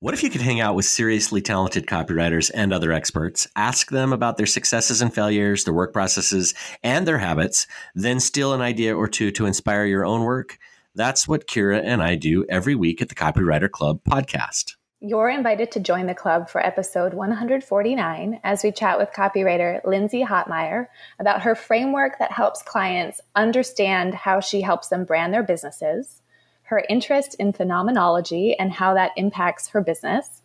What 0.00 0.14
if 0.14 0.22
you 0.22 0.30
could 0.30 0.42
hang 0.42 0.60
out 0.60 0.76
with 0.76 0.84
seriously 0.84 1.40
talented 1.40 1.86
copywriters 1.86 2.52
and 2.54 2.72
other 2.72 2.92
experts, 2.92 3.48
ask 3.56 3.90
them 3.90 4.12
about 4.12 4.36
their 4.36 4.46
successes 4.46 5.02
and 5.02 5.12
failures, 5.12 5.64
their 5.64 5.74
work 5.74 5.92
processes, 5.92 6.54
and 6.84 7.04
their 7.04 7.18
habits, 7.18 7.66
then 7.96 8.20
steal 8.20 8.54
an 8.54 8.60
idea 8.60 8.94
or 8.94 9.08
two 9.08 9.32
to 9.32 9.44
inspire 9.44 9.86
your 9.86 10.06
own 10.06 10.22
work? 10.22 10.56
That's 10.94 11.26
what 11.26 11.48
Kira 11.48 11.82
and 11.84 12.00
I 12.00 12.14
do 12.14 12.46
every 12.48 12.76
week 12.76 13.02
at 13.02 13.08
the 13.08 13.16
Copywriter 13.16 13.68
Club 13.68 13.98
podcast. 14.08 14.76
You're 15.00 15.30
invited 15.30 15.72
to 15.72 15.80
join 15.80 16.06
the 16.06 16.14
club 16.14 16.48
for 16.48 16.64
episode 16.64 17.12
149 17.12 18.40
as 18.44 18.62
we 18.62 18.70
chat 18.70 19.00
with 19.00 19.10
copywriter 19.10 19.84
Lindsay 19.84 20.22
Hotmire 20.22 20.86
about 21.18 21.42
her 21.42 21.56
framework 21.56 22.20
that 22.20 22.30
helps 22.30 22.62
clients 22.62 23.20
understand 23.34 24.14
how 24.14 24.38
she 24.38 24.60
helps 24.60 24.90
them 24.90 25.04
brand 25.04 25.34
their 25.34 25.42
businesses 25.42 26.22
her 26.68 26.84
interest 26.90 27.34
in 27.38 27.52
phenomenology 27.52 28.54
and 28.58 28.72
how 28.72 28.92
that 28.94 29.12
impacts 29.16 29.68
her 29.68 29.80
business, 29.80 30.42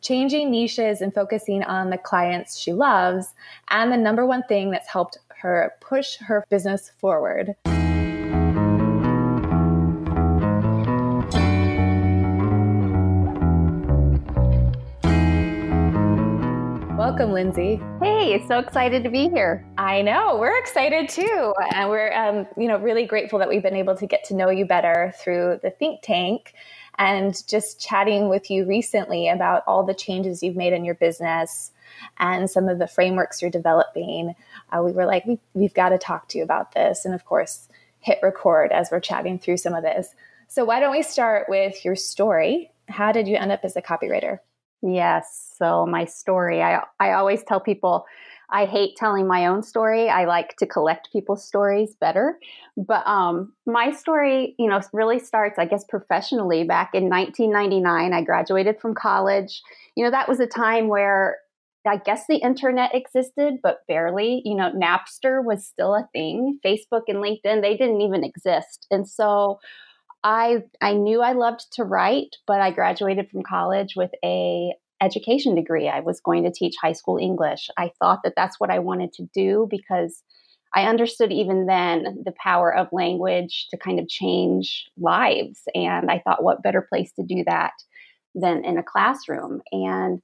changing 0.00 0.50
niches 0.50 1.02
and 1.02 1.12
focusing 1.12 1.62
on 1.62 1.90
the 1.90 1.98
clients 1.98 2.58
she 2.58 2.72
loves, 2.72 3.34
and 3.68 3.92
the 3.92 3.96
number 3.96 4.24
one 4.24 4.42
thing 4.44 4.70
that's 4.70 4.88
helped 4.88 5.18
her 5.42 5.74
push 5.80 6.16
her 6.16 6.42
business 6.48 6.90
forward. 6.98 7.54
Welcome, 17.18 17.34
Lindsay. 17.34 17.80
Hey, 18.00 18.46
so 18.46 18.60
excited 18.60 19.02
to 19.02 19.10
be 19.10 19.28
here. 19.28 19.66
I 19.76 20.02
know 20.02 20.38
we're 20.38 20.56
excited 20.56 21.08
too, 21.08 21.52
and 21.74 21.90
we're 21.90 22.12
um, 22.12 22.46
you 22.56 22.68
know 22.68 22.78
really 22.78 23.06
grateful 23.06 23.40
that 23.40 23.48
we've 23.48 23.60
been 23.60 23.74
able 23.74 23.96
to 23.96 24.06
get 24.06 24.22
to 24.26 24.36
know 24.36 24.50
you 24.50 24.64
better 24.64 25.12
through 25.18 25.58
the 25.60 25.70
think 25.70 26.00
tank, 26.00 26.54
and 26.96 27.34
just 27.48 27.80
chatting 27.80 28.28
with 28.28 28.52
you 28.52 28.66
recently 28.66 29.28
about 29.28 29.64
all 29.66 29.84
the 29.84 29.94
changes 29.94 30.44
you've 30.44 30.54
made 30.54 30.72
in 30.72 30.84
your 30.84 30.94
business 30.94 31.72
and 32.18 32.48
some 32.48 32.68
of 32.68 32.78
the 32.78 32.86
frameworks 32.86 33.42
you're 33.42 33.50
developing. 33.50 34.36
Uh, 34.70 34.80
we 34.84 34.92
were 34.92 35.04
like, 35.04 35.26
we, 35.26 35.40
we've 35.54 35.74
got 35.74 35.88
to 35.88 35.98
talk 35.98 36.28
to 36.28 36.38
you 36.38 36.44
about 36.44 36.70
this, 36.70 37.04
and 37.04 37.16
of 37.16 37.24
course, 37.24 37.68
hit 37.98 38.20
record 38.22 38.70
as 38.70 38.90
we're 38.92 39.00
chatting 39.00 39.40
through 39.40 39.56
some 39.56 39.74
of 39.74 39.82
this. 39.82 40.14
So 40.46 40.64
why 40.64 40.78
don't 40.78 40.92
we 40.92 41.02
start 41.02 41.48
with 41.48 41.84
your 41.84 41.96
story? 41.96 42.70
How 42.88 43.10
did 43.10 43.26
you 43.26 43.34
end 43.34 43.50
up 43.50 43.64
as 43.64 43.74
a 43.74 43.82
copywriter? 43.82 44.38
Yes. 44.82 45.54
So 45.58 45.86
my 45.86 46.04
story, 46.04 46.62
I 46.62 46.82
I 47.00 47.12
always 47.12 47.42
tell 47.42 47.60
people 47.60 48.04
I 48.50 48.64
hate 48.64 48.96
telling 48.96 49.26
my 49.26 49.46
own 49.46 49.62
story. 49.62 50.08
I 50.08 50.24
like 50.24 50.56
to 50.58 50.66
collect 50.66 51.10
people's 51.12 51.46
stories 51.46 51.94
better. 52.00 52.38
But 52.78 53.06
um, 53.06 53.52
my 53.66 53.90
story, 53.90 54.54
you 54.58 54.68
know, 54.70 54.80
really 54.92 55.18
starts, 55.18 55.58
I 55.58 55.66
guess, 55.66 55.84
professionally 55.84 56.64
back 56.64 56.90
in 56.94 57.08
1999. 57.10 58.14
I 58.14 58.22
graduated 58.22 58.80
from 58.80 58.94
college. 58.94 59.60
You 59.96 60.04
know, 60.04 60.10
that 60.12 60.28
was 60.28 60.40
a 60.40 60.46
time 60.46 60.88
where 60.88 61.36
I 61.86 61.96
guess 61.96 62.26
the 62.26 62.36
internet 62.36 62.94
existed, 62.94 63.54
but 63.62 63.80
barely. 63.86 64.42
You 64.44 64.54
know, 64.54 64.72
Napster 64.72 65.44
was 65.44 65.66
still 65.66 65.94
a 65.94 66.08
thing. 66.12 66.58
Facebook 66.64 67.02
and 67.08 67.18
LinkedIn, 67.18 67.60
they 67.62 67.76
didn't 67.76 68.00
even 68.00 68.24
exist. 68.24 68.86
And 68.90 69.06
so 69.08 69.58
I 70.24 70.64
I 70.80 70.94
knew 70.94 71.22
I 71.22 71.32
loved 71.32 71.72
to 71.74 71.84
write, 71.84 72.36
but 72.46 72.60
I 72.60 72.70
graduated 72.70 73.30
from 73.30 73.42
college 73.42 73.94
with 73.96 74.10
a 74.24 74.72
education 75.00 75.54
degree. 75.54 75.88
I 75.88 76.00
was 76.00 76.20
going 76.20 76.44
to 76.44 76.50
teach 76.50 76.74
high 76.80 76.92
school 76.92 77.18
English. 77.18 77.70
I 77.76 77.92
thought 78.00 78.20
that 78.24 78.34
that's 78.36 78.58
what 78.58 78.70
I 78.70 78.80
wanted 78.80 79.12
to 79.14 79.28
do 79.32 79.68
because 79.70 80.22
I 80.74 80.84
understood 80.84 81.32
even 81.32 81.66
then 81.66 82.22
the 82.24 82.34
power 82.42 82.74
of 82.74 82.88
language 82.92 83.68
to 83.70 83.78
kind 83.78 83.98
of 83.98 84.08
change 84.08 84.86
lives. 84.98 85.62
And 85.74 86.10
I 86.10 86.18
thought, 86.18 86.42
what 86.42 86.62
better 86.62 86.82
place 86.82 87.12
to 87.12 87.22
do 87.22 87.44
that 87.46 87.72
than 88.34 88.64
in 88.64 88.76
a 88.76 88.82
classroom? 88.82 89.62
And 89.72 90.20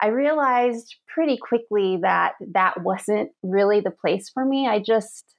I 0.00 0.08
realized 0.08 0.96
pretty 1.06 1.36
quickly 1.36 1.98
that 2.02 2.34
that 2.52 2.82
wasn't 2.82 3.30
really 3.42 3.80
the 3.80 3.92
place 3.92 4.28
for 4.28 4.44
me. 4.44 4.66
I 4.66 4.80
just 4.80 5.36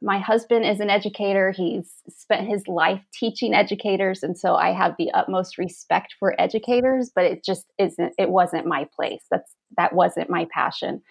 my 0.00 0.18
husband 0.18 0.64
is 0.64 0.80
an 0.80 0.90
educator. 0.90 1.50
He's 1.50 1.92
spent 2.08 2.46
his 2.46 2.68
life 2.68 3.02
teaching 3.12 3.54
educators. 3.54 4.22
And 4.22 4.38
so 4.38 4.54
I 4.54 4.72
have 4.72 4.94
the 4.98 5.10
utmost 5.12 5.58
respect 5.58 6.14
for 6.18 6.38
educators, 6.40 7.10
but 7.14 7.24
it 7.24 7.44
just 7.44 7.66
isn't, 7.78 8.12
it 8.18 8.30
wasn't 8.30 8.66
my 8.66 8.86
place. 8.94 9.24
That's, 9.30 9.54
that 9.76 9.94
wasn't 9.94 10.30
my 10.30 10.46
passion. 10.52 11.02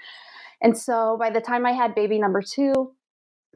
And 0.62 0.78
so 0.78 1.18
by 1.20 1.30
the 1.30 1.42
time 1.42 1.66
I 1.66 1.72
had 1.72 1.96
baby 1.96 2.20
number 2.20 2.42
two, 2.42 2.94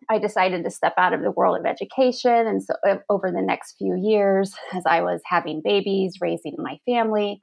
I 0.09 0.19
decided 0.19 0.63
to 0.63 0.71
step 0.71 0.93
out 0.97 1.13
of 1.13 1.21
the 1.21 1.31
world 1.31 1.59
of 1.59 1.65
education. 1.65 2.47
And 2.47 2.63
so 2.63 2.73
uh, 2.87 2.97
over 3.09 3.31
the 3.31 3.41
next 3.41 3.75
few 3.77 3.95
years, 3.95 4.53
as 4.73 4.83
I 4.85 5.01
was 5.01 5.21
having 5.25 5.61
babies, 5.63 6.15
raising 6.21 6.55
my 6.57 6.79
family, 6.85 7.41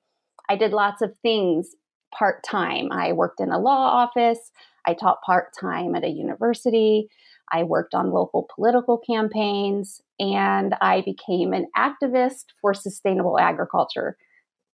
I 0.49 0.57
did 0.57 0.73
lots 0.73 1.03
of 1.03 1.17
things 1.23 1.75
part 2.13 2.43
time. 2.45 2.91
I 2.93 3.13
worked 3.13 3.41
in 3.41 3.51
a 3.51 3.59
law 3.59 4.05
office. 4.05 4.51
I 4.87 4.95
taught 4.95 5.23
part 5.23 5.49
time 5.59 5.95
at 5.95 6.05
a 6.05 6.09
university. 6.09 7.09
I 7.53 7.63
worked 7.63 7.95
on 7.95 8.11
local 8.11 8.49
political 8.55 8.99
campaigns 8.99 10.01
and 10.19 10.75
I 10.81 11.03
became 11.03 11.53
an 11.53 11.67
activist 11.77 12.47
for 12.61 12.75
sustainable 12.75 13.39
agriculture. 13.39 14.17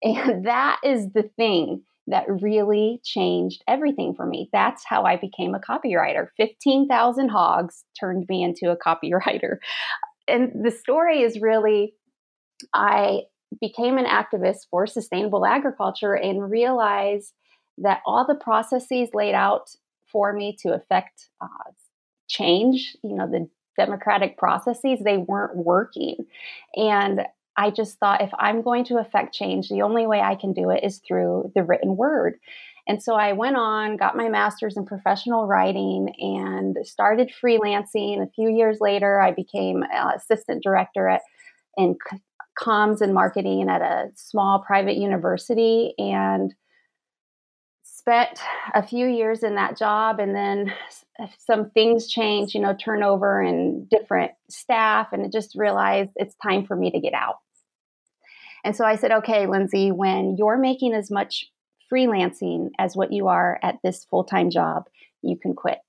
And 0.04 0.46
that 0.46 0.80
is 0.84 1.12
the 1.14 1.30
thing 1.36 1.84
that 2.08 2.26
really 2.28 3.00
changed 3.04 3.64
everything 3.68 4.16
for 4.16 4.26
me. 4.26 4.50
That's 4.52 4.84
how 4.86 5.04
I 5.04 5.18
became 5.18 5.54
a 5.54 5.60
copywriter. 5.60 6.28
15,000 6.38 7.30
hogs 7.30 7.84
turned 8.00 8.26
me 8.28 8.44
into 8.44 8.72
a 8.72 8.78
copywriter. 8.78 9.58
And 10.28 10.64
the 10.64 10.70
story 10.70 11.24
is 11.24 11.42
really 11.42 11.96
I 12.72 13.22
became 13.60 13.98
an 13.98 14.06
activist 14.06 14.68
for 14.70 14.86
sustainable 14.86 15.44
agriculture 15.44 16.14
and 16.14 16.52
realized 16.52 17.34
that 17.80 18.02
all 18.06 18.28
the 18.28 18.36
processes 18.36 19.10
laid 19.14 19.34
out 19.34 19.70
for 20.12 20.34
me 20.34 20.56
to 20.62 20.74
affect 20.74 21.30
uh, 21.42 21.48
change, 22.30 22.96
you 23.04 23.16
know, 23.16 23.28
the 23.28 23.50
democratic 23.78 24.38
processes, 24.38 25.00
they 25.04 25.18
weren't 25.18 25.56
working. 25.56 26.26
And 26.76 27.22
I 27.58 27.72
just 27.72 27.98
thought 27.98 28.22
if 28.22 28.32
I'm 28.40 28.62
going 28.62 28.86
to 28.86 29.00
affect 29.00 29.34
change, 29.34 29.68
the 29.68 29.82
only 29.82 30.08
way 30.08 30.22
I 30.22 30.36
can 30.36 30.54
do 30.54 30.70
it 30.70 30.84
is 30.84 31.02
through 31.06 31.52
the 31.56 31.64
written 31.64 31.98
word. 31.98 32.40
And 32.88 33.04
so 33.04 33.16
I 33.16 33.34
went 33.34 33.58
on, 33.58 33.98
got 33.98 34.16
my 34.18 34.30
master's 34.30 34.78
in 34.78 34.86
professional 34.86 35.46
writing, 35.46 36.10
and 36.18 36.78
started 36.88 37.32
freelancing. 37.44 38.24
A 38.24 38.32
few 38.34 38.50
years 38.50 38.78
later, 38.80 39.20
I 39.20 39.32
became 39.32 39.84
uh, 39.84 40.12
assistant 40.16 40.64
director 40.64 41.08
at 41.08 41.22
in 41.78 41.98
comms 42.60 43.00
and 43.02 43.14
marketing 43.14 43.70
at 43.70 43.82
a 43.82 44.10
small 44.16 44.64
private 44.66 44.98
university, 44.98 45.94
and 45.98 46.54
spent 47.84 48.40
a 48.74 48.82
few 48.82 49.08
years 49.08 49.44
in 49.44 49.56
that 49.56 49.78
job. 49.78 50.20
And 50.20 50.36
then 50.36 50.74
some 51.38 51.70
things 51.72 52.08
change, 52.08 52.54
you 52.54 52.62
know, 52.62 52.74
turnover 52.74 53.42
and 53.42 53.90
different 53.90 54.32
staff, 54.50 55.10
and 55.12 55.26
it 55.26 55.32
just 55.32 55.56
realized 55.56 56.12
it's 56.16 56.36
time 56.36 56.66
for 56.66 56.76
me 56.76 56.92
to 56.92 57.00
get 57.00 57.14
out. 57.14 57.36
And 58.64 58.76
so 58.76 58.86
I 58.86 58.96
said, 58.96 59.12
okay, 59.12 59.48
Lindsay, 59.48 59.92
when 59.92 60.36
you're 60.38 60.58
making 60.58 60.94
as 60.94 61.10
much 61.10 61.46
freelancing 61.92 62.70
as 62.78 62.96
what 62.96 63.12
you 63.12 63.28
are 63.28 63.60
at 63.64 63.78
this 63.84 64.06
full 64.06 64.24
time 64.24 64.50
job, 64.50 64.86
you 65.22 65.38
can 65.38 65.54
quit. 65.54 65.80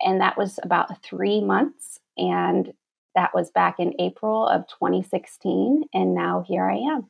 And 0.00 0.20
that 0.20 0.38
was 0.38 0.58
about 0.62 1.02
three 1.02 1.40
months. 1.40 2.00
And 2.16 2.72
that 3.14 3.34
was 3.34 3.50
back 3.50 3.76
in 3.78 4.00
April 4.00 4.46
of 4.46 4.66
2016. 4.68 5.84
And 5.92 6.14
now 6.14 6.44
here 6.46 6.64
I 6.64 6.76
am. 6.76 7.08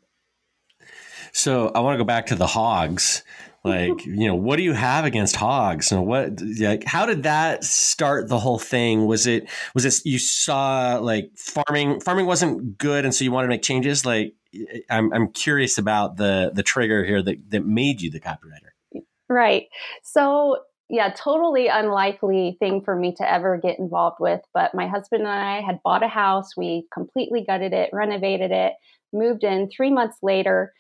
So 1.33 1.69
I 1.75 1.81
want 1.81 1.95
to 1.95 1.99
go 1.99 2.05
back 2.05 2.27
to 2.27 2.35
the 2.35 2.47
hogs. 2.47 3.23
Like, 3.65 4.07
you 4.07 4.27
know, 4.27 4.37
what 4.37 4.57
do 4.57 4.63
you 4.63 4.73
have 4.73 5.05
against 5.05 5.37
hogs? 5.37 5.93
And 5.93 6.07
what, 6.07 6.41
like, 6.59 6.85
how 6.85 7.07
did 7.07 7.25
that 7.25 7.65
start 7.65 8.29
the 8.29 8.39
whole 8.39 8.59
thing? 8.59 9.07
Was 9.07 9.27
it, 9.27 9.49
was 9.75 9.85
it, 9.85 10.07
you 10.07 10.19
saw 10.19 10.99
like 10.99 11.33
farming, 11.37 12.01
farming 12.01 12.27
wasn't 12.27 12.79
good. 12.79 13.05
And 13.05 13.15
so 13.15 13.25
you 13.25 13.33
wanted 13.33 13.49
to 13.49 13.51
make 13.51 13.63
changes? 13.63 14.07
Like, 14.07 14.35
I'm, 14.89 15.13
I'm 15.13 15.33
curious 15.33 15.77
about 15.77 16.17
the, 16.17 16.51
the 16.55 16.63
trigger 16.63 17.05
here 17.05 17.23
that, 17.23 17.51
that 17.51 17.67
made 17.67 18.01
you 18.01 18.11
the 18.11 18.21
copywriter. 18.21 19.03
Right. 19.29 19.67
So 20.03 20.59
yeah, 20.89 21.13
totally 21.15 21.69
unlikely 21.69 22.57
thing 22.59 22.81
for 22.83 22.97
me 22.97 23.13
to 23.17 23.31
ever 23.31 23.59
get 23.59 23.79
involved 23.79 24.17
with. 24.21 24.41
But 24.55 24.75
my 24.75 24.87
husband 24.87 25.23
and 25.23 25.31
I 25.31 25.61
had 25.61 25.81
bought 25.85 26.03
a 26.03 26.09
house. 26.09 26.57
We 26.57 26.87
completely 26.93 27.45
gutted 27.47 27.75
it, 27.75 27.91
renovated 27.93 28.51
it, 28.53 28.73
moved 29.13 29.45
in. 29.45 29.69
Three 29.71 29.91
months 29.91 30.19
later, 30.23 30.73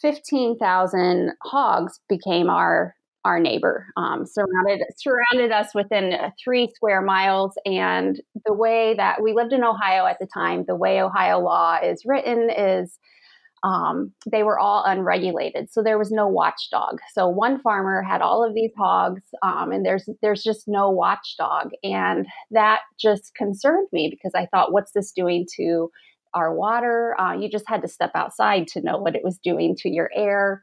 15,000 0.00 1.32
hogs 1.42 2.00
became 2.08 2.50
our 2.50 2.94
our 3.24 3.40
neighbor 3.40 3.86
um, 3.96 4.24
surrounded 4.24 4.80
surrounded 4.96 5.52
us 5.52 5.74
within 5.74 6.14
three 6.42 6.70
square 6.74 7.02
miles. 7.02 7.52
And 7.66 8.20
the 8.46 8.54
way 8.54 8.94
that 8.96 9.22
we 9.22 9.34
lived 9.34 9.52
in 9.52 9.64
ohio 9.64 10.06
at 10.06 10.18
the 10.20 10.28
time 10.32 10.64
the 10.66 10.76
way 10.76 11.02
ohio 11.02 11.40
law 11.40 11.78
is 11.82 12.02
written 12.06 12.48
is 12.48 12.98
um, 13.64 14.12
they 14.30 14.44
were 14.44 14.58
all 14.58 14.84
unregulated. 14.84 15.70
So 15.70 15.82
there 15.82 15.98
was 15.98 16.12
no 16.12 16.28
watchdog. 16.28 17.00
So 17.12 17.28
one 17.28 17.60
farmer 17.60 18.02
had 18.02 18.22
all 18.22 18.44
of 18.46 18.54
these 18.54 18.70
hogs 18.78 19.22
um, 19.42 19.72
and 19.72 19.84
there's 19.84 20.08
there's 20.22 20.44
just 20.44 20.68
no 20.68 20.88
watchdog. 20.88 21.70
And 21.82 22.26
that 22.52 22.80
just 22.98 23.34
concerned 23.34 23.88
me 23.92 24.08
because 24.10 24.32
i 24.34 24.46
thought 24.46 24.72
what's 24.72 24.92
this 24.92 25.12
doing 25.12 25.46
to 25.56 25.90
our 26.38 26.54
water. 26.54 27.18
Uh, 27.20 27.34
you 27.34 27.50
just 27.50 27.68
had 27.68 27.82
to 27.82 27.88
step 27.88 28.12
outside 28.14 28.68
to 28.68 28.80
know 28.80 28.96
what 28.96 29.14
it 29.14 29.24
was 29.24 29.38
doing 29.38 29.76
to 29.76 29.88
your 29.88 30.10
air. 30.14 30.62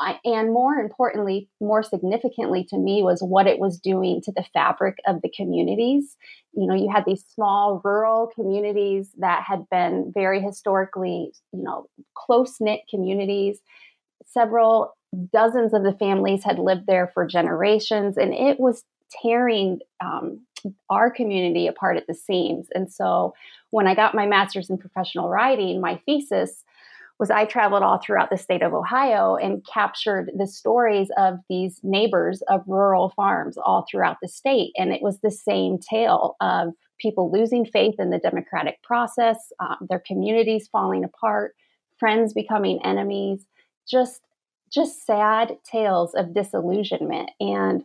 Uh, 0.00 0.14
and 0.24 0.52
more 0.52 0.74
importantly, 0.74 1.48
more 1.60 1.82
significantly 1.82 2.66
to 2.68 2.76
me, 2.76 3.02
was 3.02 3.20
what 3.20 3.46
it 3.46 3.60
was 3.60 3.78
doing 3.78 4.20
to 4.20 4.32
the 4.32 4.44
fabric 4.52 4.96
of 5.06 5.22
the 5.22 5.30
communities. 5.36 6.16
You 6.52 6.66
know, 6.66 6.74
you 6.74 6.90
had 6.92 7.04
these 7.06 7.24
small 7.32 7.80
rural 7.84 8.30
communities 8.34 9.10
that 9.18 9.44
had 9.46 9.64
been 9.70 10.10
very 10.12 10.40
historically, 10.42 11.32
you 11.52 11.62
know, 11.62 11.86
close 12.16 12.56
knit 12.60 12.80
communities. 12.90 13.60
Several 14.26 14.94
dozens 15.32 15.72
of 15.72 15.84
the 15.84 15.96
families 15.96 16.42
had 16.42 16.58
lived 16.58 16.86
there 16.88 17.10
for 17.14 17.24
generations, 17.24 18.16
and 18.16 18.34
it 18.34 18.58
was 18.58 18.82
tearing 19.22 19.78
um, 20.04 20.40
our 20.90 21.10
community 21.10 21.66
apart 21.66 21.96
at 21.96 22.06
the 22.06 22.14
seams. 22.14 22.68
And 22.74 22.90
so 22.92 23.34
when 23.70 23.86
I 23.86 23.94
got 23.94 24.14
my 24.14 24.26
master's 24.26 24.70
in 24.70 24.78
professional 24.78 25.28
writing, 25.28 25.80
my 25.80 26.00
thesis 26.06 26.64
was 27.18 27.30
I 27.30 27.44
traveled 27.44 27.82
all 27.82 27.98
throughout 27.98 28.30
the 28.30 28.36
state 28.36 28.62
of 28.62 28.74
Ohio 28.74 29.36
and 29.36 29.64
captured 29.72 30.30
the 30.36 30.46
stories 30.46 31.08
of 31.16 31.38
these 31.48 31.78
neighbors 31.82 32.42
of 32.48 32.64
rural 32.66 33.10
farms 33.10 33.56
all 33.56 33.86
throughout 33.88 34.16
the 34.20 34.28
state. 34.28 34.72
And 34.76 34.92
it 34.92 35.00
was 35.00 35.20
the 35.20 35.30
same 35.30 35.78
tale 35.78 36.36
of 36.40 36.72
people 36.98 37.30
losing 37.30 37.64
faith 37.64 37.94
in 37.98 38.10
the 38.10 38.18
democratic 38.18 38.82
process, 38.82 39.52
um, 39.60 39.86
their 39.88 40.02
communities 40.04 40.68
falling 40.68 41.04
apart, 41.04 41.54
friends 41.98 42.32
becoming 42.32 42.84
enemies, 42.84 43.46
just 43.88 44.22
just 44.72 45.06
sad 45.06 45.56
tales 45.70 46.14
of 46.14 46.34
disillusionment. 46.34 47.30
And 47.38 47.84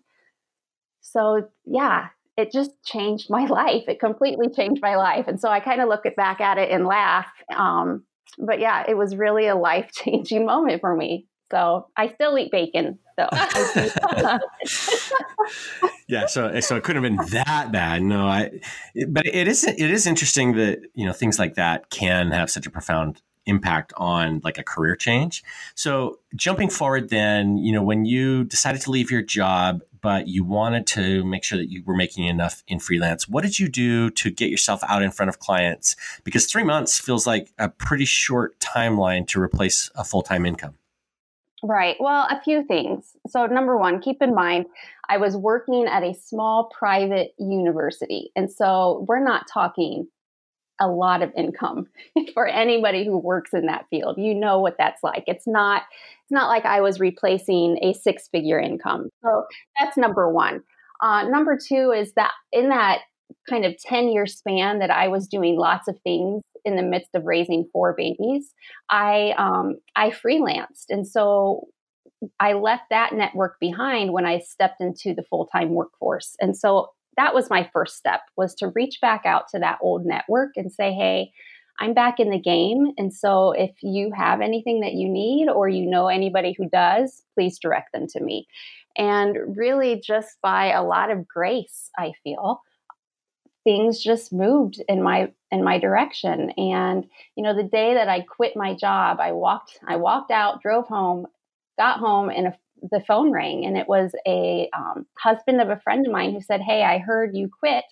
so, 1.02 1.48
yeah, 1.66 2.08
it 2.40 2.52
just 2.52 2.72
changed 2.84 3.30
my 3.30 3.46
life. 3.50 3.84
It 3.88 4.00
completely 4.00 4.50
changed 4.50 4.82
my 4.82 4.96
life. 4.96 5.28
And 5.28 5.40
so 5.40 5.50
I 5.50 5.60
kind 5.60 5.82
of 5.82 5.90
look 5.90 6.04
back 6.16 6.42
at 6.42 6.58
it 6.58 6.72
and 6.72 6.88
laugh. 6.88 7.28
Um, 7.56 8.06
but 8.38 8.60
yeah, 8.60 8.86
it 8.88 8.96
was 8.98 9.16
really 9.16 9.48
a 9.48 9.56
life 9.56 9.92
changing 9.92 10.46
moment 10.48 10.82
for 10.82 10.96
me. 10.96 11.28
So 11.52 11.88
I 11.98 12.10
still 12.10 12.38
eat 12.38 12.52
bacon. 12.52 13.00
So 13.20 13.28
yeah, 16.08 16.28
so 16.28 16.60
so 16.60 16.76
it 16.76 16.84
couldn't 16.84 17.04
have 17.04 17.18
been 17.18 17.26
that 17.32 17.72
bad. 17.72 18.04
No, 18.04 18.28
I. 18.28 18.52
But 19.10 19.26
it 19.26 19.48
is 19.48 19.64
it 19.64 19.82
is 19.82 20.06
interesting 20.06 20.54
that 20.58 20.80
you 20.94 21.08
know 21.08 21.12
things 21.12 21.40
like 21.40 21.56
that 21.56 21.90
can 21.90 22.30
have 22.32 22.52
such 22.52 22.68
a 22.68 22.70
profound 22.70 23.24
impact 23.46 23.94
on 23.98 24.42
like 24.44 24.58
a 24.58 24.64
career 24.64 24.96
change. 24.96 25.44
So 25.76 26.20
jumping 26.36 26.70
forward, 26.70 27.10
then 27.10 27.58
you 27.58 27.72
know 27.72 27.84
when 27.84 28.06
you 28.06 28.44
decided 28.44 28.82
to 28.82 28.92
leave 28.92 29.12
your 29.12 29.22
job 29.22 29.82
but 30.02 30.28
you 30.28 30.44
wanted 30.44 30.88
to 30.88 31.24
make 31.26 31.44
sure 31.44 31.58
that 31.58 31.70
you 31.70 31.84
were 31.86 31.96
making 31.96 32.26
enough 32.26 32.64
in 32.68 32.80
freelance. 32.80 33.28
What 33.28 33.44
did 33.44 33.60
you 33.60 33.68
do 33.68 34.10
to 34.12 34.32
get 34.32 34.50
yourself 34.50 34.82
out 34.88 35.04
in 35.04 35.12
front 35.12 35.30
of 35.30 35.40
clients? 35.40 35.96
Because 36.24 36.46
three 36.46 36.64
months 36.64 37.00
feels 37.00 37.28
like 37.28 37.52
a 37.58 37.70
pretty 37.70 38.06
short 38.06 38.60
timeline 38.60 39.28
to 39.28 39.42
replace 39.42 39.92
a 39.96 40.04
full 40.04 40.22
time 40.22 40.46
income. 40.46 40.76
Right. 41.62 41.98
Well, 42.00 42.26
a 42.30 42.42
few 42.42 42.64
things. 42.64 43.18
So, 43.28 43.46
number 43.46 43.78
one, 43.78 44.00
keep 44.00 44.22
in 44.22 44.34
mind, 44.34 44.68
I 45.10 45.18
was 45.18 45.36
working 45.36 45.88
at 45.88 46.04
a 46.04 46.14
small 46.14 46.72
private 46.78 47.34
university. 47.38 48.32
And 48.36 48.50
so, 48.50 49.06
we're 49.10 49.24
not 49.24 49.46
talking 49.52 50.08
a 50.80 50.88
lot 50.88 51.22
of 51.22 51.32
income 51.36 51.88
for 52.34 52.48
anybody 52.48 53.06
who 53.06 53.18
works 53.18 53.54
in 53.54 53.66
that 53.68 53.86
field. 53.90 54.18
You 54.18 54.34
know 54.34 54.60
what 54.60 54.76
that's 54.78 55.04
like. 55.04 55.24
It's 55.28 55.48
not 55.48 55.84
it's 56.24 56.32
not 56.32 56.48
like 56.48 56.66
I 56.66 56.82
was 56.82 57.00
replacing 57.00 57.78
a 57.82 57.94
six 57.94 58.28
figure 58.28 58.60
income. 58.60 59.10
So 59.24 59.46
that's 59.80 59.98
number 59.98 60.32
one. 60.32 60.64
Uh, 61.02 61.24
number 61.24 61.58
two 61.58 61.92
is 61.96 62.14
that 62.14 62.32
in 62.52 62.70
that 62.70 63.00
kind 63.50 63.66
of 63.66 63.78
10 63.78 64.10
year 64.10 64.26
span 64.26 64.80
that 64.80 64.92
I 64.92 65.08
was 65.08 65.28
doing 65.28 65.58
lots 65.58 65.88
of 65.88 65.98
things 66.04 66.42
in 66.66 66.76
the 66.76 66.84
midst 66.84 67.10
of 67.14 67.26
raising 67.26 67.68
four 67.72 67.94
babies, 67.96 68.54
I 68.90 69.34
um, 69.38 69.78
I 69.96 70.10
freelanced, 70.10 70.86
and 70.90 71.08
so 71.08 71.68
I 72.40 72.54
left 72.54 72.84
that 72.90 73.14
network 73.14 73.60
behind 73.60 74.12
when 74.12 74.26
I 74.26 74.40
stepped 74.40 74.82
into 74.82 75.14
the 75.14 75.24
full 75.24 75.48
time 75.48 75.70
workforce. 75.70 76.36
And 76.42 76.58
so 76.58 76.90
that 77.18 77.34
was 77.34 77.50
my 77.50 77.70
first 77.74 77.98
step 77.98 78.22
was 78.38 78.56
to 78.56 78.70
reach 78.70 79.00
back 79.02 79.26
out 79.26 79.48
to 79.50 79.60
that 79.60 79.80
old 79.82 80.06
network 80.06 80.52
and 80.56 80.72
say, 80.72 80.94
hey, 80.94 81.32
I'm 81.80 81.94
back 81.94 82.20
in 82.20 82.30
the 82.30 82.40
game. 82.40 82.92
And 82.98 83.14
so 83.14 83.52
if 83.52 83.72
you 83.82 84.12
have 84.16 84.42
anything 84.42 84.82
that 84.82 84.94
you 84.94 85.08
need 85.10 85.50
or 85.50 85.70
you 85.70 85.86
know 85.86 86.08
anybody 86.08 86.54
who 86.58 86.70
does, 86.70 87.24
please 87.36 87.58
direct 87.58 87.94
them 87.94 88.08
to 88.08 88.22
me. 88.22 88.48
And 88.98 89.38
really, 89.56 90.02
just 90.06 90.38
by 90.42 90.72
a 90.72 90.84
lot 90.84 91.10
of 91.10 91.28
grace, 91.28 91.90
I 91.98 92.14
feel 92.24 92.62
things 93.64 94.02
just 94.02 94.34
moved 94.34 94.82
in 94.88 95.04
my 95.04 95.32
in 95.52 95.64
my 95.64 95.78
direction 95.78 96.52
and 96.52 97.06
you 97.36 97.44
know 97.44 97.56
the 97.56 97.64
day 97.64 97.94
that 97.96 98.08
i 98.08 98.22
quit 98.22 98.56
my 98.56 98.74
job 98.74 99.20
i 99.20 99.34
walked 99.34 99.78
i 99.86 99.98
walked 99.98 100.32
out 100.32 100.62
drove 100.62 100.88
home 100.88 101.26
got 101.78 102.00
home 102.00 102.30
and 102.30 102.48
a 102.48 102.56
the 102.92 103.02
phone 103.08 103.32
rang 103.32 103.66
and 103.66 103.78
it 103.78 103.88
was 103.88 104.12
a 104.28 104.70
um, 104.76 105.06
husband 105.18 105.62
of 105.62 105.70
a 105.70 105.80
friend 105.80 106.06
of 106.06 106.12
mine 106.12 106.34
who 106.34 106.42
said, 106.42 106.62
Hey, 106.62 106.84
I 106.84 106.98
heard 106.98 107.36
you 107.36 107.50
quit 107.60 107.86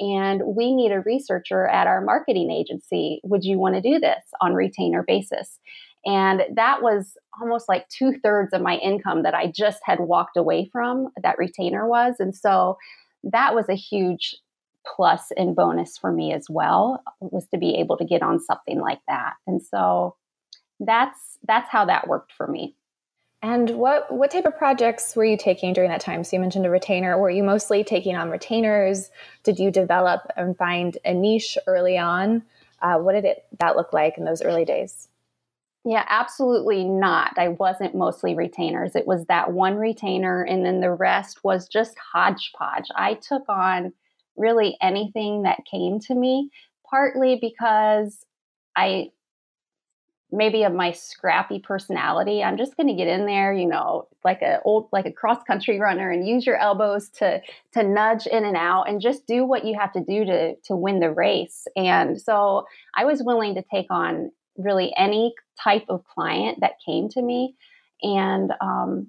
and 0.00 0.42
we 0.44 0.74
need 0.74 0.92
a 0.92 1.00
researcher 1.00 1.66
at 1.66 1.86
our 1.86 2.00
marketing 2.00 2.50
agency. 2.50 3.20
Would 3.24 3.44
you 3.44 3.58
want 3.58 3.74
to 3.76 3.80
do 3.80 3.98
this 3.98 4.24
on 4.40 4.54
retainer 4.54 5.04
basis? 5.06 5.58
And 6.04 6.42
that 6.54 6.82
was 6.82 7.16
almost 7.40 7.68
like 7.68 7.88
two 7.88 8.12
thirds 8.22 8.52
of 8.52 8.60
my 8.60 8.76
income 8.76 9.22
that 9.22 9.34
I 9.34 9.50
just 9.54 9.80
had 9.84 10.00
walked 10.00 10.36
away 10.36 10.68
from, 10.70 11.08
that 11.22 11.38
retainer 11.38 11.88
was. 11.88 12.16
And 12.18 12.34
so 12.34 12.76
that 13.22 13.54
was 13.54 13.68
a 13.68 13.74
huge 13.74 14.36
plus 14.94 15.32
and 15.36 15.56
bonus 15.56 15.96
for 15.96 16.12
me 16.12 16.32
as 16.32 16.46
well 16.50 17.02
was 17.20 17.48
to 17.48 17.58
be 17.58 17.76
able 17.76 17.96
to 17.96 18.04
get 18.04 18.22
on 18.22 18.38
something 18.38 18.80
like 18.80 19.00
that. 19.08 19.34
And 19.46 19.62
so 19.62 20.16
that's 20.80 21.38
that's 21.46 21.70
how 21.70 21.86
that 21.86 22.08
worked 22.08 22.32
for 22.36 22.46
me. 22.46 22.76
And 23.44 23.68
what 23.72 24.10
what 24.10 24.30
type 24.30 24.46
of 24.46 24.56
projects 24.56 25.14
were 25.14 25.24
you 25.26 25.36
taking 25.36 25.74
during 25.74 25.90
that 25.90 26.00
time? 26.00 26.24
So 26.24 26.34
you 26.34 26.40
mentioned 26.40 26.64
a 26.64 26.70
retainer. 26.70 27.18
Were 27.18 27.28
you 27.28 27.42
mostly 27.42 27.84
taking 27.84 28.16
on 28.16 28.30
retainers? 28.30 29.10
Did 29.42 29.58
you 29.58 29.70
develop 29.70 30.22
and 30.34 30.56
find 30.56 30.96
a 31.04 31.12
niche 31.12 31.58
early 31.66 31.98
on? 31.98 32.42
Uh, 32.80 32.96
what 33.00 33.12
did 33.12 33.26
it 33.26 33.44
that 33.60 33.76
look 33.76 33.92
like 33.92 34.16
in 34.16 34.24
those 34.24 34.40
early 34.40 34.64
days? 34.64 35.08
Yeah, 35.84 36.06
absolutely 36.08 36.84
not. 36.84 37.38
I 37.38 37.48
wasn't 37.48 37.94
mostly 37.94 38.34
retainers. 38.34 38.96
It 38.96 39.06
was 39.06 39.26
that 39.26 39.52
one 39.52 39.76
retainer, 39.76 40.42
and 40.42 40.64
then 40.64 40.80
the 40.80 40.92
rest 40.92 41.44
was 41.44 41.68
just 41.68 41.98
hodgepodge. 41.98 42.88
I 42.96 43.12
took 43.12 43.46
on 43.50 43.92
really 44.38 44.78
anything 44.80 45.42
that 45.42 45.66
came 45.70 46.00
to 46.00 46.14
me, 46.14 46.48
partly 46.88 47.36
because 47.38 48.24
I 48.74 49.10
maybe 50.32 50.64
of 50.64 50.72
my 50.72 50.90
scrappy 50.90 51.58
personality 51.58 52.42
i'm 52.42 52.56
just 52.56 52.76
going 52.76 52.88
to 52.88 52.94
get 52.94 53.06
in 53.06 53.26
there 53.26 53.52
you 53.52 53.66
know 53.66 54.08
like 54.24 54.40
a 54.42 54.60
old 54.64 54.88
like 54.90 55.06
a 55.06 55.12
cross 55.12 55.42
country 55.44 55.78
runner 55.78 56.10
and 56.10 56.26
use 56.26 56.46
your 56.46 56.56
elbows 56.56 57.08
to 57.10 57.40
to 57.72 57.82
nudge 57.82 58.26
in 58.26 58.44
and 58.44 58.56
out 58.56 58.88
and 58.88 59.00
just 59.00 59.26
do 59.26 59.44
what 59.44 59.64
you 59.64 59.78
have 59.78 59.92
to 59.92 60.00
do 60.00 60.24
to 60.24 60.56
to 60.56 60.74
win 60.74 61.00
the 61.00 61.10
race. 61.10 61.66
And 61.76 62.20
so 62.20 62.66
i 62.96 63.04
was 63.04 63.22
willing 63.22 63.54
to 63.54 63.64
take 63.70 63.86
on 63.90 64.30
really 64.56 64.92
any 64.96 65.34
type 65.62 65.84
of 65.88 66.04
client 66.04 66.58
that 66.60 66.74
came 66.84 67.08
to 67.08 67.20
me. 67.20 67.54
And 68.02 68.52
um, 68.60 69.08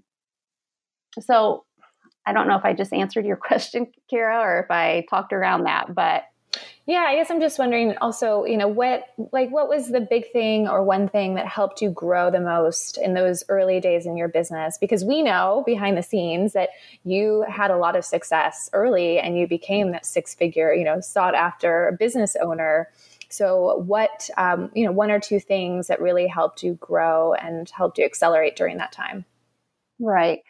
so 1.19 1.63
i 2.25 2.33
don't 2.33 2.47
know 2.47 2.57
if 2.57 2.65
i 2.65 2.73
just 2.73 2.91
answered 2.91 3.25
your 3.25 3.37
question 3.47 3.87
kira 4.11 4.41
or 4.41 4.59
if 4.59 4.71
i 4.71 5.05
talked 5.09 5.31
around 5.31 5.63
that 5.63 5.95
but 5.95 6.23
yeah, 6.87 7.05
I 7.07 7.15
guess 7.15 7.31
I'm 7.31 7.39
just 7.39 7.57
wondering 7.57 7.97
also, 7.99 8.45
you 8.45 8.57
know, 8.57 8.67
what 8.67 9.07
like 9.31 9.49
what 9.49 9.67
was 9.67 9.87
the 9.89 10.01
big 10.01 10.31
thing 10.31 10.67
or 10.67 10.83
one 10.83 11.09
thing 11.09 11.33
that 11.33 11.47
helped 11.47 11.81
you 11.81 11.89
grow 11.89 12.29
the 12.29 12.39
most 12.39 12.99
in 12.99 13.15
those 13.15 13.43
early 13.49 13.79
days 13.79 14.05
in 14.05 14.15
your 14.15 14.27
business? 14.27 14.77
Because 14.77 15.03
we 15.03 15.23
know 15.23 15.63
behind 15.65 15.97
the 15.97 16.03
scenes 16.03 16.53
that 16.53 16.69
you 17.03 17.43
had 17.49 17.71
a 17.71 17.77
lot 17.77 17.95
of 17.95 18.05
success 18.05 18.69
early 18.71 19.17
and 19.17 19.35
you 19.35 19.47
became 19.47 19.91
that 19.93 20.05
six 20.05 20.35
figure, 20.35 20.73
you 20.73 20.83
know, 20.83 21.01
sought 21.01 21.33
after 21.33 21.95
business 21.99 22.35
owner. 22.39 22.91
So, 23.29 23.77
what, 23.79 24.29
um, 24.37 24.69
you 24.75 24.85
know, 24.85 24.91
one 24.91 25.09
or 25.09 25.19
two 25.19 25.39
things 25.39 25.87
that 25.87 25.99
really 25.99 26.27
helped 26.27 26.61
you 26.61 26.75
grow 26.75 27.33
and 27.33 27.67
helped 27.71 27.97
you 27.97 28.05
accelerate 28.05 28.55
during 28.55 28.77
that 28.77 28.91
time? 28.91 29.25
Right 29.99 30.43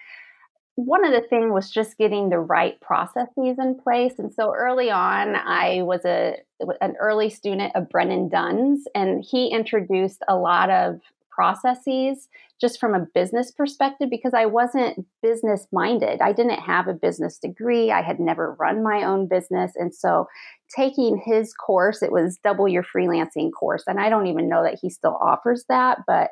one 0.76 1.06
of 1.06 1.14
the 1.14 1.28
things 1.28 1.52
was 1.52 1.72
just 1.72 1.98
getting 1.98 2.30
the 2.30 2.40
right 2.40 2.80
processes 2.82 3.58
in 3.58 3.80
place. 3.82 4.14
And 4.18 4.34
so 4.34 4.54
early 4.54 4.92
on, 4.92 5.36
I 5.36 5.82
was 5.84 6.04
a 6.06 6.38
an 6.82 6.96
early 7.00 7.30
student 7.30 7.76
of 7.76 7.90
Brennan 7.90 8.30
Dunn's, 8.30 8.86
and 8.94 9.24
he 9.24 9.48
introduced 9.48 10.22
a 10.28 10.36
lot 10.36 10.70
of 10.70 11.02
processes 11.30 12.30
just 12.62 12.80
from 12.80 12.94
a 12.94 13.06
business 13.14 13.52
perspective 13.52 14.10
because 14.10 14.34
I 14.34 14.46
wasn't 14.46 15.06
business 15.22 15.68
minded. 15.74 16.22
I 16.22 16.32
didn't 16.32 16.60
have 16.60 16.88
a 16.88 16.94
business 16.94 17.38
degree. 17.38 17.92
I 17.92 18.02
had 18.02 18.20
never 18.20 18.54
run 18.54 18.84
my 18.84 19.04
own 19.04 19.28
business. 19.28 19.74
And 19.76 19.94
so 19.94 20.28
taking 20.74 21.22
his 21.26 21.54
course, 21.54 22.02
it 22.02 22.12
was 22.12 22.40
double 22.44 22.70
your 22.70 22.84
freelancing 22.84 23.52
course. 23.52 23.84
And 23.88 24.00
I 24.00 24.10
don't 24.10 24.28
even 24.28 24.48
know 24.48 24.64
that 24.64 24.80
he 24.82 24.90
still 24.90 25.18
offers 25.22 25.66
that, 25.68 26.00
but 26.08 26.32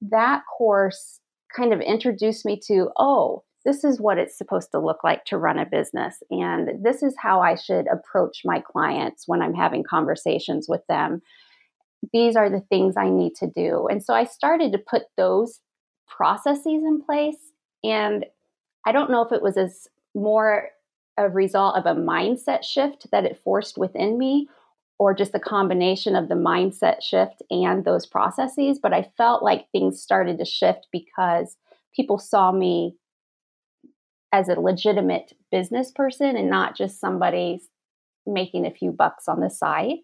that 0.00 0.42
course 0.58 1.20
kind 1.56 1.72
of 1.72 1.80
introduced 1.80 2.44
me 2.44 2.60
to, 2.66 2.90
oh, 2.98 3.44
this 3.64 3.84
is 3.84 4.00
what 4.00 4.18
it's 4.18 4.36
supposed 4.36 4.70
to 4.72 4.78
look 4.78 5.04
like 5.04 5.24
to 5.26 5.38
run 5.38 5.58
a 5.58 5.66
business. 5.66 6.22
And 6.30 6.84
this 6.84 7.02
is 7.02 7.14
how 7.18 7.40
I 7.40 7.54
should 7.54 7.86
approach 7.86 8.42
my 8.44 8.60
clients 8.60 9.24
when 9.26 9.42
I'm 9.42 9.54
having 9.54 9.84
conversations 9.84 10.66
with 10.68 10.82
them. 10.88 11.22
these 12.12 12.34
are 12.34 12.50
the 12.50 12.64
things 12.68 12.96
I 12.96 13.08
need 13.08 13.36
to 13.36 13.46
do. 13.46 13.86
And 13.88 14.04
so 14.04 14.12
I 14.12 14.24
started 14.24 14.72
to 14.72 14.78
put 14.78 15.02
those 15.16 15.60
processes 16.08 16.66
in 16.66 17.00
place. 17.00 17.36
And 17.84 18.26
I 18.84 18.92
don't 18.92 19.10
know 19.10 19.22
if 19.22 19.32
it 19.32 19.42
was 19.42 19.56
as 19.56 19.86
more 20.14 20.70
a 21.16 21.28
result 21.28 21.76
of 21.76 21.86
a 21.86 21.98
mindset 21.98 22.64
shift 22.64 23.10
that 23.12 23.24
it 23.24 23.40
forced 23.44 23.78
within 23.78 24.18
me 24.18 24.48
or 24.98 25.14
just 25.14 25.34
a 25.34 25.40
combination 25.40 26.16
of 26.16 26.28
the 26.28 26.34
mindset 26.34 27.02
shift 27.02 27.42
and 27.50 27.84
those 27.84 28.06
processes. 28.06 28.78
But 28.82 28.92
I 28.92 29.10
felt 29.16 29.42
like 29.42 29.70
things 29.70 30.00
started 30.00 30.38
to 30.38 30.44
shift 30.44 30.86
because 30.92 31.56
people 31.94 32.18
saw 32.18 32.52
me 32.52 32.96
as 34.32 34.48
a 34.48 34.58
legitimate 34.58 35.34
business 35.50 35.90
person 35.90 36.36
and 36.36 36.50
not 36.50 36.76
just 36.76 37.00
somebody 37.00 37.60
making 38.26 38.66
a 38.66 38.70
few 38.70 38.90
bucks 38.90 39.28
on 39.28 39.40
the 39.40 39.50
side. 39.50 39.96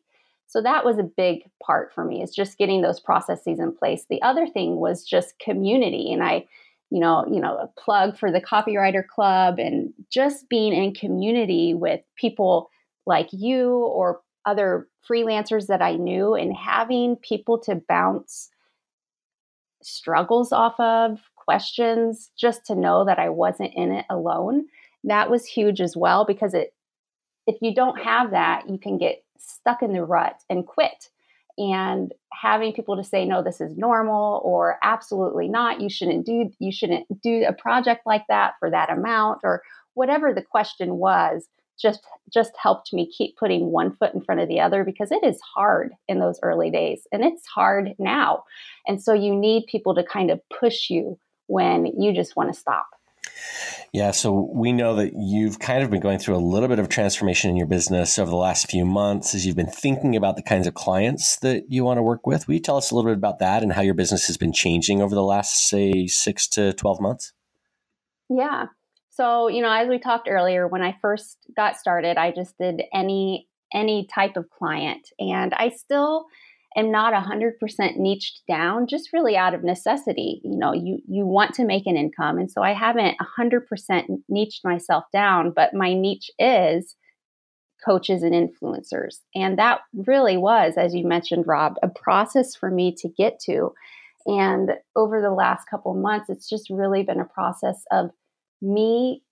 So 0.47 0.63
that 0.63 0.85
was 0.85 0.99
a 0.99 1.03
big 1.03 1.43
part 1.63 1.93
for 1.95 2.05
me 2.05 2.23
is 2.23 2.35
just 2.35 2.59
getting 2.59 2.83
those 2.83 3.01
processes 3.01 3.59
in 3.59 3.75
place. 3.75 4.07
The 4.09 4.23
other 4.23 4.47
thing 4.47 4.77
was 4.77 5.05
just 5.05 5.39
community 5.39 6.13
and 6.13 6.23
I 6.23 6.47
you 6.91 7.01
know, 7.01 7.27
you 7.31 7.41
know, 7.41 7.57
a 7.57 7.69
plug 7.79 8.19
for 8.19 8.33
the 8.33 8.41
copywriter 8.41 9.07
club 9.07 9.59
and 9.59 9.93
just 10.11 10.49
being 10.49 10.73
in 10.73 10.95
community 10.95 11.75
with 11.75 12.01
people 12.17 12.71
like 13.07 13.29
you 13.31 13.71
or 13.71 14.21
other 14.47 14.89
freelancers 15.09 15.67
that 15.67 15.83
I 15.83 15.97
knew 15.97 16.35
and 16.35 16.57
having 16.57 17.17
people 17.17 17.59
to 17.61 17.83
bounce 17.89 18.49
struggles 19.83 20.53
off 20.53 20.79
of, 20.81 21.21
questions, 21.49 22.31
just 22.39 22.67
to 22.67 22.75
know 22.75 23.07
that 23.07 23.19
I 23.19 23.31
wasn't 23.31 23.73
in 23.75 23.91
it 23.91 24.05
alone. 24.11 24.67
That 25.05 25.31
was 25.31 25.47
huge 25.47 25.81
as 25.81 25.97
well 25.97 26.27
because 26.27 26.53
it 26.53 26.75
if 27.47 27.57
you 27.63 27.75
don't 27.75 27.99
have 28.03 28.33
that, 28.33 28.69
you 28.69 28.77
can 28.77 28.99
get 28.99 29.25
stuck 29.39 29.83
in 29.83 29.95
the 29.95 30.05
rut 30.05 30.43
and 30.51 30.67
quit. 30.67 31.09
And 31.57 32.13
having 32.35 32.75
people 32.75 32.99
to 32.99 33.03
say 33.03 33.25
no 33.25 33.43
this 33.43 33.63
is 33.63 33.79
normal 33.79 34.43
or 34.45 34.77
absolutely 34.83 35.49
not, 35.49 35.81
you 35.81 35.89
shouldn't 35.89 36.27
do 36.27 36.51
you 36.59 36.71
shouldn't 36.71 37.07
do 37.23 37.47
a 37.49 37.55
project 37.55 38.03
like 38.05 38.27
that 38.29 38.53
for 38.61 38.69
that 38.71 38.91
amount 38.91 39.41
or 39.43 39.63
whatever 39.95 40.35
the 40.35 40.43
question 40.43 40.97
was 40.97 41.49
just 41.81 42.01
just 42.31 42.53
helped 42.63 42.93
me 42.93 43.11
keep 43.11 43.39
putting 43.39 43.71
one 43.71 43.97
foot 43.97 44.13
in 44.13 44.21
front 44.21 44.43
of 44.43 44.49
the 44.49 44.61
other 44.61 44.85
because 44.85 45.11
it 45.11 45.25
is 45.25 45.41
hard 45.55 45.95
in 46.09 46.19
those 46.19 46.39
early 46.43 46.71
days 46.71 47.07
and 47.11 47.25
it's 47.25 47.47
hard 47.47 47.95
now. 47.99 48.45
And 48.87 49.03
so 49.03 49.15
you 49.15 49.35
need 49.35 49.65
people 49.67 49.95
to 49.95 50.05
kind 50.05 50.31
of 50.31 50.41
push 50.61 50.91
you 50.91 51.19
when 51.49 51.87
you 51.87 52.13
just 52.15 52.37
want 52.37 52.53
to 52.53 52.59
stop. 52.59 52.87
Yeah, 53.93 54.11
so 54.11 54.51
we 54.55 54.73
know 54.73 54.97
that 54.97 55.15
you've 55.17 55.59
kind 55.59 55.83
of 55.83 55.91
been 55.91 56.01
going 56.01 56.19
through 56.19 56.37
a 56.37 56.39
little 56.39 56.69
bit 56.69 56.79
of 56.79 56.89
transformation 56.89 57.51
in 57.51 57.57
your 57.57 57.67
business 57.67 58.19
over 58.19 58.31
the 58.31 58.37
last 58.37 58.71
few 58.71 58.85
months 58.85 59.35
as 59.35 59.47
you've 59.47 59.57
been 59.57 59.67
thinking 59.71 60.15
about 60.15 60.37
the 60.37 60.43
kinds 60.43 60.67
of 60.67 60.75
clients 60.75 61.37
that 61.39 61.65
you 61.69 61.85
want 61.85 61.99
to 61.99 62.03
work 62.03 62.27
with. 62.27 62.47
Will 62.47 62.55
you 62.55 62.61
tell 62.61 62.77
us 62.77 62.91
a 62.91 62.95
little 62.95 63.11
bit 63.11 63.17
about 63.17 63.39
that 63.39 63.63
and 63.63 63.73
how 63.73 63.81
your 63.81 63.95
business 63.95 64.27
has 64.27 64.37
been 64.37 64.53
changing 64.53 65.01
over 65.01 65.15
the 65.15 65.23
last, 65.23 65.69
say, 65.69 66.07
six 66.07 66.47
to 66.49 66.75
12 66.75 67.01
months? 67.01 67.33
Yeah. 68.29 68.67
So, 69.09 69.49
you 69.49 69.63
know, 69.63 69.73
as 69.73 69.89
we 69.89 69.99
talked 69.99 70.29
earlier, 70.31 70.69
when 70.69 70.83
I 70.83 70.97
first 71.01 71.39
got 71.57 71.77
started, 71.77 72.19
I 72.19 72.31
just 72.31 72.57
did 72.59 72.83
any 72.93 73.49
any 73.75 74.07
type 74.07 74.37
of 74.37 74.49
client 74.49 75.11
and 75.19 75.53
I 75.53 75.69
still 75.69 76.25
am 76.77 76.91
not 76.91 77.13
100% 77.15 77.97
niched 77.97 78.43
down 78.47 78.87
just 78.87 79.13
really 79.13 79.37
out 79.37 79.55
of 79.55 79.65
necessity. 79.65 80.41
You 80.45 80.57
know, 80.57 80.73
you 80.73 81.01
you 81.09 81.27
want 81.27 81.55
to 81.55 81.65
make 81.65 81.87
an 81.87 81.97
income 81.97 82.39
and 82.39 82.51
so 82.51 82.63
I 82.63 82.73
haven't 82.73 83.17
100% 83.39 84.05
niched 84.29 84.65
myself 84.65 85.05
down, 85.13 85.53
but 85.55 85.75
my 85.75 85.95
niche 85.95 86.31
is 86.39 86.95
coaches 87.85 88.23
and 88.23 88.35
influencers. 88.35 89.21
And 89.35 89.59
that 89.59 89.81
really 89.95 90.37
was 90.37 90.75
as 90.77 90.95
you 90.95 91.07
mentioned 91.07 91.47
Rob, 91.47 91.75
a 91.83 91.89
process 91.89 92.55
for 92.55 92.71
me 92.71 92.95
to 92.99 93.09
get 93.09 93.41
to. 93.47 93.73
And 94.27 94.73
over 94.95 95.23
the 95.23 95.31
last 95.31 95.69
couple 95.71 95.95
months, 95.95 96.29
it's 96.29 96.49
just 96.49 96.69
really 96.69 97.03
been 97.03 97.21
a 97.21 97.25
process 97.25 97.83
of 97.91 98.11
me 98.61 99.23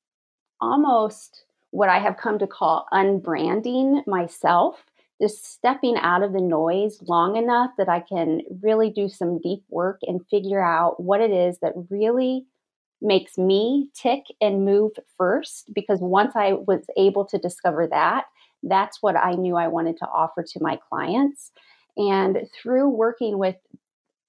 almost 0.61 1.45
what 1.71 1.88
I 1.88 1.99
have 1.99 2.16
come 2.16 2.38
to 2.38 2.47
call 2.47 2.87
unbranding 2.93 4.07
myself, 4.07 4.85
just 5.20 5.50
stepping 5.50 5.96
out 5.96 6.23
of 6.23 6.32
the 6.32 6.40
noise 6.40 6.99
long 7.02 7.37
enough 7.37 7.70
that 7.78 7.88
I 7.88 8.00
can 8.00 8.42
really 8.62 8.90
do 8.90 9.08
some 9.08 9.40
deep 9.40 9.62
work 9.70 10.00
and 10.02 10.26
figure 10.28 10.62
out 10.62 11.02
what 11.02 11.20
it 11.20 11.30
is 11.30 11.58
that 11.61 11.73
really 11.88 12.44
makes 13.00 13.38
me 13.38 13.88
tick 13.94 14.25
and 14.40 14.64
move 14.64 14.92
first. 15.16 15.73
Because 15.75 16.00
once 16.00 16.32
I 16.35 16.52
was 16.52 16.85
able 16.96 17.25
to 17.26 17.38
discover 17.38 17.87
that, 17.88 18.25
that's 18.62 19.02
what 19.02 19.16
I 19.16 19.32
knew 19.32 19.56
I 19.56 19.68
wanted 19.68 19.96
to 19.99 20.06
offer 20.06 20.42
to 20.42 20.62
my 20.62 20.78
clients. 20.88 21.50
And 21.96 22.49
through 22.54 22.88
working 22.90 23.38
with 23.38 23.56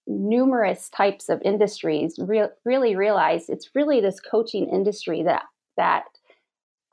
numerous 0.07 0.89
types 0.89 1.27
of 1.27 1.41
industries 1.43 2.15
re- 2.17 2.47
really 2.63 2.95
realized 2.95 3.49
it's 3.49 3.75
really 3.75 3.99
this 3.99 4.21
coaching 4.21 4.69
industry 4.69 5.21
that 5.21 5.43
that 5.75 6.05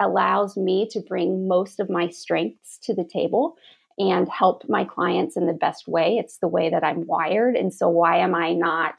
allows 0.00 0.56
me 0.56 0.88
to 0.90 1.00
bring 1.00 1.46
most 1.46 1.78
of 1.78 1.88
my 1.88 2.08
strengths 2.08 2.76
to 2.78 2.92
the 2.92 3.04
table 3.04 3.56
and 3.98 4.28
help 4.28 4.68
my 4.68 4.84
clients 4.84 5.36
in 5.36 5.46
the 5.46 5.52
best 5.52 5.86
way 5.86 6.16
it's 6.18 6.38
the 6.38 6.48
way 6.48 6.70
that 6.70 6.84
i'm 6.84 7.06
wired 7.06 7.56
and 7.56 7.72
so 7.72 7.88
why 7.88 8.18
am 8.18 8.34
i 8.34 8.52
not 8.52 8.94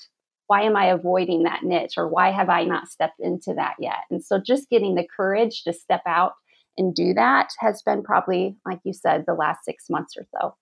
why 0.47 0.61
am 0.61 0.75
i 0.75 0.85
avoiding 0.85 1.43
that 1.43 1.63
niche 1.63 1.93
or 1.97 2.07
why 2.07 2.31
have 2.31 2.49
i 2.49 2.63
not 2.63 2.87
stepped 2.87 3.19
into 3.19 3.53
that 3.53 3.75
yet 3.79 3.99
and 4.09 4.23
so 4.23 4.39
just 4.39 4.69
getting 4.69 4.95
the 4.95 5.07
courage 5.15 5.63
to 5.63 5.73
step 5.73 6.01
out 6.05 6.33
and 6.77 6.93
do 6.93 7.13
that 7.13 7.49
has 7.59 7.81
been 7.81 8.03
probably 8.03 8.55
like 8.65 8.79
you 8.83 8.93
said 8.93 9.23
the 9.25 9.33
last 9.33 9.65
six 9.65 9.89
months 9.89 10.15
or 10.17 10.25
so 10.31 10.55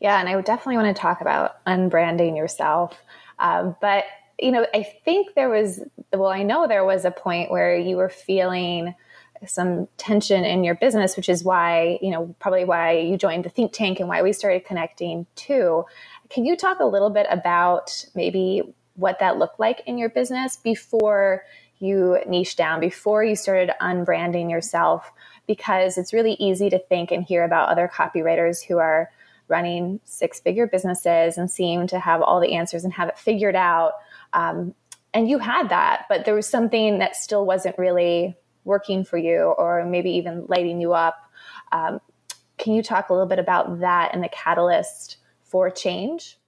yeah, 0.00 0.20
and 0.20 0.28
I 0.28 0.38
definitely 0.42 0.76
want 0.76 0.94
to 0.94 1.00
talk 1.00 1.22
about 1.22 1.64
unbranding 1.64 2.36
yourself. 2.36 2.94
Um, 3.38 3.74
but, 3.80 4.04
you 4.38 4.52
know, 4.52 4.66
I 4.74 4.82
think 4.82 5.28
there 5.34 5.48
was, 5.48 5.80
well, 6.12 6.28
I 6.28 6.42
know 6.42 6.66
there 6.66 6.84
was 6.84 7.06
a 7.06 7.10
point 7.10 7.50
where 7.50 7.74
you 7.74 7.96
were 7.96 8.10
feeling 8.10 8.94
some 9.46 9.88
tension 9.96 10.44
in 10.44 10.64
your 10.64 10.74
business, 10.74 11.16
which 11.16 11.28
is 11.28 11.44
why, 11.44 11.98
you 12.02 12.10
know, 12.10 12.34
probably 12.38 12.64
why 12.64 12.98
you 12.98 13.16
joined 13.16 13.44
the 13.44 13.48
think 13.48 13.72
tank 13.72 14.00
and 14.00 14.08
why 14.08 14.22
we 14.22 14.32
started 14.32 14.64
connecting 14.64 15.26
too. 15.36 15.84
Can 16.30 16.44
you 16.44 16.56
talk 16.56 16.80
a 16.80 16.84
little 16.84 17.10
bit 17.10 17.26
about 17.30 18.06
maybe 18.14 18.62
what 18.96 19.18
that 19.20 19.38
looked 19.38 19.60
like 19.60 19.82
in 19.86 19.98
your 19.98 20.08
business 20.08 20.56
before 20.56 21.44
you 21.78 22.18
niche 22.26 22.56
down, 22.56 22.80
before 22.80 23.24
you 23.24 23.36
started 23.36 23.72
unbranding 23.80 24.50
yourself? 24.50 25.12
Because 25.46 25.98
it's 25.98 26.12
really 26.12 26.34
easy 26.34 26.70
to 26.70 26.78
think 26.78 27.10
and 27.10 27.24
hear 27.24 27.44
about 27.44 27.68
other 27.68 27.90
copywriters 27.92 28.64
who 28.64 28.78
are 28.78 29.10
running 29.48 30.00
six 30.04 30.40
figure 30.40 30.66
businesses 30.66 31.36
and 31.36 31.50
seem 31.50 31.86
to 31.86 31.98
have 31.98 32.22
all 32.22 32.40
the 32.40 32.54
answers 32.54 32.84
and 32.84 32.92
have 32.94 33.08
it 33.08 33.18
figured 33.18 33.56
out. 33.56 33.92
Um, 34.32 34.74
and 35.12 35.28
you 35.28 35.38
had 35.38 35.68
that, 35.68 36.06
but 36.08 36.24
there 36.24 36.34
was 36.34 36.48
something 36.48 36.98
that 36.98 37.14
still 37.14 37.46
wasn't 37.46 37.78
really 37.78 38.36
working 38.64 39.04
for 39.04 39.18
you 39.18 39.54
or 39.58 39.84
maybe 39.84 40.10
even 40.10 40.46
lighting 40.48 40.80
you 40.80 40.92
up. 40.92 41.16
Um, 41.72 42.00
can 42.58 42.72
you 42.74 42.82
talk 42.82 43.08
a 43.08 43.12
little 43.12 43.28
bit 43.28 43.38
about 43.38 43.80
that 43.80 44.10
and 44.14 44.22
the 44.22 44.28
catalyst 44.28 45.18
for 45.44 45.70
change? 45.70 46.38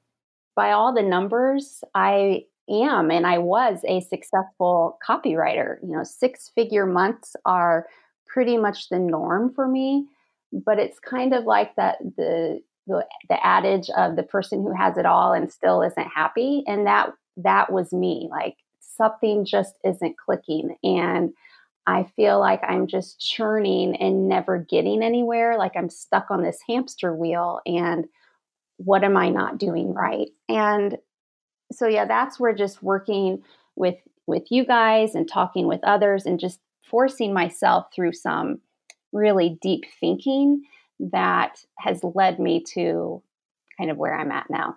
By 0.54 0.72
all 0.72 0.94
the 0.94 1.02
numbers, 1.02 1.82
I 1.94 2.44
am 2.68 3.10
and 3.10 3.26
I 3.26 3.38
was 3.38 3.80
a 3.86 4.00
successful 4.00 4.98
copywriter. 5.06 5.76
You 5.82 5.96
know, 5.96 6.04
six 6.04 6.50
figure 6.54 6.86
months 6.86 7.36
are 7.44 7.86
pretty 8.26 8.56
much 8.56 8.88
the 8.88 8.98
norm 8.98 9.52
for 9.52 9.68
me, 9.68 10.06
but 10.52 10.78
it's 10.78 10.98
kind 10.98 11.34
of 11.34 11.44
like 11.44 11.74
that 11.76 11.98
the 12.16 12.60
the, 12.86 13.04
the 13.28 13.44
adage 13.44 13.90
of 13.96 14.14
the 14.14 14.22
person 14.22 14.62
who 14.62 14.72
has 14.72 14.96
it 14.96 15.06
all 15.06 15.32
and 15.32 15.50
still 15.50 15.82
isn't 15.82 16.06
happy 16.06 16.62
and 16.68 16.86
that 16.86 17.10
that 17.36 17.72
was 17.72 17.92
me 17.92 18.28
like 18.30 18.56
something 18.78 19.44
just 19.44 19.74
isn't 19.84 20.16
clicking 20.16 20.76
and 20.84 21.32
i 21.86 22.04
feel 22.16 22.38
like 22.38 22.60
i'm 22.64 22.86
just 22.86 23.20
churning 23.20 23.96
and 23.96 24.28
never 24.28 24.58
getting 24.58 25.02
anywhere 25.02 25.56
like 25.58 25.72
i'm 25.76 25.90
stuck 25.90 26.30
on 26.30 26.42
this 26.42 26.58
hamster 26.68 27.14
wheel 27.14 27.60
and 27.66 28.06
what 28.78 29.04
am 29.04 29.16
i 29.16 29.28
not 29.28 29.58
doing 29.58 29.92
right 29.94 30.28
and 30.48 30.98
so 31.72 31.86
yeah 31.86 32.04
that's 32.04 32.38
where 32.38 32.54
just 32.54 32.82
working 32.82 33.42
with 33.74 33.96
with 34.26 34.44
you 34.50 34.64
guys 34.64 35.14
and 35.14 35.28
talking 35.28 35.66
with 35.66 35.80
others 35.84 36.26
and 36.26 36.40
just 36.40 36.60
forcing 36.88 37.32
myself 37.32 37.86
through 37.94 38.12
some 38.12 38.60
really 39.12 39.58
deep 39.62 39.84
thinking 40.00 40.62
that 40.98 41.64
has 41.78 42.02
led 42.02 42.38
me 42.38 42.62
to 42.62 43.22
kind 43.78 43.90
of 43.90 43.96
where 43.96 44.14
I'm 44.14 44.32
at 44.32 44.48
now. 44.50 44.76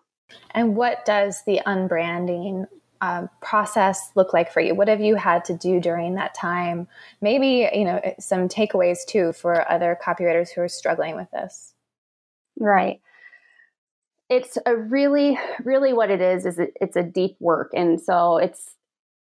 And 0.52 0.76
what 0.76 1.06
does 1.06 1.44
the 1.46 1.62
unbranding 1.66 2.66
um, 3.02 3.30
process 3.42 4.12
look 4.16 4.34
like 4.34 4.52
for 4.52 4.60
you? 4.60 4.76
What 4.76 4.88
have 4.88 5.02
you 5.02 5.16
had 5.16 5.46
to 5.46 5.54
do 5.54 5.80
during 5.80 6.16
that 6.16 6.34
time? 6.34 6.88
Maybe 7.22 7.70
you 7.74 7.86
know 7.86 8.02
some 8.20 8.50
takeaways 8.50 9.06
too 9.08 9.34
for 9.34 9.70
other 9.72 9.98
copywriters 10.06 10.50
who 10.50 10.62
are 10.62 10.68
struggling 10.68 11.16
with 11.16 11.32
this. 11.32 11.74
Right. 12.60 13.02
It's 14.30 14.58
a 14.66 14.76
really, 14.76 15.40
really 15.64 15.94
what 15.94 16.12
it 16.12 16.22
is 16.22 16.46
is 16.46 16.60
it, 16.60 16.74
it's 16.80 16.96
a 16.96 17.04
deep 17.04 17.38
work, 17.40 17.72
and 17.74 18.00
so 18.00 18.38
it's 18.38 18.76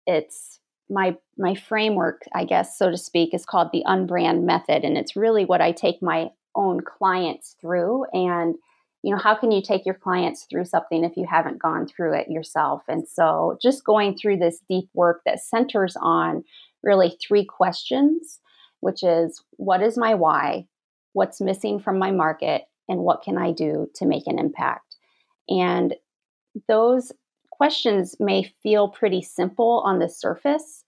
it's 0.06 0.58
my 0.90 1.16
my 1.36 1.54
framework, 1.54 2.22
I 2.34 2.44
guess, 2.44 2.76
so 2.76 2.90
to 2.90 2.96
speak, 2.98 3.32
is 3.32 3.46
called 3.46 3.70
the 3.72 3.84
unbrand 3.86 4.42
method, 4.42 4.84
and 4.84 4.98
it's 4.98 5.16
really 5.16 5.44
what 5.44 5.60
I 5.60 5.72
take 5.72 6.02
my 6.02 6.30
own 6.54 6.80
clients 6.80 7.56
through. 7.60 8.04
And 8.12 8.56
you 9.02 9.12
know, 9.12 9.20
how 9.20 9.34
can 9.34 9.50
you 9.52 9.62
take 9.62 9.86
your 9.86 9.94
clients 9.94 10.46
through 10.50 10.64
something 10.64 11.04
if 11.04 11.16
you 11.16 11.26
haven't 11.28 11.62
gone 11.62 11.86
through 11.86 12.14
it 12.14 12.28
yourself? 12.28 12.82
And 12.88 13.06
so 13.06 13.56
just 13.62 13.84
going 13.84 14.16
through 14.16 14.38
this 14.38 14.60
deep 14.68 14.88
work 14.92 15.22
that 15.24 15.40
centers 15.40 15.96
on 16.00 16.42
really 16.82 17.16
three 17.26 17.44
questions, 17.44 18.40
which 18.80 19.02
is 19.02 19.42
what 19.52 19.82
is 19.82 19.96
my 19.96 20.14
why? 20.14 20.66
What's 21.12 21.40
missing 21.40 21.78
from 21.78 21.98
my 21.98 22.10
market? 22.10 22.62
And 22.88 23.00
what 23.00 23.22
can 23.22 23.38
I 23.38 23.52
do 23.52 23.88
to 23.96 24.06
make 24.06 24.26
an 24.26 24.38
impact? 24.38 24.96
And 25.48 25.94
those 26.66 27.12
questions 27.50 28.16
may 28.18 28.52
feel 28.62 28.88
pretty 28.88 29.22
simple 29.22 29.82
on 29.84 29.98
the 29.98 30.08
surface, 30.08 30.84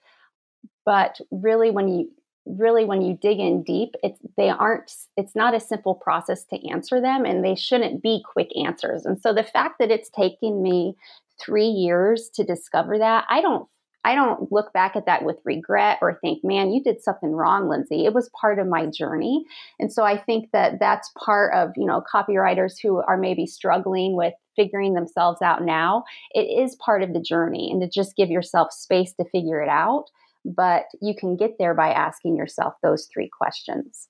but 0.85 1.19
really 1.31 1.71
when 1.71 1.89
you 1.89 2.11
really 2.59 2.85
when 2.85 3.03
you 3.03 3.19
dig 3.21 3.39
in 3.39 3.63
deep 3.63 3.95
it's 4.03 4.21
they 4.37 4.49
aren't 4.49 4.93
it's 5.17 5.35
not 5.35 5.55
a 5.55 5.61
simple 5.61 5.95
process 5.95 6.45
to 6.45 6.71
answer 6.71 7.01
them 7.01 7.25
and 7.25 7.45
they 7.45 7.55
shouldn't 7.55 8.03
be 8.03 8.23
quick 8.33 8.51
answers. 8.57 9.05
And 9.05 9.21
so 9.21 9.33
the 9.33 9.45
fact 9.45 9.79
that 9.79 9.91
it's 9.91 10.11
taken 10.11 10.63
me 10.63 10.97
three 11.41 11.69
years 11.69 12.31
to 12.35 12.45
discover 12.45 12.99
that 12.99 13.25
i 13.29 13.41
don't 13.41 13.67
i 14.05 14.15
don't 14.15 14.53
look 14.53 14.73
back 14.73 14.95
at 14.95 15.07
that 15.07 15.25
with 15.25 15.37
regret 15.45 15.99
or 16.03 16.19
think 16.21 16.45
man 16.45 16.71
you 16.71 16.83
did 16.83 17.03
something 17.03 17.33
wrong 17.33 17.69
lindsay. 17.69 18.05
It 18.05 18.15
was 18.15 18.31
part 18.41 18.59
of 18.59 18.67
my 18.67 18.87
journey. 18.87 19.45
And 19.79 19.93
so 19.93 20.05
i 20.05 20.17
think 20.17 20.51
that 20.53 20.79
that's 20.81 21.11
part 21.19 21.55
of 21.55 21.71
you 21.77 21.87
know 21.87 22.03
copywriters 22.13 22.75
who 22.83 22.99
are 22.99 23.17
maybe 23.17 23.47
struggling 23.47 24.17
with 24.17 24.35
figuring 24.57 24.95
themselves 24.95 25.41
out 25.41 25.63
now. 25.63 26.05
It 26.33 26.43
is 26.43 26.77
part 26.77 27.03
of 27.03 27.15
the 27.15 27.21
journey 27.21 27.71
and 27.73 27.81
to 27.81 27.89
just 27.89 28.17
give 28.17 28.29
yourself 28.29 28.73
space 28.73 29.15
to 29.15 29.25
figure 29.25 29.63
it 29.63 29.69
out 29.69 30.11
but 30.45 30.85
you 31.01 31.15
can 31.15 31.37
get 31.37 31.57
there 31.59 31.75
by 31.75 31.91
asking 31.91 32.37
yourself 32.37 32.75
those 32.83 33.09
three 33.13 33.29
questions. 33.29 34.09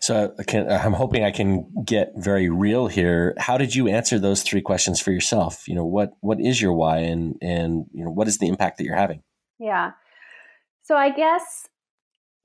So 0.00 0.34
can, 0.46 0.70
I'm 0.70 0.92
hoping 0.92 1.24
I 1.24 1.30
can 1.30 1.70
get 1.84 2.12
very 2.16 2.48
real 2.48 2.86
here. 2.86 3.34
How 3.38 3.58
did 3.58 3.74
you 3.74 3.88
answer 3.88 4.18
those 4.18 4.42
three 4.42 4.62
questions 4.62 5.00
for 5.00 5.12
yourself? 5.12 5.68
You 5.68 5.74
know, 5.74 5.84
what 5.84 6.12
what 6.20 6.40
is 6.40 6.60
your 6.60 6.72
why, 6.72 6.98
and 6.98 7.36
and 7.42 7.84
you 7.92 8.04
know 8.04 8.10
what 8.10 8.28
is 8.28 8.38
the 8.38 8.48
impact 8.48 8.78
that 8.78 8.84
you're 8.84 8.96
having? 8.96 9.22
Yeah. 9.58 9.92
So 10.82 10.96
I 10.96 11.10
guess 11.10 11.68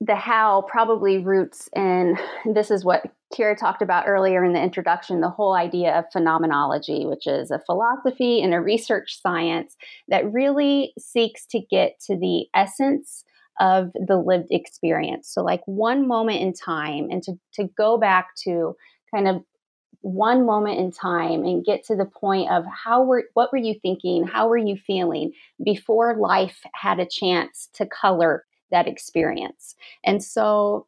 the 0.00 0.16
how 0.16 0.62
probably 0.68 1.18
roots 1.18 1.68
in 1.74 2.16
this 2.52 2.70
is 2.70 2.84
what 2.84 3.04
Kira 3.34 3.56
talked 3.56 3.82
about 3.82 4.06
earlier 4.06 4.44
in 4.44 4.52
the 4.52 4.62
introduction 4.62 5.20
the 5.20 5.30
whole 5.30 5.54
idea 5.54 5.98
of 5.98 6.04
phenomenology, 6.12 7.06
which 7.06 7.26
is 7.26 7.50
a 7.50 7.62
philosophy 7.66 8.42
and 8.42 8.54
a 8.54 8.60
research 8.60 9.20
science 9.20 9.76
that 10.08 10.30
really 10.32 10.92
seeks 10.98 11.46
to 11.46 11.60
get 11.60 11.98
to 12.06 12.16
the 12.16 12.46
essence 12.54 13.24
of 13.60 13.92
the 13.94 14.16
lived 14.16 14.48
experience. 14.50 15.28
So, 15.28 15.42
like 15.42 15.62
one 15.66 16.06
moment 16.06 16.40
in 16.40 16.52
time, 16.52 17.08
and 17.10 17.22
to, 17.22 17.34
to 17.54 17.68
go 17.76 17.98
back 17.98 18.34
to 18.44 18.76
kind 19.14 19.28
of 19.28 19.42
one 20.00 20.44
moment 20.44 20.78
in 20.78 20.90
time 20.90 21.44
and 21.44 21.64
get 21.64 21.82
to 21.84 21.96
the 21.96 22.04
point 22.04 22.50
of 22.50 22.64
how 22.66 23.02
were 23.02 23.24
what 23.32 23.50
were 23.50 23.58
you 23.58 23.74
thinking 23.80 24.26
how 24.26 24.46
were 24.46 24.58
you 24.58 24.76
feeling 24.76 25.32
before 25.64 26.18
life 26.18 26.60
had 26.74 27.00
a 27.00 27.06
chance 27.06 27.70
to 27.72 27.86
color 27.86 28.44
that 28.74 28.88
experience 28.88 29.74
and 30.04 30.22
so 30.22 30.86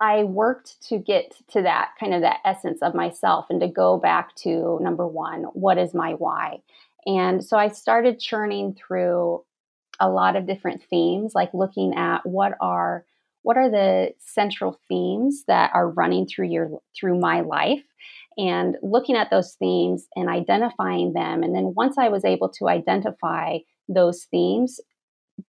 I 0.00 0.24
worked 0.24 0.80
to 0.88 0.98
get 0.98 1.36
to 1.48 1.60
that 1.62 1.90
kind 2.00 2.14
of 2.14 2.22
that 2.22 2.38
essence 2.46 2.80
of 2.80 2.94
myself 2.94 3.46
and 3.50 3.60
to 3.60 3.68
go 3.68 3.98
back 3.98 4.34
to 4.36 4.78
number 4.80 5.06
one, 5.06 5.42
what 5.52 5.76
is 5.76 5.92
my 5.92 6.12
why? 6.12 6.62
And 7.06 7.44
so 7.44 7.58
I 7.58 7.68
started 7.68 8.18
churning 8.18 8.74
through 8.74 9.44
a 10.00 10.08
lot 10.08 10.36
of 10.36 10.46
different 10.46 10.82
themes, 10.88 11.32
like 11.34 11.52
looking 11.52 11.94
at 11.94 12.24
what 12.24 12.54
are 12.62 13.04
what 13.42 13.56
are 13.56 13.70
the 13.70 14.12
central 14.18 14.78
themes 14.88 15.44
that 15.46 15.70
are 15.74 15.90
running 15.90 16.26
through 16.26 16.48
your 16.48 16.70
through 16.98 17.18
my 17.18 17.40
life 17.40 17.82
and 18.38 18.76
looking 18.82 19.16
at 19.16 19.30
those 19.30 19.54
themes 19.54 20.06
and 20.14 20.28
identifying 20.28 21.12
them 21.14 21.42
and 21.42 21.54
then 21.54 21.72
once 21.74 21.96
i 21.98 22.08
was 22.08 22.24
able 22.24 22.48
to 22.50 22.68
identify 22.68 23.56
those 23.88 24.24
themes 24.30 24.78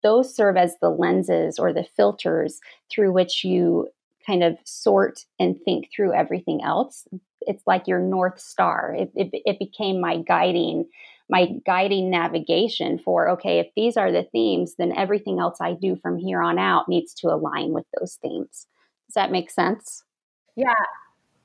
those 0.02 0.34
serve 0.34 0.56
as 0.56 0.74
the 0.80 0.90
lenses 0.90 1.58
or 1.58 1.72
the 1.72 1.86
filters 1.96 2.60
through 2.90 3.12
which 3.12 3.44
you 3.44 3.88
kind 4.26 4.42
of 4.42 4.56
sort 4.64 5.24
and 5.38 5.60
think 5.64 5.88
through 5.94 6.12
everything 6.12 6.62
else. 6.62 7.06
It's 7.42 7.66
like 7.66 7.88
your 7.88 7.98
North 7.98 8.38
Star. 8.40 8.94
It, 8.96 9.10
it, 9.14 9.30
it 9.32 9.58
became 9.58 10.00
my 10.00 10.18
guiding 10.18 10.86
my 11.30 11.48
guiding 11.64 12.10
navigation 12.10 12.98
for 12.98 13.30
okay 13.30 13.60
if 13.60 13.68
these 13.76 13.96
are 13.96 14.10
the 14.10 14.24
themes 14.32 14.74
then 14.78 14.92
everything 14.96 15.38
else 15.38 15.58
i 15.60 15.72
do 15.72 15.94
from 15.94 16.18
here 16.18 16.42
on 16.42 16.58
out 16.58 16.88
needs 16.88 17.14
to 17.14 17.28
align 17.28 17.72
with 17.72 17.86
those 17.98 18.18
themes 18.20 18.66
does 19.06 19.14
that 19.14 19.30
make 19.30 19.48
sense 19.48 20.02
yeah 20.56 20.74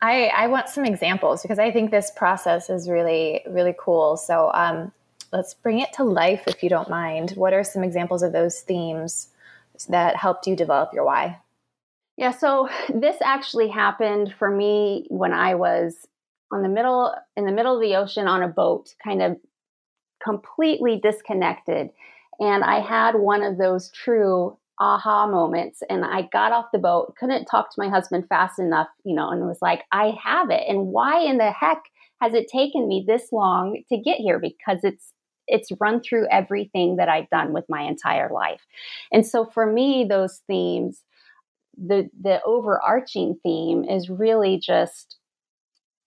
i 0.02 0.26
i 0.36 0.48
want 0.48 0.68
some 0.68 0.86
examples 0.86 1.44
because 1.44 1.60
i 1.60 1.70
think 1.72 1.92
this 1.92 2.12
process 2.16 2.68
is 2.68 2.90
really 2.90 3.42
really 3.48 3.76
cool 3.80 4.18
so 4.18 4.52
um, 4.56 4.92
let's 5.36 5.54
bring 5.54 5.80
it 5.80 5.94
to 5.94 6.04
life 6.04 6.44
if 6.48 6.64
you 6.64 6.70
don't 6.70 6.90
mind 6.90 7.32
what 7.32 7.54
are 7.54 7.64
some 7.64 7.84
examples 7.84 8.24
of 8.24 8.32
those 8.32 8.62
themes 8.62 9.30
that 9.90 10.16
helped 10.16 10.48
you 10.48 10.56
develop 10.56 10.94
your 10.94 11.06
why 11.06 11.38
yeah, 12.18 12.32
so 12.32 12.70
this 12.94 13.18
actually 13.22 13.68
happened 13.68 14.34
for 14.38 14.50
me 14.50 15.06
when 15.10 15.34
I 15.34 15.56
was 15.56 16.08
on 16.52 16.62
the 16.62 16.70
middle 16.70 17.14
in 17.36 17.46
the 17.46 17.52
middle 17.52 17.76
of 17.76 17.82
the 17.82 17.96
ocean 17.96 18.28
on 18.28 18.42
a 18.42 18.48
boat, 18.48 18.94
kind 19.04 19.22
of 19.22 19.38
completely 20.24 21.00
disconnected. 21.02 21.90
And 22.40 22.64
I 22.64 22.80
had 22.80 23.16
one 23.16 23.44
of 23.44 23.58
those 23.58 23.92
true 23.92 24.58
aha 24.80 25.26
moments 25.28 25.82
and 25.90 26.04
I 26.04 26.28
got 26.34 26.52
off 26.52 26.66
the 26.74 26.80
boat, 26.80 27.16
couldn't 27.18 27.46
talk 27.46 27.74
to 27.74 27.82
my 27.82 27.90
husband 27.90 28.28
fast 28.28 28.60
enough, 28.60 28.88
you 29.06 29.16
know, 29.16 29.30
and 29.30 29.46
was 29.46 29.62
like, 29.62 29.84
I 29.92 30.18
have 30.22 30.50
it. 30.50 30.64
And 30.68 30.88
why 30.88 31.22
in 31.22 31.38
the 31.38 31.52
heck 31.52 31.82
has 32.22 32.34
it 32.34 32.48
taken 32.52 32.88
me 32.88 33.06
this 33.08 33.32
long 33.32 33.84
to 33.90 33.98
get 33.98 34.18
here? 34.18 34.40
Because 34.40 34.80
it's 34.84 35.14
it's 35.48 35.72
run 35.80 36.02
through 36.02 36.28
everything 36.32 36.96
that 36.98 37.10
I've 37.10 37.30
done 37.30 37.54
with 37.54 37.66
my 37.70 37.82
entire 37.82 38.30
life. 38.32 38.62
And 39.12 39.26
so 39.26 39.46
for 39.46 39.66
me, 39.66 40.06
those 40.10 40.42
themes 40.48 41.02
the 41.78 42.10
the 42.20 42.42
overarching 42.44 43.38
theme 43.44 43.84
is 43.84 44.10
really 44.10 44.58
just 44.58 45.18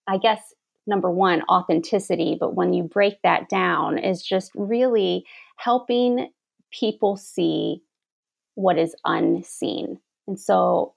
i 0.06 0.16
guess 0.16 0.54
number 0.86 1.10
one 1.10 1.42
authenticity 1.48 2.36
but 2.38 2.54
when 2.54 2.72
you 2.72 2.82
break 2.82 3.20
that 3.22 3.48
down 3.48 3.98
is 3.98 4.22
just 4.22 4.50
really 4.54 5.24
helping 5.56 6.30
people 6.70 7.16
see 7.16 7.82
what 8.54 8.78
is 8.78 8.94
unseen 9.04 9.98
and 10.26 10.38
so 10.40 10.94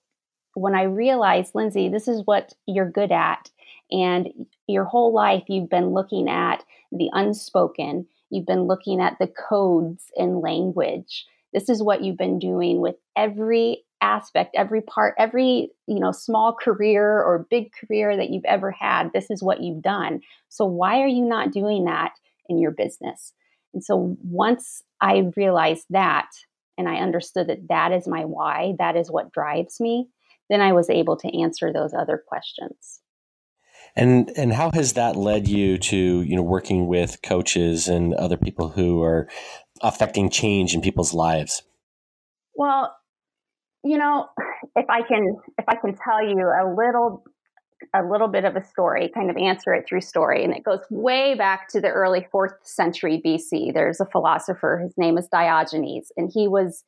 when 0.53 0.75
i 0.75 0.83
realized 0.83 1.53
lindsay 1.53 1.89
this 1.89 2.07
is 2.07 2.21
what 2.25 2.53
you're 2.65 2.89
good 2.89 3.11
at 3.11 3.49
and 3.91 4.29
your 4.67 4.85
whole 4.85 5.13
life 5.13 5.43
you've 5.47 5.69
been 5.69 5.89
looking 5.89 6.29
at 6.29 6.63
the 6.93 7.09
unspoken 7.11 8.05
you've 8.31 8.45
been 8.45 8.63
looking 8.63 9.01
at 9.01 9.17
the 9.19 9.27
codes 9.27 10.05
in 10.15 10.41
language 10.41 11.25
this 11.53 11.69
is 11.69 11.83
what 11.83 12.03
you've 12.03 12.17
been 12.17 12.39
doing 12.39 12.79
with 12.79 12.95
every 13.15 13.83
aspect, 14.01 14.55
every 14.55 14.81
part, 14.81 15.13
every, 15.17 15.69
you 15.87 15.99
know, 15.99 16.11
small 16.11 16.53
career 16.53 17.21
or 17.21 17.45
big 17.49 17.71
career 17.73 18.15
that 18.17 18.29
you've 18.29 18.45
ever 18.45 18.71
had, 18.71 19.11
this 19.13 19.29
is 19.29 19.43
what 19.43 19.61
you've 19.61 19.81
done. 19.81 20.21
So 20.49 20.65
why 20.65 21.01
are 21.01 21.07
you 21.07 21.25
not 21.25 21.51
doing 21.51 21.85
that 21.85 22.13
in 22.49 22.57
your 22.57 22.71
business? 22.71 23.33
And 23.73 23.83
so 23.83 24.17
once 24.23 24.81
I 25.01 25.31
realized 25.35 25.85
that 25.91 26.29
and 26.77 26.89
I 26.89 26.95
understood 26.95 27.47
that 27.47 27.67
that 27.69 27.91
is 27.91 28.07
my 28.07 28.25
why, 28.25 28.73
that 28.79 28.95
is 28.95 29.11
what 29.11 29.31
drives 29.31 29.79
me, 29.79 30.07
then 30.49 30.61
I 30.61 30.73
was 30.73 30.89
able 30.89 31.15
to 31.17 31.41
answer 31.41 31.71
those 31.71 31.93
other 31.93 32.21
questions. 32.27 33.00
And 33.95 34.31
and 34.37 34.53
how 34.53 34.71
has 34.71 34.93
that 34.93 35.15
led 35.15 35.47
you 35.47 35.77
to 35.77 36.21
you 36.21 36.35
know 36.35 36.43
working 36.43 36.87
with 36.87 37.21
coaches 37.21 37.87
and 37.87 38.13
other 38.13 38.37
people 38.37 38.69
who 38.69 39.01
are 39.03 39.27
affecting 39.81 40.29
change 40.29 40.73
in 40.73 40.81
people's 40.81 41.13
lives? 41.13 41.63
Well, 42.55 42.95
you 43.83 43.97
know, 43.97 44.27
if 44.75 44.89
I 44.89 45.01
can 45.01 45.37
if 45.57 45.65
I 45.67 45.75
can 45.75 45.95
tell 45.95 46.23
you 46.23 46.37
a 46.37 46.73
little 46.75 47.23
a 47.95 48.03
little 48.03 48.27
bit 48.27 48.45
of 48.45 48.55
a 48.55 48.63
story, 48.63 49.09
kind 49.13 49.29
of 49.29 49.37
answer 49.37 49.73
it 49.73 49.85
through 49.87 50.01
story, 50.01 50.43
and 50.43 50.53
it 50.55 50.63
goes 50.63 50.79
way 50.89 51.35
back 51.35 51.67
to 51.69 51.81
the 51.81 51.89
early 51.89 52.27
fourth 52.31 52.53
century 52.63 53.21
BC. 53.25 53.73
There's 53.73 53.99
a 53.99 54.05
philosopher, 54.05 54.79
his 54.83 54.93
name 54.97 55.17
is 55.17 55.27
Diogenes, 55.27 56.11
and 56.15 56.29
he 56.33 56.47
was 56.47 56.83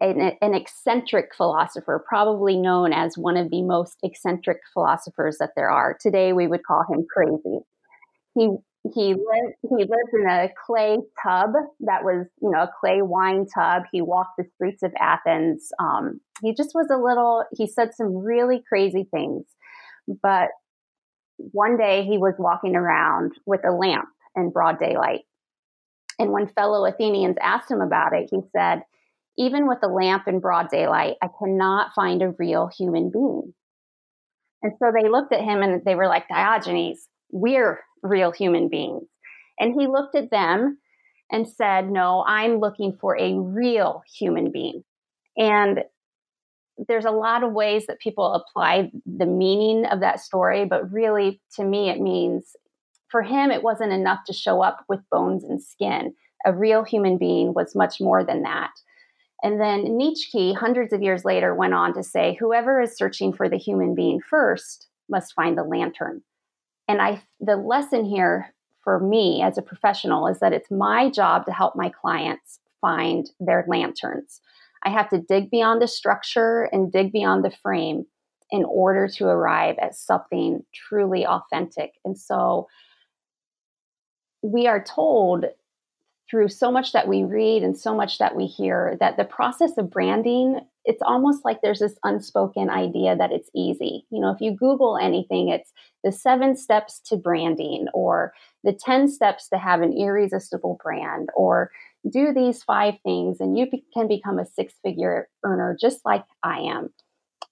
an, 0.00 0.32
an 0.40 0.54
eccentric 0.54 1.34
philosopher, 1.36 2.04
probably 2.08 2.56
known 2.56 2.92
as 2.92 3.18
one 3.18 3.36
of 3.36 3.50
the 3.50 3.62
most 3.62 3.98
eccentric 4.02 4.58
philosophers 4.72 5.36
that 5.38 5.50
there 5.56 5.70
are. 5.70 5.96
Today, 6.00 6.32
we 6.32 6.46
would 6.46 6.64
call 6.64 6.84
him 6.88 7.06
crazy. 7.12 7.60
He 8.34 8.48
he 8.94 9.12
lived 9.12 9.56
he 9.62 9.76
lived 9.76 10.14
in 10.14 10.26
a 10.26 10.48
clay 10.66 10.96
tub 11.22 11.50
that 11.80 12.02
was 12.02 12.26
you 12.40 12.50
know 12.50 12.62
a 12.62 12.70
clay 12.80 13.02
wine 13.02 13.46
tub 13.46 13.82
he 13.92 14.00
walked 14.00 14.38
the 14.38 14.44
streets 14.54 14.82
of 14.82 14.92
athens 14.98 15.70
um, 15.78 16.20
he 16.42 16.54
just 16.54 16.74
was 16.74 16.88
a 16.90 16.96
little 16.96 17.44
he 17.52 17.66
said 17.66 17.90
some 17.94 18.16
really 18.16 18.62
crazy 18.68 19.06
things 19.12 19.44
but 20.22 20.48
one 21.36 21.76
day 21.76 22.04
he 22.04 22.16
was 22.16 22.34
walking 22.38 22.74
around 22.74 23.32
with 23.44 23.60
a 23.66 23.70
lamp 23.70 24.08
in 24.34 24.50
broad 24.50 24.78
daylight 24.78 25.20
and 26.18 26.32
when 26.32 26.48
fellow 26.48 26.86
athenians 26.86 27.36
asked 27.42 27.70
him 27.70 27.82
about 27.82 28.14
it 28.14 28.30
he 28.30 28.38
said 28.56 28.82
even 29.38 29.66
with 29.66 29.78
a 29.82 29.88
lamp 29.88 30.24
in 30.26 30.40
broad 30.40 30.68
daylight 30.70 31.16
i 31.22 31.28
cannot 31.38 31.92
find 31.94 32.22
a 32.22 32.34
real 32.38 32.68
human 32.76 33.10
being 33.10 33.52
and 34.62 34.72
so 34.78 34.92
they 34.92 35.08
looked 35.08 35.32
at 35.32 35.40
him 35.40 35.62
and 35.62 35.82
they 35.84 35.94
were 35.94 36.08
like 36.08 36.28
diogenes 36.28 37.08
we're 37.32 37.80
real 38.02 38.32
human 38.32 38.68
beings. 38.68 39.04
And 39.58 39.74
he 39.78 39.86
looked 39.86 40.14
at 40.14 40.30
them 40.30 40.78
and 41.30 41.46
said, 41.48 41.90
No, 41.90 42.24
I'm 42.26 42.58
looking 42.58 42.96
for 43.00 43.18
a 43.18 43.38
real 43.38 44.02
human 44.18 44.50
being. 44.50 44.82
And 45.36 45.80
there's 46.88 47.04
a 47.04 47.10
lot 47.10 47.44
of 47.44 47.52
ways 47.52 47.86
that 47.86 48.00
people 48.00 48.32
apply 48.32 48.90
the 49.04 49.26
meaning 49.26 49.84
of 49.86 50.00
that 50.00 50.20
story, 50.20 50.64
but 50.64 50.90
really 50.90 51.40
to 51.56 51.64
me, 51.64 51.90
it 51.90 52.00
means 52.00 52.56
for 53.08 53.22
him, 53.22 53.50
it 53.50 53.62
wasn't 53.62 53.92
enough 53.92 54.20
to 54.26 54.32
show 54.32 54.62
up 54.62 54.84
with 54.88 55.00
bones 55.10 55.44
and 55.44 55.62
skin. 55.62 56.14
A 56.46 56.56
real 56.56 56.84
human 56.84 57.18
being 57.18 57.52
was 57.52 57.74
much 57.74 58.00
more 58.00 58.24
than 58.24 58.42
that. 58.42 58.70
And 59.42 59.60
then 59.60 59.96
Nietzsche, 59.96 60.52
hundreds 60.52 60.92
of 60.92 61.02
years 61.02 61.24
later, 61.24 61.54
went 61.54 61.74
on 61.74 61.94
to 61.94 62.02
say, 62.02 62.36
whoever 62.38 62.80
is 62.80 62.96
searching 62.96 63.32
for 63.32 63.48
the 63.48 63.56
human 63.56 63.94
being 63.94 64.20
first 64.20 64.88
must 65.08 65.34
find 65.34 65.56
the 65.56 65.64
lantern. 65.64 66.22
And 66.88 67.00
I, 67.00 67.22
the 67.40 67.56
lesson 67.56 68.04
here 68.04 68.54
for 68.82 68.98
me 69.00 69.42
as 69.42 69.56
a 69.56 69.62
professional 69.62 70.26
is 70.26 70.40
that 70.40 70.52
it's 70.52 70.70
my 70.70 71.10
job 71.10 71.46
to 71.46 71.52
help 71.52 71.76
my 71.76 71.90
clients 71.90 72.58
find 72.80 73.30
their 73.38 73.64
lanterns. 73.68 74.40
I 74.84 74.90
have 74.90 75.08
to 75.10 75.18
dig 75.18 75.50
beyond 75.50 75.82
the 75.82 75.88
structure 75.88 76.68
and 76.72 76.90
dig 76.90 77.12
beyond 77.12 77.44
the 77.44 77.50
frame 77.50 78.06
in 78.50 78.64
order 78.64 79.06
to 79.06 79.26
arrive 79.26 79.76
at 79.80 79.94
something 79.94 80.64
truly 80.74 81.26
authentic. 81.26 81.92
And 82.04 82.18
so 82.18 82.66
we 84.42 84.66
are 84.66 84.82
told 84.82 85.44
through 86.30 86.48
so 86.48 86.70
much 86.70 86.92
that 86.92 87.08
we 87.08 87.24
read 87.24 87.62
and 87.62 87.76
so 87.76 87.94
much 87.94 88.18
that 88.18 88.36
we 88.36 88.46
hear 88.46 88.96
that 89.00 89.16
the 89.16 89.24
process 89.24 89.76
of 89.76 89.90
branding 89.90 90.60
it's 90.84 91.02
almost 91.02 91.44
like 91.44 91.60
there's 91.60 91.80
this 91.80 91.98
unspoken 92.04 92.70
idea 92.70 93.14
that 93.14 93.32
it's 93.32 93.50
easy. 93.54 94.06
You 94.10 94.20
know 94.20 94.30
if 94.30 94.40
you 94.40 94.52
google 94.52 94.96
anything 94.96 95.48
it's 95.48 95.72
the 96.04 96.12
seven 96.12 96.56
steps 96.56 97.00
to 97.06 97.16
branding 97.16 97.88
or 97.92 98.32
the 98.64 98.72
10 98.72 99.08
steps 99.08 99.48
to 99.48 99.58
have 99.58 99.82
an 99.82 99.92
irresistible 99.92 100.78
brand 100.82 101.28
or 101.34 101.70
do 102.10 102.32
these 102.32 102.62
five 102.62 102.94
things 103.02 103.40
and 103.40 103.58
you 103.58 103.68
be- 103.70 103.84
can 103.92 104.08
become 104.08 104.38
a 104.38 104.46
six 104.46 104.74
figure 104.82 105.28
earner 105.44 105.76
just 105.78 106.00
like 106.04 106.24
i 106.42 106.58
am. 106.60 106.90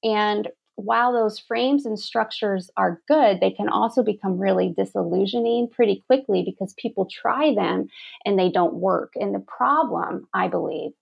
And 0.03 0.49
while 0.79 1.13
those 1.13 1.41
frames 1.41 1.85
and 1.85 1.99
structures 1.99 2.71
are 2.77 3.03
good, 3.09 3.41
they 3.41 3.51
can 3.51 3.69
also 3.69 4.05
become 4.05 4.39
really 4.39 4.73
disillusioning 4.77 5.69
pretty 5.69 6.05
quickly 6.07 6.45
because 6.45 6.73
people 6.75 7.09
try 7.11 7.53
them 7.53 7.89
and 8.25 8.39
they 8.39 8.49
don't 8.49 8.75
work. 8.75 9.15
And 9.17 9.35
the 9.35 9.41
problem, 9.41 10.29
I 10.33 10.47
believe, 10.47 10.93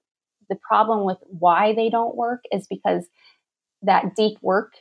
the 0.48 0.56
problem 0.56 1.04
with 1.04 1.18
why 1.26 1.74
they 1.74 1.90
don't 1.90 2.16
work 2.16 2.42
is 2.50 2.66
because 2.66 3.04
that 3.82 4.16
deep 4.16 4.38
work 4.40 4.72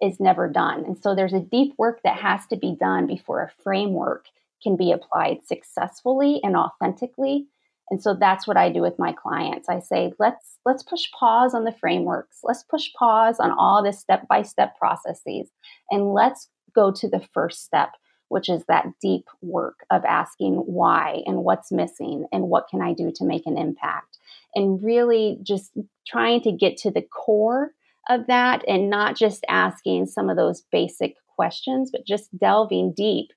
is 0.00 0.20
never 0.20 0.48
done. 0.48 0.84
And 0.84 0.96
so 1.02 1.16
there's 1.16 1.32
a 1.32 1.40
deep 1.40 1.74
work 1.76 2.00
that 2.04 2.18
has 2.18 2.46
to 2.50 2.56
be 2.56 2.76
done 2.78 3.08
before 3.08 3.42
a 3.42 3.62
framework 3.64 4.26
can 4.62 4.76
be 4.76 4.92
applied 4.92 5.38
successfully 5.44 6.40
and 6.44 6.56
authentically 6.56 7.48
and 7.90 8.02
so 8.02 8.14
that's 8.14 8.46
what 8.46 8.56
I 8.56 8.70
do 8.70 8.82
with 8.82 8.98
my 8.98 9.12
clients. 9.12 9.68
I 9.68 9.80
say, 9.80 10.12
let's 10.18 10.58
let's 10.64 10.82
push 10.82 11.10
pause 11.18 11.54
on 11.54 11.64
the 11.64 11.72
frameworks. 11.72 12.40
Let's 12.42 12.62
push 12.62 12.88
pause 12.98 13.38
on 13.40 13.50
all 13.52 13.82
this 13.82 13.98
step-by-step 14.00 14.78
processes 14.78 15.50
and 15.90 16.12
let's 16.12 16.48
go 16.74 16.92
to 16.92 17.08
the 17.08 17.26
first 17.32 17.64
step, 17.64 17.90
which 18.28 18.48
is 18.48 18.64
that 18.68 18.86
deep 19.00 19.24
work 19.40 19.80
of 19.90 20.04
asking 20.04 20.54
why 20.54 21.22
and 21.26 21.44
what's 21.44 21.72
missing 21.72 22.26
and 22.32 22.44
what 22.44 22.68
can 22.70 22.82
I 22.82 22.92
do 22.92 23.10
to 23.16 23.24
make 23.24 23.46
an 23.46 23.56
impact. 23.56 24.18
And 24.54 24.82
really 24.82 25.38
just 25.42 25.72
trying 26.06 26.42
to 26.42 26.52
get 26.52 26.76
to 26.78 26.90
the 26.90 27.02
core 27.02 27.70
of 28.08 28.26
that 28.26 28.64
and 28.66 28.90
not 28.90 29.16
just 29.16 29.44
asking 29.48 30.06
some 30.06 30.30
of 30.30 30.36
those 30.36 30.62
basic 30.72 31.16
questions, 31.36 31.90
but 31.90 32.06
just 32.06 32.36
delving 32.38 32.92
deep, 32.94 33.28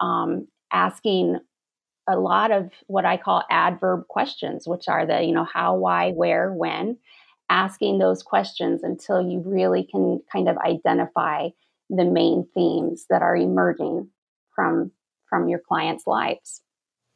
um, 0.00 0.48
asking 0.72 1.38
a 2.06 2.16
lot 2.16 2.50
of 2.50 2.70
what 2.86 3.04
I 3.04 3.16
call 3.16 3.44
adverb 3.50 4.08
questions, 4.08 4.66
which 4.66 4.88
are 4.88 5.06
the, 5.06 5.22
you 5.22 5.32
know, 5.32 5.44
how, 5.44 5.76
why, 5.76 6.10
where, 6.12 6.52
when, 6.52 6.98
asking 7.50 7.98
those 7.98 8.22
questions 8.22 8.82
until 8.82 9.22
you 9.22 9.42
really 9.44 9.84
can 9.90 10.20
kind 10.32 10.48
of 10.48 10.56
identify 10.58 11.48
the 11.90 12.04
main 12.04 12.46
themes 12.54 13.06
that 13.10 13.22
are 13.22 13.36
emerging 13.36 14.08
from 14.54 14.90
from 15.28 15.48
your 15.48 15.58
clients' 15.58 16.06
lives. 16.06 16.62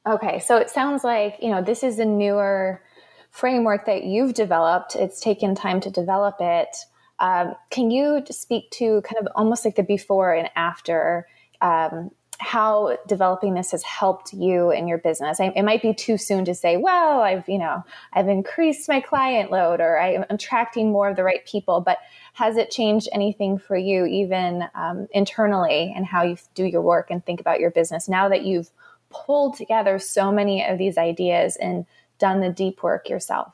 Okay, 0.07 0.40
so 0.40 0.57
it 0.57 0.70
sounds 0.70 1.05
like, 1.05 1.37
you 1.40 1.51
know, 1.51 1.62
this 1.62 1.83
is 1.83 1.98
a 1.98 2.05
newer 2.05 2.83
framework 3.31 3.87
that 3.87 4.05
you've 4.05 4.35
developed. 4.35 4.96
It's 4.96 5.20
taken 5.20 5.55
time 5.55 5.81
to 5.81 5.90
develop 5.90 6.37
it. 6.40 6.77
Um, 7.20 7.55
can 7.70 7.90
you 7.90 8.22
speak 8.31 8.70
to 8.72 9.03
kind 9.03 9.18
of 9.20 9.29
almost 9.35 9.64
like 9.64 9.77
the 9.77 9.83
before 9.83 10.35
and 10.35 10.51
after 10.57 11.27
um, 11.61 12.11
how 12.38 12.96
developing 13.09 13.55
this 13.55 13.72
has 13.72 13.83
helped 13.83 14.33
you 14.33 14.70
in 14.70 14.87
your 14.87 14.98
business. 14.98 15.40
I, 15.40 15.53
it 15.57 15.64
might 15.64 15.83
be 15.83 15.92
too 15.92 16.16
soon 16.16 16.44
to 16.44 16.55
say, 16.55 16.77
well, 16.77 17.20
I've, 17.20 17.48
you 17.48 17.59
know, 17.59 17.85
I've 18.12 18.29
increased 18.29 18.88
my 18.88 19.01
client 19.01 19.51
load 19.51 19.81
or 19.81 20.01
I'm 20.01 20.24
attracting 20.31 20.92
more 20.92 21.09
of 21.09 21.16
the 21.16 21.24
right 21.24 21.44
people, 21.44 21.81
but 21.81 21.98
has 22.35 22.57
it 22.57 22.70
changed 22.70 23.09
anything 23.12 23.59
for 23.59 23.77
you 23.77 24.07
even 24.07 24.64
um, 24.77 25.09
internally 25.11 25.92
and 25.96 26.07
how 26.07 26.22
you 26.22 26.37
do 26.55 26.64
your 26.64 26.83
work 26.83 27.11
and 27.11 27.24
think 27.24 27.40
about 27.40 27.59
your 27.59 27.72
business 27.72 28.09
now 28.09 28.29
that 28.29 28.44
you've 28.44 28.70
pulled 29.11 29.57
together 29.57 29.98
so 29.98 30.31
many 30.31 30.64
of 30.64 30.79
these 30.79 30.96
ideas 30.96 31.57
and 31.57 31.87
done 32.20 32.40
the 32.40 32.51
deep 32.51 32.83
work 32.85 33.09
yourself? 33.09 33.53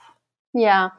Yeah. 0.53 0.90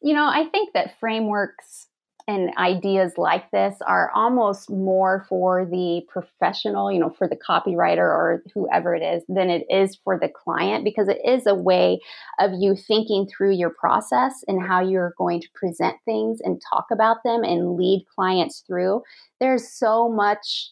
You 0.00 0.14
know, 0.14 0.26
I 0.26 0.46
think 0.46 0.72
that 0.72 0.98
frameworks 0.98 1.88
and 2.26 2.50
ideas 2.56 3.12
like 3.18 3.50
this 3.50 3.76
are 3.86 4.10
almost 4.14 4.70
more 4.70 5.26
for 5.28 5.66
the 5.66 6.02
professional, 6.08 6.90
you 6.90 6.98
know, 6.98 7.10
for 7.10 7.28
the 7.28 7.36
copywriter 7.36 7.98
or 7.98 8.42
whoever 8.54 8.94
it 8.94 9.02
is, 9.02 9.22
than 9.28 9.50
it 9.50 9.66
is 9.68 9.98
for 10.02 10.18
the 10.18 10.28
client 10.28 10.84
because 10.84 11.08
it 11.08 11.20
is 11.24 11.46
a 11.46 11.54
way 11.54 12.00
of 12.40 12.52
you 12.58 12.74
thinking 12.74 13.26
through 13.26 13.52
your 13.52 13.70
process 13.70 14.42
and 14.48 14.66
how 14.66 14.80
you're 14.80 15.14
going 15.18 15.40
to 15.40 15.48
present 15.54 15.96
things 16.06 16.40
and 16.42 16.62
talk 16.72 16.86
about 16.90 17.18
them 17.24 17.44
and 17.44 17.76
lead 17.76 18.06
clients 18.14 18.64
through. 18.66 19.02
There's 19.38 19.70
so 19.70 20.08
much 20.08 20.70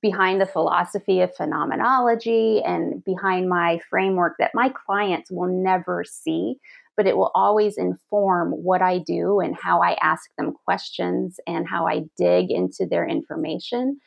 behind 0.00 0.40
the 0.40 0.46
philosophy 0.46 1.20
of 1.20 1.34
phenomenology 1.34 2.62
and 2.64 3.04
behind 3.04 3.48
my 3.48 3.80
framework 3.90 4.36
that 4.38 4.52
my 4.54 4.72
clients 4.86 5.30
will 5.30 5.48
never 5.48 6.04
see 6.04 6.54
but 6.96 7.06
it 7.06 7.16
will 7.16 7.30
always 7.34 7.76
inform 7.78 8.52
what 8.52 8.82
I 8.82 8.98
do 8.98 9.40
and 9.40 9.56
how 9.56 9.80
I 9.82 9.96
ask 10.02 10.30
them 10.36 10.54
questions 10.64 11.40
and 11.46 11.68
how 11.68 11.86
I 11.86 12.04
dig 12.16 12.50
into 12.50 12.86
their 12.86 13.06
information. 13.06 13.98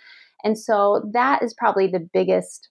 And 0.44 0.58
so 0.58 1.10
that 1.14 1.42
is 1.42 1.54
probably 1.54 1.88
the 1.88 2.08
biggest 2.14 2.70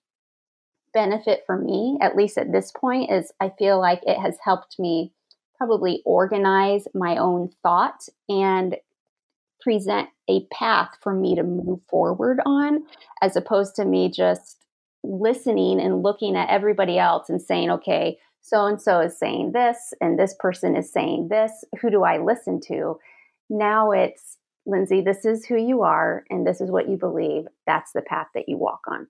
benefit 0.92 1.42
for 1.46 1.58
me, 1.58 1.98
at 2.00 2.16
least 2.16 2.38
at 2.38 2.52
this 2.52 2.70
point, 2.72 3.10
is 3.10 3.32
I 3.40 3.50
feel 3.58 3.80
like 3.80 4.00
it 4.06 4.18
has 4.18 4.36
helped 4.42 4.76
me 4.78 5.12
probably 5.58 6.02
organize 6.04 6.86
my 6.94 7.16
own 7.16 7.50
thought 7.62 8.08
and 8.28 8.76
present 9.60 10.08
a 10.28 10.44
path 10.52 10.90
for 11.00 11.14
me 11.14 11.34
to 11.34 11.42
move 11.42 11.80
forward 11.88 12.40
on, 12.46 12.84
as 13.22 13.34
opposed 13.34 13.74
to 13.76 13.84
me 13.84 14.10
just 14.10 14.64
listening 15.02 15.80
and 15.80 16.02
looking 16.02 16.36
at 16.36 16.48
everybody 16.48 16.98
else 16.98 17.28
and 17.28 17.42
saying, 17.42 17.70
okay, 17.70 18.18
so 18.44 18.66
and 18.66 18.80
so 18.80 19.00
is 19.00 19.18
saying 19.18 19.52
this, 19.52 19.94
and 20.02 20.18
this 20.18 20.34
person 20.38 20.76
is 20.76 20.92
saying 20.92 21.28
this. 21.28 21.64
Who 21.80 21.88
do 21.90 22.02
I 22.04 22.18
listen 22.18 22.60
to? 22.66 22.98
Now 23.48 23.90
it's, 23.90 24.36
Lindsay, 24.66 25.00
this 25.00 25.24
is 25.24 25.46
who 25.46 25.56
you 25.56 25.80
are, 25.80 26.24
and 26.28 26.46
this 26.46 26.60
is 26.60 26.70
what 26.70 26.86
you 26.86 26.98
believe. 26.98 27.46
That's 27.66 27.92
the 27.92 28.02
path 28.02 28.26
that 28.34 28.46
you 28.46 28.58
walk 28.58 28.82
on. 28.86 29.08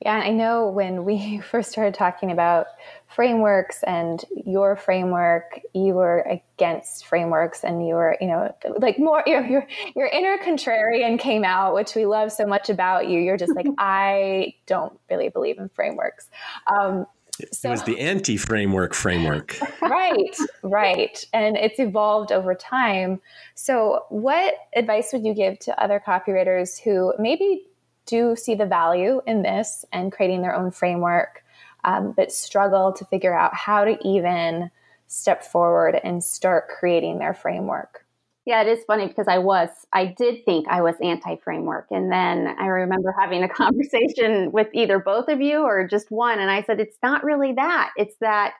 Yeah, 0.00 0.14
I 0.14 0.30
know 0.30 0.68
when 0.68 1.04
we 1.04 1.38
first 1.50 1.72
started 1.72 1.94
talking 1.94 2.30
about 2.30 2.68
frameworks 3.08 3.82
and 3.82 4.24
your 4.46 4.76
framework, 4.76 5.60
you 5.74 5.94
were 5.94 6.20
against 6.20 7.04
frameworks 7.04 7.64
and 7.64 7.84
you 7.84 7.94
were, 7.94 8.16
you 8.20 8.28
know, 8.28 8.54
like 8.78 9.00
more 9.00 9.24
your 9.26 9.44
your, 9.44 9.66
your 9.96 10.06
inner 10.06 10.38
contrarian 10.38 11.18
came 11.18 11.42
out, 11.42 11.74
which 11.74 11.96
we 11.96 12.06
love 12.06 12.30
so 12.30 12.46
much 12.46 12.70
about 12.70 13.08
you. 13.08 13.18
You're 13.18 13.36
just 13.36 13.56
like, 13.56 13.66
I 13.78 14.54
don't 14.66 14.96
really 15.10 15.30
believe 15.30 15.58
in 15.58 15.68
frameworks. 15.68 16.30
Um, 16.68 17.06
so, 17.52 17.68
it 17.68 17.70
was 17.70 17.82
the 17.84 17.98
anti 18.00 18.36
framework 18.36 18.94
framework. 18.94 19.58
right, 19.82 20.36
right. 20.62 21.24
And 21.32 21.56
it's 21.56 21.78
evolved 21.78 22.32
over 22.32 22.54
time. 22.54 23.20
So, 23.54 24.04
what 24.08 24.54
advice 24.74 25.12
would 25.12 25.24
you 25.24 25.34
give 25.34 25.58
to 25.60 25.82
other 25.82 26.02
copywriters 26.04 26.80
who 26.80 27.14
maybe 27.18 27.66
do 28.06 28.34
see 28.36 28.54
the 28.54 28.66
value 28.66 29.20
in 29.26 29.42
this 29.42 29.84
and 29.92 30.10
creating 30.10 30.42
their 30.42 30.54
own 30.54 30.70
framework, 30.70 31.44
um, 31.84 32.12
but 32.16 32.32
struggle 32.32 32.92
to 32.92 33.04
figure 33.06 33.36
out 33.38 33.54
how 33.54 33.84
to 33.84 33.98
even 34.06 34.70
step 35.06 35.44
forward 35.44 36.00
and 36.02 36.24
start 36.24 36.68
creating 36.68 37.18
their 37.18 37.34
framework? 37.34 38.04
Yeah, 38.48 38.62
it 38.62 38.68
is 38.68 38.84
funny 38.86 39.06
because 39.08 39.28
I 39.28 39.38
was, 39.38 39.68
I 39.92 40.06
did 40.06 40.46
think 40.46 40.68
I 40.68 40.80
was 40.80 40.96
anti 41.02 41.36
framework. 41.36 41.88
And 41.90 42.10
then 42.10 42.48
I 42.58 42.66
remember 42.68 43.14
having 43.18 43.44
a 43.44 43.48
conversation 43.62 44.52
with 44.52 44.68
either 44.72 44.98
both 44.98 45.28
of 45.28 45.42
you 45.42 45.60
or 45.64 45.86
just 45.86 46.10
one. 46.10 46.40
And 46.40 46.50
I 46.50 46.62
said, 46.62 46.80
it's 46.80 46.98
not 47.02 47.24
really 47.24 47.52
that. 47.54 47.90
It's 47.98 48.16
that 48.22 48.54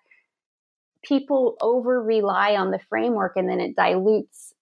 people 1.02 1.56
over 1.60 2.02
rely 2.02 2.54
on 2.56 2.70
the 2.70 2.78
framework 2.78 3.34
and 3.36 3.48
then 3.48 3.60
it 3.60 3.76
dilutes 3.76 4.54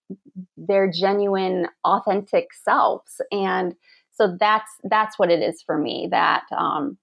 their 0.57 0.91
genuine, 0.91 1.69
authentic 1.85 2.49
selves. 2.55 3.21
And 3.33 3.75
So 4.12 4.37
that's 4.41 4.71
that's 4.85 5.19
what 5.19 5.31
it 5.33 5.43
is 5.43 5.62
for 5.62 5.79
me. 5.79 6.09
That 6.11 6.45
um, 6.57 6.99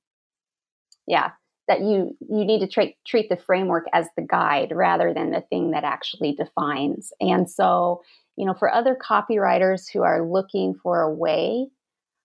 yeah, 1.07 1.31
that 1.67 1.79
you 1.79 2.15
you 2.29 2.45
need 2.45 2.59
to 2.59 2.67
treat 2.67 2.95
treat 3.05 3.29
the 3.29 3.37
framework 3.37 3.85
as 3.93 4.07
the 4.17 4.23
guide 4.23 4.71
rather 4.75 5.13
than 5.13 5.31
the 5.31 5.41
thing 5.49 5.71
that 5.71 5.83
actually 5.83 6.33
defines. 6.33 7.11
And 7.21 7.49
so, 7.49 8.01
you 8.35 8.45
know, 8.45 8.53
for 8.53 8.71
other 8.71 8.95
copywriters 8.95 9.83
who 9.91 10.01
are 10.01 10.27
looking 10.27 10.75
for 10.81 11.01
a 11.01 11.13
way, 11.13 11.67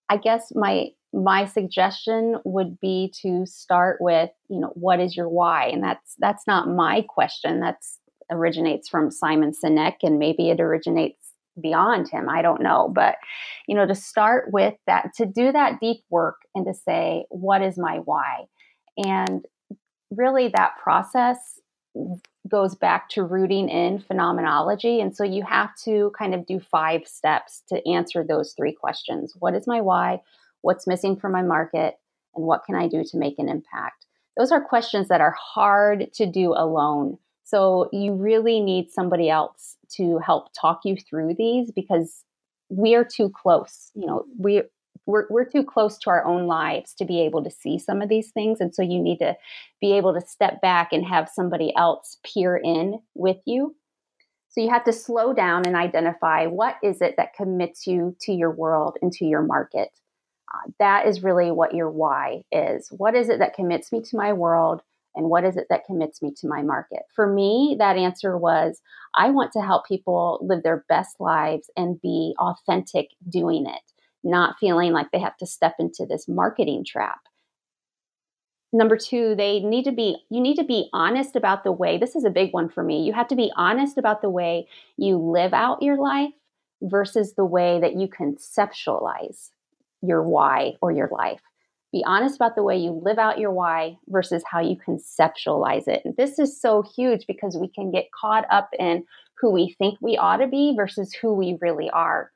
I 0.08 0.16
guess 0.16 0.52
my 0.54 0.88
my 1.12 1.46
suggestion 1.46 2.36
would 2.44 2.78
be 2.80 3.12
to 3.22 3.46
start 3.46 3.98
with, 4.00 4.30
you 4.50 4.60
know, 4.60 4.72
what 4.74 5.00
is 5.00 5.16
your 5.16 5.28
why? 5.28 5.68
And 5.68 5.82
that's 5.82 6.14
that's 6.18 6.46
not 6.46 6.68
my 6.68 7.04
question. 7.08 7.60
That's 7.60 7.98
originates 8.30 8.88
from 8.88 9.10
Simon 9.10 9.52
Sinek 9.52 9.96
and 10.02 10.18
maybe 10.18 10.50
it 10.50 10.60
originates 10.60 11.32
beyond 11.60 12.08
him. 12.08 12.28
I 12.28 12.42
don't 12.42 12.62
know. 12.62 12.90
But, 12.94 13.16
you 13.66 13.74
know, 13.74 13.86
to 13.86 13.94
start 13.94 14.50
with 14.52 14.74
that, 14.86 15.14
to 15.16 15.26
do 15.26 15.52
that 15.52 15.80
deep 15.80 16.02
work 16.10 16.36
and 16.54 16.66
to 16.66 16.74
say, 16.74 17.24
what 17.30 17.62
is 17.62 17.78
my 17.78 17.98
why? 18.04 18.44
And 18.98 19.46
really 20.10 20.48
that 20.48 20.76
process 20.82 21.60
goes 22.48 22.74
back 22.74 23.08
to 23.10 23.22
rooting 23.22 23.68
in 23.68 23.98
phenomenology. 23.98 25.00
And 25.00 25.14
so 25.14 25.24
you 25.24 25.42
have 25.42 25.70
to 25.84 26.12
kind 26.18 26.34
of 26.34 26.46
do 26.46 26.60
five 26.60 27.06
steps 27.06 27.62
to 27.68 27.86
answer 27.88 28.24
those 28.24 28.52
three 28.52 28.72
questions 28.72 29.34
What 29.38 29.54
is 29.54 29.66
my 29.66 29.80
why? 29.80 30.22
What's 30.62 30.86
missing 30.86 31.16
from 31.16 31.32
my 31.32 31.42
market? 31.42 31.94
And 32.34 32.44
what 32.44 32.64
can 32.64 32.74
I 32.74 32.88
do 32.88 33.04
to 33.04 33.16
make 33.16 33.38
an 33.38 33.48
impact? 33.48 34.06
Those 34.36 34.52
are 34.52 34.60
questions 34.60 35.08
that 35.08 35.20
are 35.20 35.36
hard 35.38 36.12
to 36.14 36.26
do 36.26 36.52
alone. 36.52 37.18
So 37.44 37.88
you 37.92 38.12
really 38.14 38.60
need 38.60 38.90
somebody 38.90 39.30
else 39.30 39.76
to 39.96 40.18
help 40.18 40.48
talk 40.58 40.80
you 40.84 40.96
through 40.96 41.34
these 41.34 41.70
because 41.72 42.24
we 42.68 42.94
are 42.94 43.04
too 43.04 43.30
close. 43.30 43.90
You 43.94 44.06
know, 44.06 44.24
we 44.38 44.62
we're, 45.08 45.26
we're 45.30 45.46
too 45.46 45.64
close 45.64 45.98
to 45.98 46.10
our 46.10 46.24
own 46.26 46.46
lives 46.46 46.92
to 46.94 47.04
be 47.06 47.22
able 47.22 47.42
to 47.42 47.50
see 47.50 47.78
some 47.78 48.02
of 48.02 48.10
these 48.10 48.30
things. 48.30 48.60
And 48.60 48.74
so 48.74 48.82
you 48.82 49.00
need 49.02 49.18
to 49.18 49.36
be 49.80 49.94
able 49.94 50.12
to 50.12 50.20
step 50.20 50.60
back 50.60 50.92
and 50.92 51.04
have 51.04 51.30
somebody 51.34 51.74
else 51.74 52.18
peer 52.22 52.56
in 52.56 53.00
with 53.14 53.38
you. 53.46 53.74
So 54.50 54.60
you 54.60 54.68
have 54.68 54.84
to 54.84 54.92
slow 54.92 55.32
down 55.32 55.66
and 55.66 55.74
identify 55.74 56.46
what 56.46 56.76
is 56.82 57.00
it 57.00 57.14
that 57.16 57.34
commits 57.34 57.86
you 57.86 58.16
to 58.22 58.32
your 58.32 58.50
world 58.50 58.98
and 59.00 59.10
to 59.12 59.24
your 59.24 59.42
market. 59.42 59.88
Uh, 60.54 60.70
that 60.78 61.06
is 61.06 61.22
really 61.22 61.50
what 61.50 61.74
your 61.74 61.90
why 61.90 62.42
is. 62.52 62.88
What 62.90 63.14
is 63.14 63.30
it 63.30 63.38
that 63.38 63.54
commits 63.54 63.90
me 63.90 64.02
to 64.02 64.16
my 64.16 64.34
world? 64.34 64.82
And 65.16 65.30
what 65.30 65.44
is 65.44 65.56
it 65.56 65.66
that 65.70 65.86
commits 65.86 66.20
me 66.20 66.32
to 66.40 66.48
my 66.48 66.62
market? 66.62 67.02
For 67.14 67.26
me, 67.26 67.76
that 67.78 67.96
answer 67.96 68.36
was 68.36 68.80
I 69.14 69.30
want 69.30 69.52
to 69.52 69.62
help 69.62 69.86
people 69.86 70.38
live 70.42 70.62
their 70.62 70.84
best 70.88 71.16
lives 71.18 71.70
and 71.78 72.00
be 72.00 72.34
authentic 72.38 73.08
doing 73.30 73.66
it 73.66 73.92
not 74.24 74.56
feeling 74.58 74.92
like 74.92 75.10
they 75.10 75.20
have 75.20 75.36
to 75.38 75.46
step 75.46 75.74
into 75.78 76.06
this 76.06 76.26
marketing 76.28 76.84
trap. 76.86 77.20
Number 78.72 78.96
two, 78.96 79.34
they 79.34 79.60
need 79.60 79.84
to 79.84 79.92
be, 79.92 80.18
you 80.30 80.40
need 80.40 80.56
to 80.56 80.64
be 80.64 80.90
honest 80.92 81.36
about 81.36 81.64
the 81.64 81.72
way, 81.72 81.96
this 81.96 82.14
is 82.14 82.24
a 82.24 82.30
big 82.30 82.52
one 82.52 82.68
for 82.68 82.82
me. 82.82 83.02
You 83.02 83.14
have 83.14 83.28
to 83.28 83.36
be 83.36 83.50
honest 83.56 83.96
about 83.96 84.20
the 84.20 84.28
way 84.28 84.68
you 84.98 85.16
live 85.16 85.54
out 85.54 85.82
your 85.82 85.96
life 85.96 86.32
versus 86.82 87.34
the 87.34 87.46
way 87.46 87.80
that 87.80 87.96
you 87.96 88.08
conceptualize 88.08 89.50
your 90.02 90.22
why 90.22 90.74
or 90.82 90.92
your 90.92 91.08
life. 91.10 91.40
Be 91.92 92.04
honest 92.06 92.36
about 92.36 92.54
the 92.54 92.62
way 92.62 92.76
you 92.76 93.00
live 93.02 93.18
out 93.18 93.38
your 93.38 93.50
why 93.50 93.96
versus 94.08 94.42
how 94.46 94.60
you 94.60 94.76
conceptualize 94.76 95.88
it. 95.88 96.02
And 96.04 96.14
this 96.18 96.38
is 96.38 96.60
so 96.60 96.82
huge 96.94 97.26
because 97.26 97.56
we 97.56 97.68
can 97.68 97.90
get 97.90 98.10
caught 98.12 98.44
up 98.50 98.68
in 98.78 99.04
who 99.40 99.50
we 99.50 99.74
think 99.78 99.98
we 100.02 100.18
ought 100.18 100.36
to 100.38 100.46
be 100.46 100.74
versus 100.76 101.14
who 101.14 101.32
we 101.32 101.56
really 101.62 101.88
are. 101.88 102.30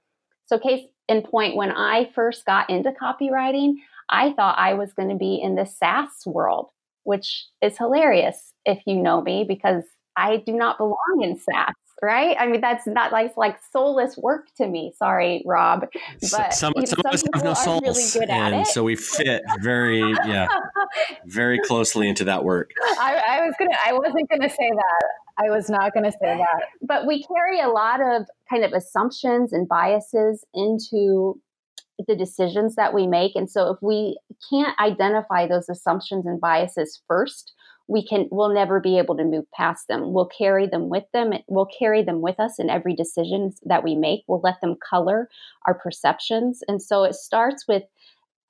So, 0.46 0.58
case 0.58 0.86
in 1.08 1.22
point, 1.22 1.56
when 1.56 1.72
I 1.72 2.10
first 2.14 2.46
got 2.46 2.70
into 2.70 2.92
copywriting, 2.92 3.74
I 4.08 4.32
thought 4.32 4.58
I 4.58 4.74
was 4.74 4.92
going 4.92 5.08
to 5.08 5.16
be 5.16 5.40
in 5.42 5.54
the 5.54 5.66
SaaS 5.66 6.10
world, 6.26 6.70
which 7.04 7.46
is 7.60 7.78
hilarious 7.78 8.52
if 8.64 8.80
you 8.86 8.96
know 8.96 9.20
me 9.20 9.44
because 9.46 9.84
I 10.16 10.38
do 10.38 10.52
not 10.52 10.78
belong 10.78 11.20
in 11.22 11.38
SaaS 11.38 11.74
right? 12.02 12.36
I 12.38 12.48
mean, 12.48 12.60
that's 12.60 12.86
not 12.86 13.12
like 13.12 13.36
like 13.36 13.58
soulless 13.72 14.16
work 14.18 14.48
to 14.56 14.66
me. 14.66 14.92
Sorry, 14.98 15.42
Rob, 15.46 15.86
but 16.32 16.52
some, 16.52 16.72
you 16.74 16.82
know, 16.82 16.86
some, 16.86 16.98
some 16.98 17.06
of 17.06 17.14
us 17.14 17.24
have 17.34 17.44
no 17.44 17.54
souls, 17.54 18.16
really 18.16 18.28
and 18.28 18.66
so 18.66 18.82
we 18.82 18.96
fit 18.96 19.42
very, 19.60 20.00
yeah, 20.26 20.48
very 21.26 21.60
closely 21.60 22.08
into 22.08 22.24
that 22.24 22.44
work. 22.44 22.72
I, 22.98 23.22
I 23.28 23.46
was 23.46 23.54
gonna, 23.58 23.76
I 23.86 23.92
wasn't 23.92 24.28
gonna 24.28 24.50
say 24.50 24.70
that. 24.74 25.02
I 25.38 25.48
was 25.48 25.70
not 25.70 25.94
gonna 25.94 26.12
say 26.12 26.36
that. 26.36 26.66
But 26.82 27.06
we 27.06 27.24
carry 27.24 27.60
a 27.60 27.68
lot 27.68 28.00
of 28.00 28.26
kind 28.50 28.64
of 28.64 28.72
assumptions 28.72 29.52
and 29.52 29.68
biases 29.68 30.44
into 30.52 31.40
the 32.06 32.16
decisions 32.16 32.74
that 32.74 32.92
we 32.92 33.06
make, 33.06 33.36
and 33.36 33.48
so 33.48 33.70
if 33.70 33.78
we 33.80 34.18
can't 34.50 34.78
identify 34.80 35.46
those 35.46 35.68
assumptions 35.68 36.26
and 36.26 36.40
biases 36.40 37.00
first 37.06 37.52
we 37.92 38.04
can 38.04 38.26
we'll 38.30 38.52
never 38.52 38.80
be 38.80 38.96
able 38.96 39.16
to 39.16 39.24
move 39.24 39.44
past 39.52 39.86
them. 39.86 40.12
We'll 40.12 40.30
carry 40.38 40.66
them 40.66 40.88
with 40.88 41.04
them 41.12 41.32
we'll 41.46 41.68
carry 41.78 42.02
them 42.02 42.22
with 42.22 42.40
us 42.40 42.58
in 42.58 42.70
every 42.70 42.94
decision 42.94 43.52
that 43.64 43.84
we 43.84 43.94
make. 43.94 44.24
We'll 44.26 44.40
let 44.42 44.60
them 44.62 44.76
color 44.88 45.28
our 45.66 45.74
perceptions. 45.74 46.62
And 46.66 46.80
so 46.80 47.04
it 47.04 47.14
starts 47.14 47.68
with 47.68 47.82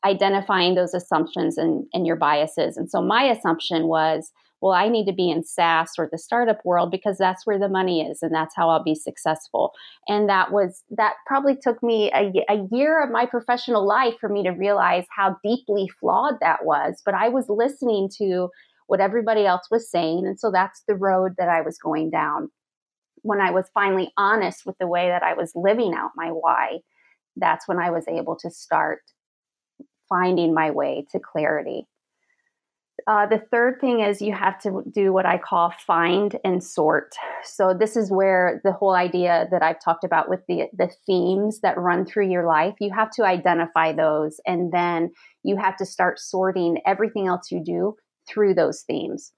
identifying 0.05 0.74
those 0.74 0.94
assumptions 0.94 1.59
and, 1.59 1.87
and 1.92 2.07
your 2.07 2.16
biases. 2.16 2.76
And 2.76 2.88
so 2.88 3.02
my 3.02 3.24
assumption 3.24 3.88
was 3.88 4.31
well 4.61 4.72
i 4.72 4.88
need 4.88 5.07
to 5.07 5.12
be 5.12 5.28
in 5.28 5.42
saas 5.42 5.94
or 5.98 6.09
the 6.11 6.16
startup 6.16 6.64
world 6.64 6.88
because 6.88 7.18
that's 7.18 7.44
where 7.44 7.59
the 7.59 7.68
money 7.68 8.00
is 8.00 8.22
and 8.22 8.33
that's 8.33 8.55
how 8.55 8.68
i'll 8.70 8.85
be 8.85 8.94
successful. 8.94 9.72
And 10.07 10.28
that 10.28 10.52
was 10.52 10.85
that 10.90 11.14
probably 11.26 11.57
took 11.57 11.83
me 11.83 12.12
a, 12.14 12.33
a 12.48 12.68
year 12.70 13.02
of 13.02 13.11
my 13.11 13.26
professional 13.26 13.85
life 13.85 14.14
for 14.20 14.28
me 14.28 14.44
to 14.44 14.50
realize 14.50 15.05
how 15.11 15.37
deeply 15.42 15.88
flawed 15.98 16.35
that 16.40 16.64
was. 16.64 17.02
But 17.05 17.14
i 17.14 17.28
was 17.28 17.46
listening 17.48 18.09
to 18.18 18.48
what 18.92 19.00
everybody 19.00 19.46
else 19.46 19.68
was 19.70 19.90
saying. 19.90 20.26
And 20.26 20.38
so 20.38 20.50
that's 20.50 20.83
the 20.87 20.94
road 20.94 21.33
that 21.38 21.48
I 21.48 21.62
was 21.62 21.78
going 21.78 22.11
down. 22.11 22.50
When 23.22 23.40
I 23.40 23.50
was 23.50 23.70
finally 23.72 24.12
honest 24.18 24.66
with 24.66 24.76
the 24.78 24.87
way 24.87 25.09
that 25.09 25.22
I 25.22 25.33
was 25.33 25.52
living 25.55 25.94
out 25.94 26.11
my 26.14 26.28
why, 26.28 26.81
that's 27.35 27.66
when 27.66 27.78
I 27.78 27.90
was 27.90 28.07
able 28.07 28.37
to 28.40 28.50
start 28.50 29.00
finding 30.11 30.52
my 30.52 30.72
way 30.72 31.07
to 31.11 31.18
clarity. 31.18 31.87
Uh, 33.07 33.24
the 33.24 33.42
third 33.50 33.81
thing 33.81 34.00
is 34.00 34.20
you 34.20 34.35
have 34.35 34.61
to 34.61 34.83
do 34.92 35.11
what 35.11 35.24
I 35.24 35.38
call 35.38 35.72
find 35.87 36.38
and 36.44 36.62
sort. 36.62 37.14
So 37.44 37.72
this 37.72 37.96
is 37.96 38.11
where 38.11 38.61
the 38.62 38.72
whole 38.72 38.94
idea 38.94 39.48
that 39.52 39.62
I've 39.62 39.83
talked 39.83 40.05
about 40.05 40.28
with 40.28 40.40
the 40.48 40.64
the 40.76 40.90
themes 41.07 41.61
that 41.61 41.78
run 41.78 42.05
through 42.05 42.28
your 42.28 42.46
life, 42.46 42.74
you 42.78 42.92
have 42.92 43.11
to 43.12 43.24
identify 43.24 43.94
those, 43.94 44.38
and 44.46 44.70
then 44.70 45.12
you 45.42 45.57
have 45.57 45.78
to 45.78 45.87
start 45.87 46.20
sorting 46.20 46.76
everything 46.85 47.26
else 47.26 47.50
you 47.50 47.64
do 47.64 47.96
through 48.28 48.54
those 48.54 48.82
themes. 48.82 49.32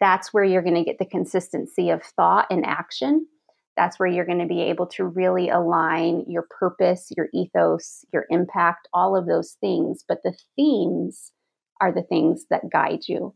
That's 0.00 0.32
where 0.32 0.44
you're 0.44 0.62
going 0.62 0.74
to 0.74 0.84
get 0.84 0.98
the 0.98 1.06
consistency 1.06 1.90
of 1.90 2.02
thought 2.02 2.46
and 2.50 2.64
action. 2.66 3.26
That's 3.76 3.98
where 3.98 4.08
you're 4.08 4.26
going 4.26 4.40
to 4.40 4.46
be 4.46 4.62
able 4.62 4.86
to 4.88 5.04
really 5.04 5.48
align 5.48 6.24
your 6.28 6.46
purpose, 6.58 7.10
your 7.16 7.28
ethos, 7.34 8.04
your 8.12 8.26
impact, 8.30 8.88
all 8.92 9.16
of 9.16 9.26
those 9.26 9.56
things. 9.60 10.04
But 10.06 10.18
the 10.22 10.36
themes 10.56 11.32
are 11.80 11.92
the 11.92 12.02
things 12.02 12.46
that 12.50 12.70
guide 12.72 13.08
you. 13.08 13.34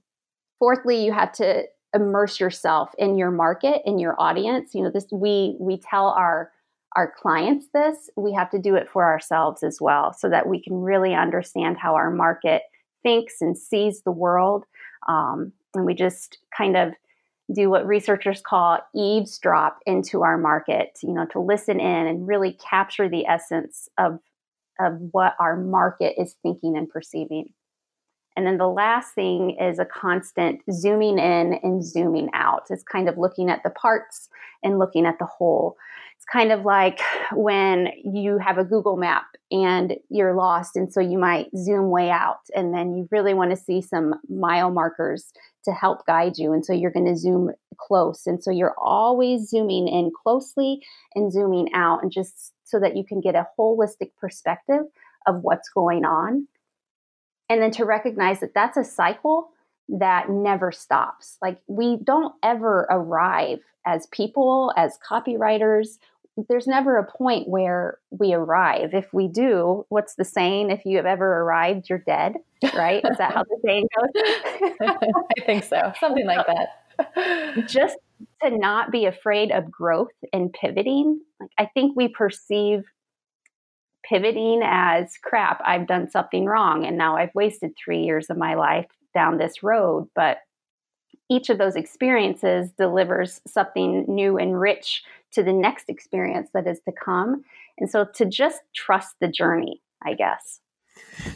Fourthly, 0.58 1.04
you 1.04 1.12
have 1.12 1.32
to 1.32 1.64
immerse 1.94 2.38
yourself 2.38 2.90
in 2.98 3.16
your 3.16 3.30
market, 3.30 3.82
in 3.84 3.98
your 3.98 4.14
audience. 4.18 4.74
You 4.74 4.82
know, 4.82 4.90
this 4.90 5.06
we 5.10 5.56
we 5.58 5.80
tell 5.80 6.08
our 6.08 6.52
our 6.96 7.12
clients 7.20 7.66
this, 7.74 8.10
we 8.16 8.32
have 8.32 8.50
to 8.50 8.58
do 8.58 8.74
it 8.74 8.88
for 8.88 9.04
ourselves 9.04 9.62
as 9.62 9.78
well 9.80 10.12
so 10.12 10.28
that 10.28 10.48
we 10.48 10.62
can 10.62 10.74
really 10.74 11.14
understand 11.14 11.76
how 11.78 11.94
our 11.94 12.10
market 12.10 12.62
thinks 13.02 13.36
and 13.40 13.56
sees 13.56 14.02
the 14.02 14.12
world. 14.12 14.64
Um, 15.08 15.52
and 15.74 15.84
we 15.84 15.94
just 15.94 16.38
kind 16.56 16.76
of 16.76 16.92
do 17.54 17.70
what 17.70 17.86
researchers 17.86 18.42
call 18.42 18.78
eavesdrop 18.94 19.78
into 19.86 20.22
our 20.22 20.36
market, 20.36 20.98
you 21.02 21.14
know, 21.14 21.26
to 21.26 21.40
listen 21.40 21.80
in 21.80 22.06
and 22.06 22.28
really 22.28 22.52
capture 22.52 23.08
the 23.08 23.26
essence 23.26 23.88
of, 23.98 24.18
of 24.78 24.98
what 25.12 25.34
our 25.40 25.56
market 25.56 26.14
is 26.20 26.36
thinking 26.42 26.76
and 26.76 26.88
perceiving. 26.90 27.46
And 28.36 28.46
then 28.46 28.58
the 28.58 28.68
last 28.68 29.14
thing 29.14 29.56
is 29.58 29.78
a 29.78 29.84
constant 29.84 30.60
zooming 30.70 31.18
in 31.18 31.54
and 31.62 31.84
zooming 31.84 32.28
out. 32.34 32.66
It's 32.70 32.84
kind 32.84 33.08
of 33.08 33.18
looking 33.18 33.50
at 33.50 33.62
the 33.64 33.70
parts 33.70 34.28
and 34.62 34.78
looking 34.78 35.06
at 35.06 35.18
the 35.18 35.26
whole 35.26 35.76
kind 36.32 36.52
of 36.52 36.64
like 36.64 37.00
when 37.32 37.88
you 38.04 38.38
have 38.38 38.58
a 38.58 38.64
Google 38.64 38.96
map 38.96 39.26
and 39.50 39.96
you're 40.10 40.34
lost. 40.34 40.76
And 40.76 40.92
so 40.92 41.00
you 41.00 41.18
might 41.18 41.48
zoom 41.56 41.90
way 41.90 42.10
out 42.10 42.40
and 42.54 42.74
then 42.74 42.94
you 42.94 43.08
really 43.10 43.32
want 43.32 43.50
to 43.50 43.56
see 43.56 43.80
some 43.80 44.14
mile 44.28 44.70
markers 44.70 45.32
to 45.64 45.72
help 45.72 46.06
guide 46.06 46.36
you. 46.36 46.52
And 46.52 46.64
so 46.64 46.72
you're 46.72 46.90
going 46.90 47.06
to 47.06 47.16
zoom 47.16 47.50
close. 47.78 48.26
And 48.26 48.42
so 48.42 48.50
you're 48.50 48.74
always 48.78 49.48
zooming 49.48 49.88
in 49.88 50.10
closely 50.22 50.82
and 51.14 51.32
zooming 51.32 51.72
out 51.72 52.02
and 52.02 52.12
just 52.12 52.52
so 52.64 52.78
that 52.78 52.96
you 52.96 53.04
can 53.04 53.20
get 53.20 53.34
a 53.34 53.46
holistic 53.58 54.10
perspective 54.20 54.82
of 55.26 55.42
what's 55.42 55.70
going 55.70 56.04
on. 56.04 56.46
And 57.48 57.62
then 57.62 57.70
to 57.72 57.86
recognize 57.86 58.40
that 58.40 58.54
that's 58.54 58.76
a 58.76 58.84
cycle 58.84 59.50
that 59.88 60.28
never 60.28 60.70
stops. 60.70 61.38
Like 61.40 61.58
we 61.66 61.96
don't 61.96 62.34
ever 62.42 62.86
arrive 62.90 63.60
as 63.86 64.06
people, 64.08 64.72
as 64.76 64.98
copywriters 64.98 65.98
there's 66.48 66.66
never 66.66 66.98
a 66.98 67.10
point 67.10 67.48
where 67.48 67.98
we 68.10 68.32
arrive. 68.32 68.94
If 68.94 69.12
we 69.12 69.28
do, 69.28 69.84
what's 69.88 70.14
the 70.14 70.24
saying? 70.24 70.70
If 70.70 70.84
you 70.84 70.96
have 70.98 71.06
ever 71.06 71.40
arrived, 71.42 71.88
you're 71.88 71.98
dead, 72.06 72.34
right? 72.74 73.02
Is 73.04 73.18
that 73.18 73.34
how 73.34 73.44
the 73.44 73.58
saying 73.64 73.88
goes? 73.98 74.88
I 75.38 75.44
think 75.44 75.64
so. 75.64 75.92
Something 75.98 76.26
like 76.26 76.46
that. 76.46 77.66
Just 77.68 77.96
to 78.42 78.50
not 78.56 78.90
be 78.92 79.06
afraid 79.06 79.50
of 79.50 79.70
growth 79.70 80.08
and 80.32 80.52
pivoting. 80.52 81.20
Like 81.40 81.50
I 81.58 81.66
think 81.74 81.96
we 81.96 82.08
perceive 82.08 82.84
pivoting 84.08 84.62
as 84.64 85.12
crap, 85.22 85.60
I've 85.64 85.86
done 85.86 86.10
something 86.10 86.46
wrong 86.46 86.86
and 86.86 86.96
now 86.96 87.16
I've 87.16 87.34
wasted 87.34 87.72
3 87.84 88.02
years 88.04 88.30
of 88.30 88.36
my 88.36 88.54
life 88.54 88.86
down 89.14 89.38
this 89.38 89.62
road, 89.62 90.08
but 90.14 90.38
each 91.30 91.50
of 91.50 91.58
those 91.58 91.76
experiences 91.76 92.70
delivers 92.72 93.40
something 93.46 94.04
new 94.08 94.38
and 94.38 94.60
rich 94.60 95.02
to 95.32 95.42
the 95.42 95.52
next 95.52 95.88
experience 95.88 96.48
that 96.54 96.66
is 96.66 96.80
to 96.80 96.92
come. 96.92 97.44
And 97.78 97.90
so 97.90 98.04
to 98.14 98.24
just 98.24 98.60
trust 98.74 99.16
the 99.20 99.28
journey, 99.28 99.82
I 100.02 100.14
guess. 100.14 100.60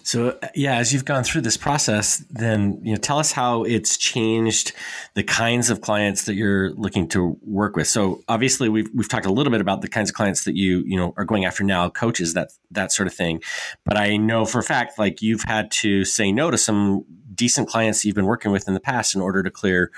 So 0.03 0.39
uh, 0.43 0.49
yeah, 0.55 0.77
as 0.77 0.93
you've 0.93 1.05
gone 1.05 1.25
through 1.25 1.41
this 1.43 1.57
process, 1.57 2.19
then 2.31 2.81
you 2.83 2.93
know, 2.93 2.99
tell 2.99 3.19
us 3.19 3.33
how 3.33 3.65
it's 3.65 3.97
changed 3.97 4.73
the 5.15 5.23
kinds 5.23 5.71
of 5.71 5.81
clients 5.81 6.25
that 6.25 6.35
you're 6.35 6.71
looking 6.73 7.09
to 7.09 7.37
work 7.43 7.77
with. 7.77 7.89
So 7.89 8.23
obviously, 8.29 8.69
we've 8.69 8.89
we've 8.95 9.09
talked 9.09 9.27
a 9.27 9.33
little 9.33 9.51
bit 9.51 9.61
about 9.61 9.81
the 9.81 9.89
kinds 9.89 10.11
of 10.11 10.15
clients 10.15 10.45
that 10.45 10.57
you 10.57 10.83
you 10.87 10.97
know 10.97 11.15
are 11.17 11.25
going 11.25 11.45
after 11.45 11.65
now, 11.65 11.89
coaches, 11.91 12.35
that 12.35 12.53
that 12.71 12.93
sort 12.93 13.07
of 13.07 13.15
thing. 13.15 13.43
But 13.85 13.97
I 13.97 14.17
know 14.17 14.45
for 14.45 14.59
a 14.59 14.65
fact, 14.65 14.99
like 14.99 15.23
you've 15.23 15.43
had 15.43 15.71
to 15.73 16.05
say 16.05 16.33
no 16.33 16.51
to 16.51 16.59
some 16.59 17.05
decent 17.35 17.69
clients 17.69 18.05
you've 18.05 18.15
been 18.15 18.27
working 18.27 18.53
with 18.53 18.69
in 18.69 18.75
the 18.75 18.81
past 18.81 19.15
in 19.15 19.21
order 19.21 19.43
to 19.43 19.51
clear 19.51 19.91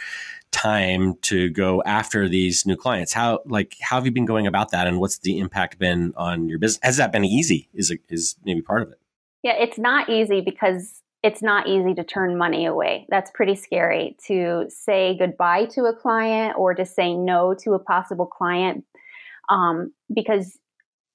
time 0.50 1.16
to 1.20 1.50
go 1.50 1.82
after 1.84 2.28
these 2.28 2.64
new 2.64 2.76
clients 2.76 3.12
how 3.12 3.40
like 3.44 3.76
how 3.80 3.96
have 3.96 4.06
you 4.06 4.12
been 4.12 4.24
going 4.24 4.46
about 4.46 4.70
that 4.70 4.86
and 4.86 5.00
what's 5.00 5.18
the 5.18 5.40
impact 5.40 5.80
been 5.80 6.12
on 6.16 6.48
your 6.48 6.60
business 6.60 6.78
has 6.84 6.96
that 6.96 7.10
been 7.10 7.24
easy 7.24 7.68
is 7.74 7.92
is 8.08 8.36
maybe 8.44 8.62
part 8.62 8.80
of 8.80 8.92
it 8.92 9.00
yeah, 9.44 9.52
it's 9.60 9.78
not 9.78 10.08
easy 10.08 10.40
because 10.40 11.02
it's 11.22 11.42
not 11.42 11.68
easy 11.68 11.94
to 11.94 12.02
turn 12.02 12.36
money 12.36 12.66
away. 12.66 13.06
That's 13.10 13.30
pretty 13.32 13.54
scary 13.54 14.16
to 14.26 14.66
say 14.68 15.16
goodbye 15.18 15.66
to 15.66 15.84
a 15.84 15.94
client 15.94 16.56
or 16.58 16.74
to 16.74 16.84
say 16.84 17.14
no 17.14 17.54
to 17.62 17.74
a 17.74 17.78
possible 17.78 18.26
client 18.26 18.84
um, 19.50 19.92
because 20.12 20.58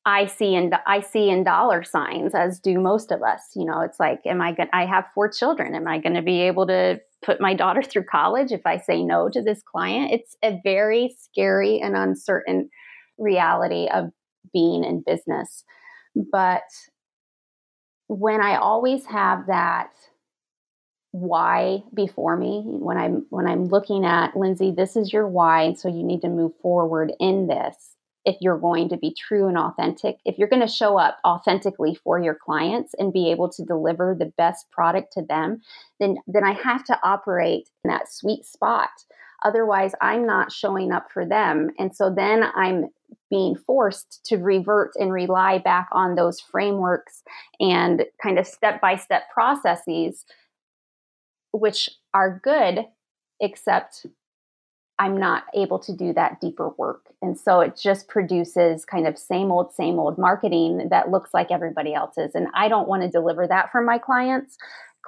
I 0.06 0.28
see 0.28 0.56
and 0.56 0.74
I 0.88 1.02
see 1.02 1.30
in 1.30 1.44
dollar 1.44 1.84
signs 1.84 2.34
as 2.34 2.60
do 2.60 2.80
most 2.80 3.12
of 3.12 3.22
us. 3.24 3.42
You 3.56 3.66
know, 3.66 3.82
it's 3.82 4.00
like, 4.00 4.22
am 4.26 4.42
I 4.42 4.54
going? 4.54 4.70
I 4.74 4.86
have 4.86 5.06
four 5.14 5.30
children. 5.30 5.76
Am 5.76 5.88
I 5.88 6.00
going 6.00 6.16
to 6.16 6.22
be 6.22 6.42
able 6.42 6.68
to 6.68 7.00
put 7.24 7.42
my 7.42 7.54
daughter 7.54 7.82
through 7.84 8.06
college 8.06 8.52
if 8.52 8.62
I 8.66 8.78
say 8.78 9.04
no 9.04 9.30
to 9.30 9.42
this 9.42 9.62
client? 9.64 10.12
It's 10.12 10.36
a 10.44 10.60
very 10.64 11.16
scary 11.20 11.80
and 11.80 11.96
uncertain 11.96 12.70
reality 13.18 13.88
of 13.94 14.12
being 14.54 14.84
in 14.84 15.04
business. 15.06 15.64
But 16.32 16.64
when 18.10 18.42
I 18.42 18.56
always 18.56 19.06
have 19.06 19.46
that 19.48 19.92
why 21.12 21.84
before 21.94 22.36
me, 22.36 22.64
when 22.66 22.98
I'm 22.98 23.26
when 23.30 23.48
I'm 23.48 23.66
looking 23.66 24.04
at 24.04 24.36
Lindsay, 24.36 24.72
this 24.72 24.96
is 24.96 25.14
your 25.14 25.28
why, 25.28 25.62
and 25.62 25.80
so 25.80 25.88
you 25.88 26.04
need 26.04 26.22
to 26.22 26.30
move 26.30 26.52
forward 26.62 27.14
in 27.20 27.48
this. 27.48 27.96
If 28.26 28.36
you're 28.42 28.58
going 28.58 28.90
to 28.90 28.98
be 28.98 29.16
true 29.18 29.48
and 29.48 29.58
authentic, 29.58 30.18
if 30.26 30.38
you're 30.38 30.50
going 30.50 30.66
to 30.66 30.68
show 30.68 30.98
up 30.98 31.20
authentically 31.26 31.96
for 32.04 32.20
your 32.20 32.36
clients 32.36 32.94
and 33.00 33.14
be 33.14 33.32
able 33.32 33.50
to 33.50 33.64
deliver 33.64 34.16
the 34.18 34.34
best 34.38 34.70
product 34.72 35.14
to 35.14 35.22
them, 35.22 35.62
then 36.00 36.18
then 36.28 36.44
I 36.44 36.54
have 36.54 36.84
to 36.86 37.00
operate 37.04 37.70
in 37.84 37.92
that 37.92 38.12
sweet 38.12 38.46
spot. 38.46 38.90
Otherwise, 39.46 39.94
I'm 40.02 40.26
not 40.26 40.52
showing 40.52 40.92
up 40.92 41.08
for 41.14 41.26
them. 41.26 41.70
And 41.78 41.96
so 41.96 42.14
then 42.14 42.44
I'm 42.56 42.90
being 43.30 43.56
forced 43.56 44.26
to 44.26 44.38
revert 44.38 44.92
and 44.96 45.12
rely 45.14 45.60
back 45.60 45.88
on 45.92 46.16
those 46.16 46.40
frameworks 46.40 47.24
and 47.60 48.06
kind 48.22 48.40
of 48.40 48.48
step 48.48 48.82
by 48.82 48.96
step 48.96 49.24
processes, 49.34 50.26
which 51.52 51.90
are 52.14 52.40
good, 52.44 52.86
except 53.40 54.06
I'm 55.00 55.18
not 55.18 55.44
able 55.56 55.80
to 55.80 55.96
do 55.96 56.12
that 56.14 56.42
deeper 56.42 56.70
work. 56.78 57.06
And 57.22 57.40
so 57.40 57.62
it 57.62 57.80
just 57.82 58.10
produces 58.10 58.84
kind 58.84 59.08
of 59.08 59.18
same 59.18 59.50
old, 59.50 59.74
same 59.74 59.98
old 59.98 60.18
marketing 60.18 60.90
that 60.90 61.10
looks 61.10 61.34
like 61.34 61.52
everybody 61.52 61.94
else's. 61.94 62.36
And 62.36 62.48
I 62.54 62.68
don't 62.68 62.88
want 62.88 63.04
to 63.04 63.10
deliver 63.10 63.48
that 63.48 63.72
for 63.72 63.82
my 63.82 63.98
clients. 63.98 64.58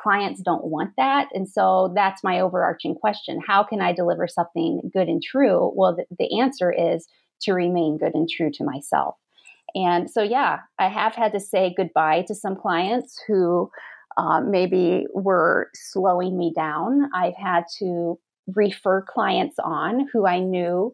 Clients 0.02 0.42
don't 0.42 0.66
want 0.66 0.92
that. 0.98 1.28
And 1.34 1.48
so 1.48 1.92
that's 1.96 2.24
my 2.24 2.40
overarching 2.40 2.96
question. 2.96 3.40
How 3.46 3.64
can 3.64 3.82
I 3.82 3.94
deliver 3.94 4.28
something 4.28 4.82
good 4.92 5.08
and 5.08 5.22
true? 5.22 5.72
Well, 5.76 5.96
the, 5.96 6.06
the 6.18 6.40
answer 6.40 6.72
is 6.72 7.08
to 7.42 7.54
remain 7.54 7.98
good 7.98 8.16
and 8.16 8.30
true 8.30 8.52
to 8.52 8.64
myself. 8.64 9.16
And 9.76 10.10
so, 10.10 10.22
yeah, 10.22 10.60
I 10.80 10.88
have 10.90 11.16
had 11.16 11.32
to 11.34 11.40
say 11.40 11.74
goodbye 11.76 12.26
to 12.28 12.36
some 12.36 12.56
clients 12.56 13.22
who 13.28 13.70
uh, 14.18 14.42
maybe 14.42 15.06
were 15.14 15.70
slowing 15.74 16.38
me 16.38 16.52
down. 16.56 17.10
I've 17.16 17.38
had 17.38 17.66
to 17.80 18.20
refer 18.48 19.02
clients 19.02 19.56
on 19.64 20.08
who 20.12 20.26
I 20.28 20.40
knew 20.40 20.94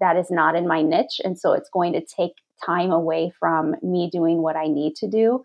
that 0.00 0.16
is 0.16 0.30
not 0.30 0.54
in 0.54 0.68
my 0.68 0.82
niche. 0.82 1.20
And 1.24 1.38
so 1.38 1.52
it's 1.52 1.70
going 1.70 1.92
to 1.94 2.04
take 2.04 2.32
time 2.64 2.92
away 2.92 3.32
from 3.40 3.74
me 3.82 4.08
doing 4.10 4.42
what 4.42 4.56
I 4.56 4.66
need 4.66 4.94
to 4.96 5.08
do. 5.08 5.44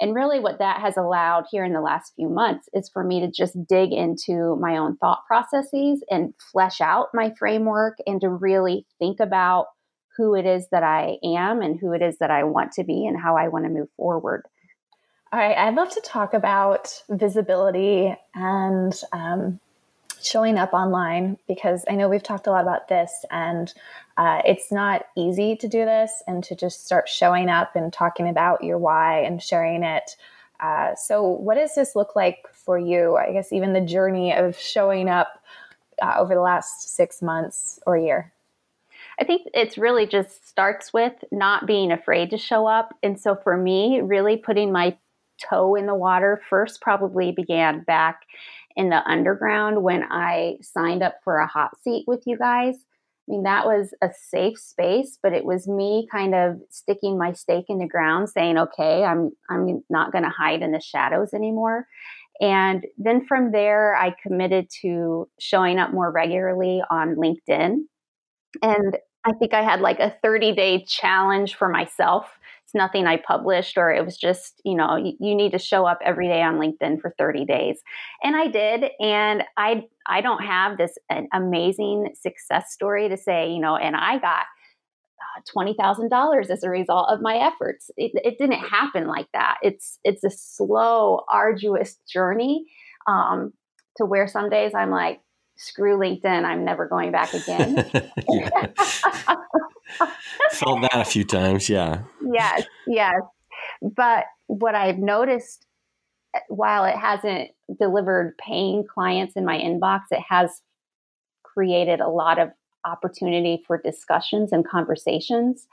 And 0.00 0.14
really, 0.14 0.38
what 0.38 0.58
that 0.58 0.80
has 0.80 0.96
allowed 0.96 1.46
here 1.50 1.64
in 1.64 1.72
the 1.72 1.80
last 1.80 2.12
few 2.14 2.28
months 2.28 2.68
is 2.72 2.88
for 2.88 3.02
me 3.02 3.20
to 3.20 3.30
just 3.30 3.56
dig 3.66 3.92
into 3.92 4.56
my 4.60 4.76
own 4.76 4.96
thought 4.96 5.24
processes 5.26 6.04
and 6.10 6.34
flesh 6.52 6.80
out 6.80 7.08
my 7.12 7.32
framework 7.38 7.98
and 8.06 8.20
to 8.20 8.28
really 8.28 8.86
think 8.98 9.20
about 9.20 9.66
who 10.16 10.34
it 10.34 10.46
is 10.46 10.68
that 10.70 10.82
I 10.82 11.18
am 11.24 11.62
and 11.62 11.78
who 11.78 11.92
it 11.92 12.02
is 12.02 12.18
that 12.18 12.30
I 12.30 12.44
want 12.44 12.72
to 12.72 12.84
be 12.84 13.06
and 13.06 13.20
how 13.20 13.36
I 13.36 13.48
want 13.48 13.64
to 13.64 13.70
move 13.70 13.88
forward. 13.96 14.44
All 15.32 15.38
right, 15.38 15.56
I'd 15.56 15.74
love 15.74 15.90
to 15.90 16.00
talk 16.00 16.32
about 16.32 17.02
visibility 17.10 18.16
and 18.34 18.92
um, 19.12 19.60
showing 20.22 20.56
up 20.58 20.72
online 20.72 21.38
because 21.46 21.84
I 21.88 21.94
know 21.94 22.08
we've 22.08 22.22
talked 22.22 22.46
a 22.46 22.50
lot 22.50 22.62
about 22.62 22.88
this, 22.88 23.24
and 23.30 23.72
uh, 24.16 24.42
it's 24.44 24.72
not 24.72 25.06
easy 25.16 25.56
to 25.56 25.68
do 25.68 25.84
this 25.84 26.22
and 26.26 26.42
to 26.44 26.54
just 26.54 26.84
start 26.84 27.08
showing 27.08 27.48
up 27.48 27.76
and 27.76 27.92
talking 27.92 28.28
about 28.28 28.64
your 28.64 28.78
why 28.78 29.20
and 29.20 29.42
sharing 29.42 29.82
it. 29.82 30.16
Uh, 30.60 30.94
so, 30.94 31.22
what 31.22 31.54
does 31.54 31.74
this 31.74 31.94
look 31.94 32.16
like 32.16 32.46
for 32.52 32.78
you? 32.78 33.16
I 33.16 33.32
guess 33.32 33.52
even 33.52 33.72
the 33.72 33.80
journey 33.80 34.32
of 34.34 34.58
showing 34.58 35.08
up 35.08 35.42
uh, 36.02 36.14
over 36.18 36.34
the 36.34 36.40
last 36.40 36.94
six 36.94 37.22
months 37.22 37.78
or 37.86 37.96
year. 37.96 38.32
I 39.20 39.24
think 39.24 39.48
it's 39.52 39.78
really 39.78 40.06
just 40.06 40.48
starts 40.48 40.92
with 40.92 41.12
not 41.32 41.66
being 41.66 41.90
afraid 41.90 42.30
to 42.30 42.38
show 42.38 42.66
up. 42.66 42.94
And 43.02 43.18
so 43.18 43.34
for 43.34 43.56
me, 43.56 44.00
really 44.00 44.36
putting 44.36 44.70
my 44.70 44.96
toe 45.38 45.74
in 45.74 45.86
the 45.86 45.94
water 45.94 46.40
first 46.48 46.80
probably 46.80 47.32
began 47.32 47.80
back 47.80 48.22
in 48.78 48.88
the 48.90 49.06
underground 49.06 49.82
when 49.82 50.04
I 50.04 50.56
signed 50.62 51.02
up 51.02 51.16
for 51.24 51.38
a 51.38 51.48
hot 51.48 51.72
seat 51.82 52.04
with 52.06 52.22
you 52.26 52.38
guys. 52.38 52.76
I 52.76 53.32
mean, 53.32 53.42
that 53.42 53.66
was 53.66 53.92
a 54.00 54.08
safe 54.30 54.56
space, 54.58 55.18
but 55.22 55.34
it 55.34 55.44
was 55.44 55.68
me 55.68 56.08
kind 56.10 56.34
of 56.34 56.60
sticking 56.70 57.18
my 57.18 57.32
stake 57.32 57.66
in 57.68 57.78
the 57.78 57.88
ground, 57.88 58.30
saying, 58.30 58.56
"Okay, 58.56 59.04
I'm 59.04 59.32
I'm 59.50 59.84
not 59.90 60.12
going 60.12 60.24
to 60.24 60.30
hide 60.30 60.62
in 60.62 60.72
the 60.72 60.80
shadows 60.80 61.34
anymore." 61.34 61.86
And 62.40 62.86
then 62.96 63.26
from 63.26 63.50
there, 63.50 63.96
I 63.96 64.14
committed 64.22 64.68
to 64.82 65.28
showing 65.40 65.78
up 65.78 65.92
more 65.92 66.10
regularly 66.12 66.80
on 66.88 67.16
LinkedIn. 67.16 67.80
And 68.62 68.98
I 69.26 69.32
think 69.32 69.54
I 69.54 69.62
had 69.62 69.80
like 69.80 70.00
a 70.00 70.16
30 70.22 70.54
day 70.54 70.84
challenge 70.86 71.56
for 71.56 71.68
myself. 71.68 72.37
It's 72.68 72.74
nothing 72.74 73.06
I 73.06 73.16
published, 73.16 73.78
or 73.78 73.90
it 73.90 74.04
was 74.04 74.18
just, 74.18 74.60
you 74.62 74.74
know, 74.74 74.94
you, 74.96 75.14
you, 75.18 75.34
need 75.34 75.52
to 75.52 75.58
show 75.58 75.86
up 75.86 76.00
every 76.04 76.28
day 76.28 76.42
on 76.42 76.58
LinkedIn 76.58 77.00
for 77.00 77.14
30 77.16 77.46
days. 77.46 77.80
And 78.22 78.36
I 78.36 78.46
did. 78.46 78.90
And 79.00 79.42
I, 79.56 79.84
I 80.06 80.20
don't 80.20 80.44
have 80.44 80.76
this 80.76 80.98
amazing 81.32 82.10
success 82.20 82.70
story 82.70 83.08
to 83.08 83.16
say, 83.16 83.50
you 83.50 83.58
know, 83.58 83.76
and 83.76 83.96
I 83.96 84.18
got 84.18 84.44
uh, 85.18 85.40
$20,000 85.56 86.50
as 86.50 86.62
a 86.62 86.68
result 86.68 87.08
of 87.08 87.22
my 87.22 87.36
efforts. 87.36 87.90
It, 87.96 88.12
it, 88.22 88.36
didn't 88.36 88.60
happen 88.60 89.06
like 89.06 89.28
that. 89.32 89.56
It's, 89.62 89.98
it's 90.04 90.22
a 90.22 90.30
slow, 90.30 91.22
arduous 91.32 91.96
journey 92.06 92.66
um, 93.06 93.54
to 93.96 94.04
where 94.04 94.28
some 94.28 94.50
days 94.50 94.72
I'm 94.74 94.90
like, 94.90 95.22
screw 95.58 95.98
LinkedIn, 95.98 96.44
I'm 96.44 96.64
never 96.64 96.86
going 96.86 97.12
back 97.12 97.34
again. 97.34 97.74
Felt 100.52 100.80
that 100.82 100.94
a 100.94 101.04
few 101.04 101.24
times, 101.24 101.68
yeah. 101.68 102.02
Yes, 102.32 102.64
yes. 102.86 103.20
But 103.82 104.24
what 104.46 104.74
I've 104.74 104.98
noticed 104.98 105.66
eh, 106.34 106.38
while 106.48 106.84
it 106.84 106.96
hasn't 106.96 107.50
delivered 107.78 108.38
paying 108.38 108.84
clients 108.86 109.34
in 109.34 109.44
my 109.44 109.58
inbox, 109.58 110.02
it 110.12 110.22
has 110.28 110.62
created 111.42 112.00
a 112.00 112.08
lot 112.08 112.38
of 112.38 112.50
opportunity 112.84 113.62
for 113.66 113.78
discussions 113.78 114.52
and 114.52 114.66
conversations 114.66 115.66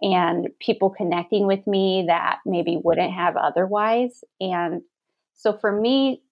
and 0.00 0.48
people 0.60 0.88
connecting 0.88 1.46
with 1.46 1.66
me 1.66 2.04
that 2.06 2.38
maybe 2.46 2.80
wouldn't 2.82 3.12
have 3.12 3.36
otherwise. 3.36 4.22
And 4.40 4.82
so 5.34 5.52
for 5.52 5.72
me, 5.72 6.22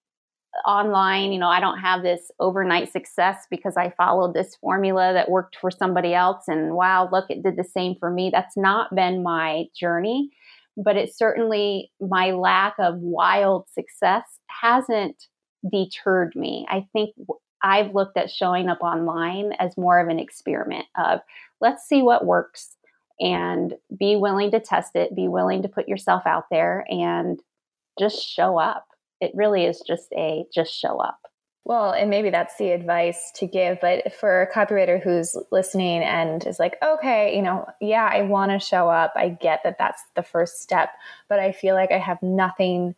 online. 0.65 1.31
You 1.31 1.39
know, 1.39 1.49
I 1.49 1.59
don't 1.59 1.79
have 1.79 2.03
this 2.03 2.31
overnight 2.39 2.91
success 2.91 3.47
because 3.49 3.77
I 3.77 3.93
followed 3.97 4.33
this 4.33 4.55
formula 4.55 5.13
that 5.13 5.29
worked 5.29 5.57
for 5.57 5.71
somebody 5.71 6.13
else. 6.13 6.45
And 6.47 6.75
wow, 6.75 7.09
look, 7.11 7.29
it 7.29 7.43
did 7.43 7.57
the 7.57 7.63
same 7.63 7.95
for 7.99 8.09
me. 8.09 8.29
That's 8.31 8.57
not 8.57 8.93
been 8.93 9.23
my 9.23 9.65
journey, 9.77 10.29
but 10.77 10.97
it's 10.97 11.17
certainly 11.17 11.91
my 11.99 12.31
lack 12.31 12.75
of 12.79 12.99
wild 12.99 13.67
success 13.69 14.25
hasn't 14.47 15.27
deterred 15.71 16.33
me. 16.35 16.65
I 16.69 16.87
think 16.93 17.15
I've 17.63 17.93
looked 17.93 18.17
at 18.17 18.31
showing 18.31 18.69
up 18.69 18.81
online 18.81 19.53
as 19.59 19.77
more 19.77 19.99
of 19.99 20.07
an 20.07 20.19
experiment 20.19 20.85
of 20.97 21.19
let's 21.59 21.87
see 21.87 22.01
what 22.01 22.25
works 22.25 22.75
and 23.19 23.75
be 23.97 24.15
willing 24.15 24.49
to 24.51 24.59
test 24.59 24.95
it, 24.95 25.15
be 25.15 25.27
willing 25.27 25.61
to 25.61 25.69
put 25.69 25.87
yourself 25.87 26.23
out 26.25 26.45
there 26.49 26.85
and 26.89 27.39
just 27.99 28.27
show 28.27 28.57
up 28.57 28.87
it 29.21 29.31
really 29.33 29.65
is 29.65 29.81
just 29.85 30.11
a 30.13 30.45
just 30.53 30.73
show 30.73 30.99
up. 30.99 31.19
Well, 31.63 31.91
and 31.91 32.09
maybe 32.09 32.31
that's 32.31 32.57
the 32.57 32.71
advice 32.71 33.31
to 33.35 33.45
give. 33.45 33.79
But 33.79 34.13
for 34.13 34.41
a 34.41 34.51
copywriter 34.51 35.01
who's 35.01 35.37
listening 35.51 36.01
and 36.01 36.45
is 36.45 36.59
like, 36.59 36.75
okay, 36.83 37.35
you 37.35 37.41
know, 37.41 37.67
yeah, 37.79 38.09
I 38.11 38.23
want 38.23 38.51
to 38.51 38.59
show 38.59 38.89
up. 38.89 39.13
I 39.15 39.29
get 39.29 39.61
that 39.63 39.77
that's 39.77 40.01
the 40.15 40.23
first 40.23 40.61
step, 40.61 40.89
but 41.29 41.39
I 41.39 41.51
feel 41.51 41.75
like 41.75 41.91
I 41.91 41.99
have 41.99 42.21
nothing 42.23 42.95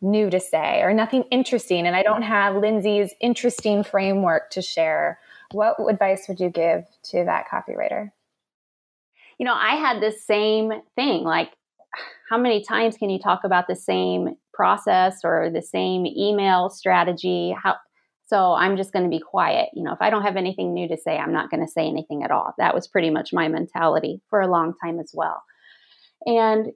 new 0.00 0.30
to 0.30 0.38
say 0.38 0.80
or 0.82 0.94
nothing 0.94 1.24
interesting. 1.30 1.86
And 1.86 1.96
I 1.96 2.02
don't 2.02 2.22
have 2.22 2.54
Lindsay's 2.54 3.12
interesting 3.20 3.82
framework 3.82 4.50
to 4.50 4.62
share. 4.62 5.18
What 5.50 5.76
advice 5.90 6.26
would 6.28 6.38
you 6.38 6.50
give 6.50 6.84
to 7.10 7.24
that 7.24 7.46
copywriter? 7.50 8.12
You 9.38 9.46
know, 9.46 9.54
I 9.54 9.74
had 9.74 10.00
this 10.00 10.24
same 10.24 10.72
thing. 10.94 11.24
Like, 11.24 11.52
how 12.30 12.38
many 12.38 12.62
times 12.62 12.96
can 12.96 13.10
you 13.10 13.18
talk 13.18 13.42
about 13.42 13.66
the 13.66 13.76
same 13.76 14.36
process 14.54 15.20
or 15.24 15.50
the 15.52 15.62
same 15.62 16.06
email 16.06 16.70
strategy 16.70 17.54
how 17.62 17.76
so 18.26 18.52
i'm 18.54 18.76
just 18.76 18.92
going 18.92 19.04
to 19.04 19.10
be 19.10 19.20
quiet. 19.20 19.68
You 19.74 19.82
know 19.82 19.92
if 19.92 20.00
i 20.00 20.10
don't 20.10 20.22
have 20.22 20.36
anything 20.36 20.72
new 20.72 20.88
to 20.88 20.96
say 20.96 21.18
i'm 21.18 21.32
not 21.32 21.50
going 21.50 21.64
to 21.64 21.70
say 21.70 21.86
anything 21.86 22.22
at 22.22 22.30
all. 22.30 22.54
That 22.58 22.74
was 22.74 22.88
pretty 22.88 23.10
much 23.10 23.32
my 23.32 23.48
mentality 23.48 24.20
for 24.30 24.40
a 24.40 24.50
long 24.50 24.74
time 24.82 24.98
as 24.98 25.10
well. 25.14 25.42
And 26.26 26.68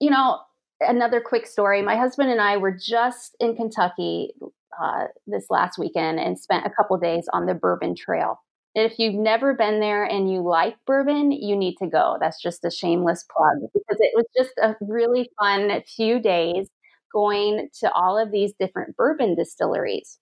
you 0.00 0.10
know 0.10 0.38
another 0.80 1.20
quick 1.20 1.46
story. 1.46 1.82
My 1.82 1.96
husband 1.96 2.30
and 2.30 2.40
i 2.40 2.56
were 2.56 2.76
just 2.76 3.36
in 3.40 3.56
kentucky 3.56 4.32
uh, 4.80 5.06
this 5.26 5.46
last 5.50 5.78
weekend 5.78 6.20
and 6.20 6.38
spent 6.38 6.66
a 6.66 6.70
couple 6.70 6.96
days 6.98 7.26
on 7.32 7.46
the 7.46 7.54
bourbon 7.54 7.94
trail. 7.94 8.40
If 8.74 8.98
you've 8.98 9.14
never 9.14 9.54
been 9.54 9.80
there 9.80 10.04
and 10.04 10.30
you 10.30 10.40
like 10.42 10.76
bourbon, 10.86 11.32
you 11.32 11.56
need 11.56 11.76
to 11.78 11.86
go. 11.86 12.16
That's 12.20 12.40
just 12.40 12.64
a 12.64 12.70
shameless 12.70 13.24
plug 13.34 13.56
because 13.74 13.98
it 13.98 14.12
was 14.14 14.26
just 14.36 14.52
a 14.62 14.76
really 14.80 15.30
fun 15.40 15.82
few 15.96 16.20
days 16.20 16.68
going 17.12 17.68
to 17.80 17.92
all 17.92 18.18
of 18.18 18.30
these 18.30 18.52
different 18.58 18.96
bourbon 18.96 19.34
distilleries. 19.34 20.18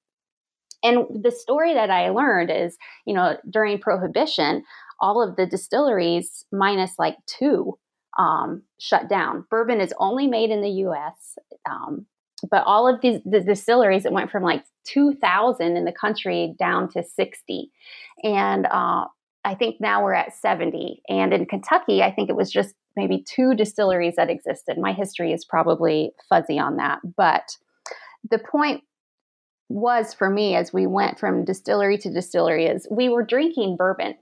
And 0.82 1.07
the 1.22 1.30
story 1.30 1.74
that 1.74 1.91
I 1.91 2.11
learned 2.11 2.51
is, 2.51 2.76
you 3.07 3.14
know, 3.14 3.37
during 3.51 3.78
Prohibition, 3.78 4.62
all 5.01 5.22
of 5.22 5.37
the 5.37 5.47
distilleries, 5.47 6.45
minus 6.53 6.93
like 6.99 7.16
two, 7.26 7.78
um, 8.18 8.62
shut 8.78 9.09
down. 9.09 9.45
Bourbon 9.51 9.80
is 9.80 9.93
only 9.99 10.26
made 10.26 10.51
in 10.51 10.62
the 10.62 10.70
US. 10.87 11.39
Um, 11.68 12.07
but 12.51 12.64
all 12.66 12.87
of 12.87 13.01
these 13.01 13.20
the 13.24 13.41
distilleries, 13.41 14.05
it 14.05 14.12
went 14.12 14.30
from 14.30 14.43
like 14.43 14.64
2,000 14.84 15.76
in 15.76 15.84
the 15.84 15.93
country 15.93 16.55
down 16.59 16.91
to 16.91 17.03
60. 17.03 17.70
And 18.22 18.66
uh, 18.66 19.07
I 19.45 19.55
think 19.55 19.80
now 19.80 20.05
we're 20.05 20.14
at 20.14 20.34
70. 20.34 21.03
And 21.09 21.32
in 21.32 21.47
Kentucky, 21.47 22.03
I 22.03 22.12
think 22.12 22.28
it 22.28 22.37
was 22.37 22.51
just 22.51 22.74
maybe 22.97 23.22
two 23.22 23.55
distilleries 23.55 24.16
that 24.16 24.30
existed. 24.30 24.78
My 24.78 24.92
history 24.92 25.32
is 25.32 25.44
probably 25.44 26.12
fuzzy 26.28 26.59
on 26.59 26.76
that. 26.76 27.01
But 27.16 27.57
the 28.30 28.38
point 28.38 28.82
was 29.68 30.14
for 30.14 30.30
me 30.30 30.55
as 30.55 30.72
we 30.72 30.86
went 30.86 31.18
from 31.18 31.44
distillery 31.44 31.99
to 31.99 32.12
distillery 32.12 32.66
is 32.66 32.86
we 32.90 33.09
were 33.09 33.24
drinking 33.24 33.76
bourbon. 33.76 34.14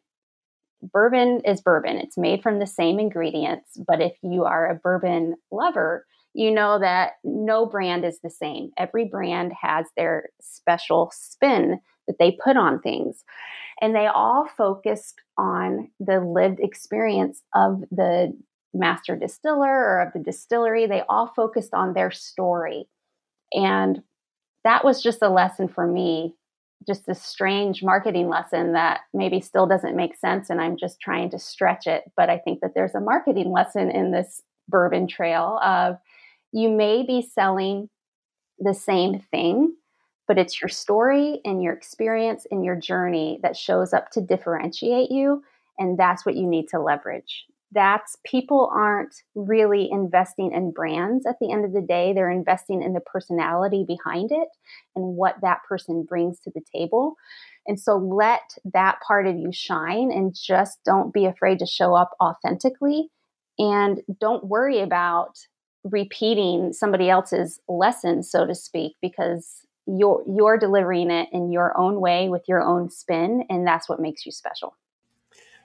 Bourbon 0.82 1.40
is 1.44 1.60
bourbon. 1.60 1.96
It's 1.96 2.18
made 2.18 2.42
from 2.42 2.58
the 2.58 2.66
same 2.66 2.98
ingredients. 2.98 3.78
But 3.86 4.00
if 4.00 4.12
you 4.22 4.44
are 4.44 4.70
a 4.70 4.74
bourbon 4.74 5.36
lover, 5.50 6.06
you 6.34 6.50
know 6.50 6.78
that 6.78 7.12
no 7.22 7.64
brand 7.64 8.04
is 8.04 8.18
the 8.20 8.30
same. 8.30 8.70
Every 8.76 9.04
brand 9.06 9.52
has 9.60 9.86
their 9.96 10.30
special 10.40 11.10
spin 11.14 11.78
that 12.06 12.16
they 12.18 12.36
put 12.44 12.56
on 12.56 12.80
things. 12.80 13.24
And 13.80 13.94
they 13.94 14.06
all 14.06 14.48
focused 14.56 15.20
on 15.38 15.88
the 16.00 16.20
lived 16.20 16.60
experience 16.60 17.42
of 17.54 17.82
the 17.90 18.32
master 18.74 19.16
distiller 19.16 19.68
or 19.68 20.00
of 20.00 20.12
the 20.12 20.18
distillery. 20.18 20.86
They 20.86 21.02
all 21.08 21.32
focused 21.34 21.74
on 21.74 21.94
their 21.94 22.10
story. 22.10 22.88
And 23.52 24.02
that 24.64 24.84
was 24.84 25.02
just 25.02 25.22
a 25.22 25.28
lesson 25.28 25.68
for 25.68 25.86
me, 25.86 26.34
just 26.86 27.08
a 27.08 27.14
strange 27.14 27.82
marketing 27.82 28.28
lesson 28.28 28.72
that 28.72 29.02
maybe 29.12 29.40
still 29.40 29.66
doesn't 29.66 29.96
make 29.96 30.16
sense. 30.16 30.50
And 30.50 30.60
I'm 30.60 30.76
just 30.76 31.00
trying 31.00 31.30
to 31.30 31.38
stretch 31.38 31.86
it. 31.86 32.04
But 32.16 32.30
I 32.30 32.38
think 32.38 32.60
that 32.60 32.72
there's 32.74 32.94
a 32.94 33.00
marketing 33.00 33.52
lesson 33.52 33.90
in 33.90 34.10
this 34.10 34.42
bourbon 34.68 35.06
trail 35.06 35.60
of 35.62 35.98
you 36.52 36.70
may 36.70 37.04
be 37.04 37.20
selling 37.20 37.88
the 38.58 38.74
same 38.74 39.18
thing, 39.18 39.74
but 40.26 40.38
it's 40.38 40.60
your 40.60 40.68
story 40.68 41.40
and 41.44 41.62
your 41.62 41.72
experience 41.72 42.46
and 42.50 42.64
your 42.64 42.76
journey 42.76 43.40
that 43.42 43.56
shows 43.56 43.92
up 43.92 44.10
to 44.12 44.20
differentiate 44.20 45.10
you. 45.10 45.42
And 45.78 45.98
that's 45.98 46.24
what 46.24 46.36
you 46.36 46.46
need 46.46 46.68
to 46.68 46.80
leverage. 46.80 47.46
That's 47.74 48.16
people 48.24 48.70
aren't 48.72 49.22
really 49.34 49.90
investing 49.90 50.52
in 50.52 50.70
brands 50.70 51.26
at 51.26 51.36
the 51.40 51.52
end 51.52 51.64
of 51.64 51.72
the 51.72 51.82
day. 51.82 52.12
They're 52.12 52.30
investing 52.30 52.82
in 52.82 52.92
the 52.92 53.00
personality 53.00 53.84
behind 53.86 54.30
it 54.32 54.48
and 54.94 55.16
what 55.16 55.40
that 55.42 55.60
person 55.68 56.04
brings 56.04 56.40
to 56.40 56.52
the 56.54 56.62
table. 56.72 57.16
And 57.66 57.80
so 57.80 57.96
let 57.96 58.56
that 58.72 58.98
part 59.06 59.26
of 59.26 59.36
you 59.36 59.50
shine 59.52 60.12
and 60.12 60.34
just 60.34 60.78
don't 60.84 61.12
be 61.12 61.24
afraid 61.24 61.58
to 61.58 61.66
show 61.66 61.94
up 61.94 62.12
authentically. 62.22 63.10
And 63.58 64.02
don't 64.20 64.46
worry 64.46 64.80
about 64.80 65.38
repeating 65.82 66.72
somebody 66.72 67.10
else's 67.10 67.60
lesson, 67.68 68.22
so 68.22 68.46
to 68.46 68.54
speak, 68.54 68.94
because 69.02 69.64
you're 69.86 70.24
you're 70.26 70.58
delivering 70.58 71.10
it 71.10 71.28
in 71.32 71.52
your 71.52 71.76
own 71.76 72.00
way 72.00 72.28
with 72.28 72.42
your 72.48 72.62
own 72.62 72.88
spin 72.88 73.44
and 73.50 73.66
that's 73.66 73.88
what 73.88 74.00
makes 74.00 74.24
you 74.24 74.32
special 74.32 74.74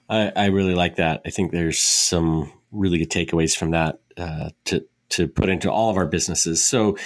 i, 0.09 0.31
I 0.35 0.45
really 0.47 0.75
like 0.75 0.95
that 0.95 1.21
i 1.25 1.29
think 1.29 1.51
there's 1.51 1.79
some 1.79 2.51
really 2.71 2.99
good 2.99 3.09
takeaways 3.09 3.57
from 3.57 3.71
that 3.71 3.99
uh, 4.17 4.49
to 4.65 4.85
to 5.09 5.27
put 5.27 5.49
into 5.49 5.71
all 5.71 5.89
of 5.89 5.97
our 5.97 6.05
businesses 6.05 6.63
so 6.63 6.97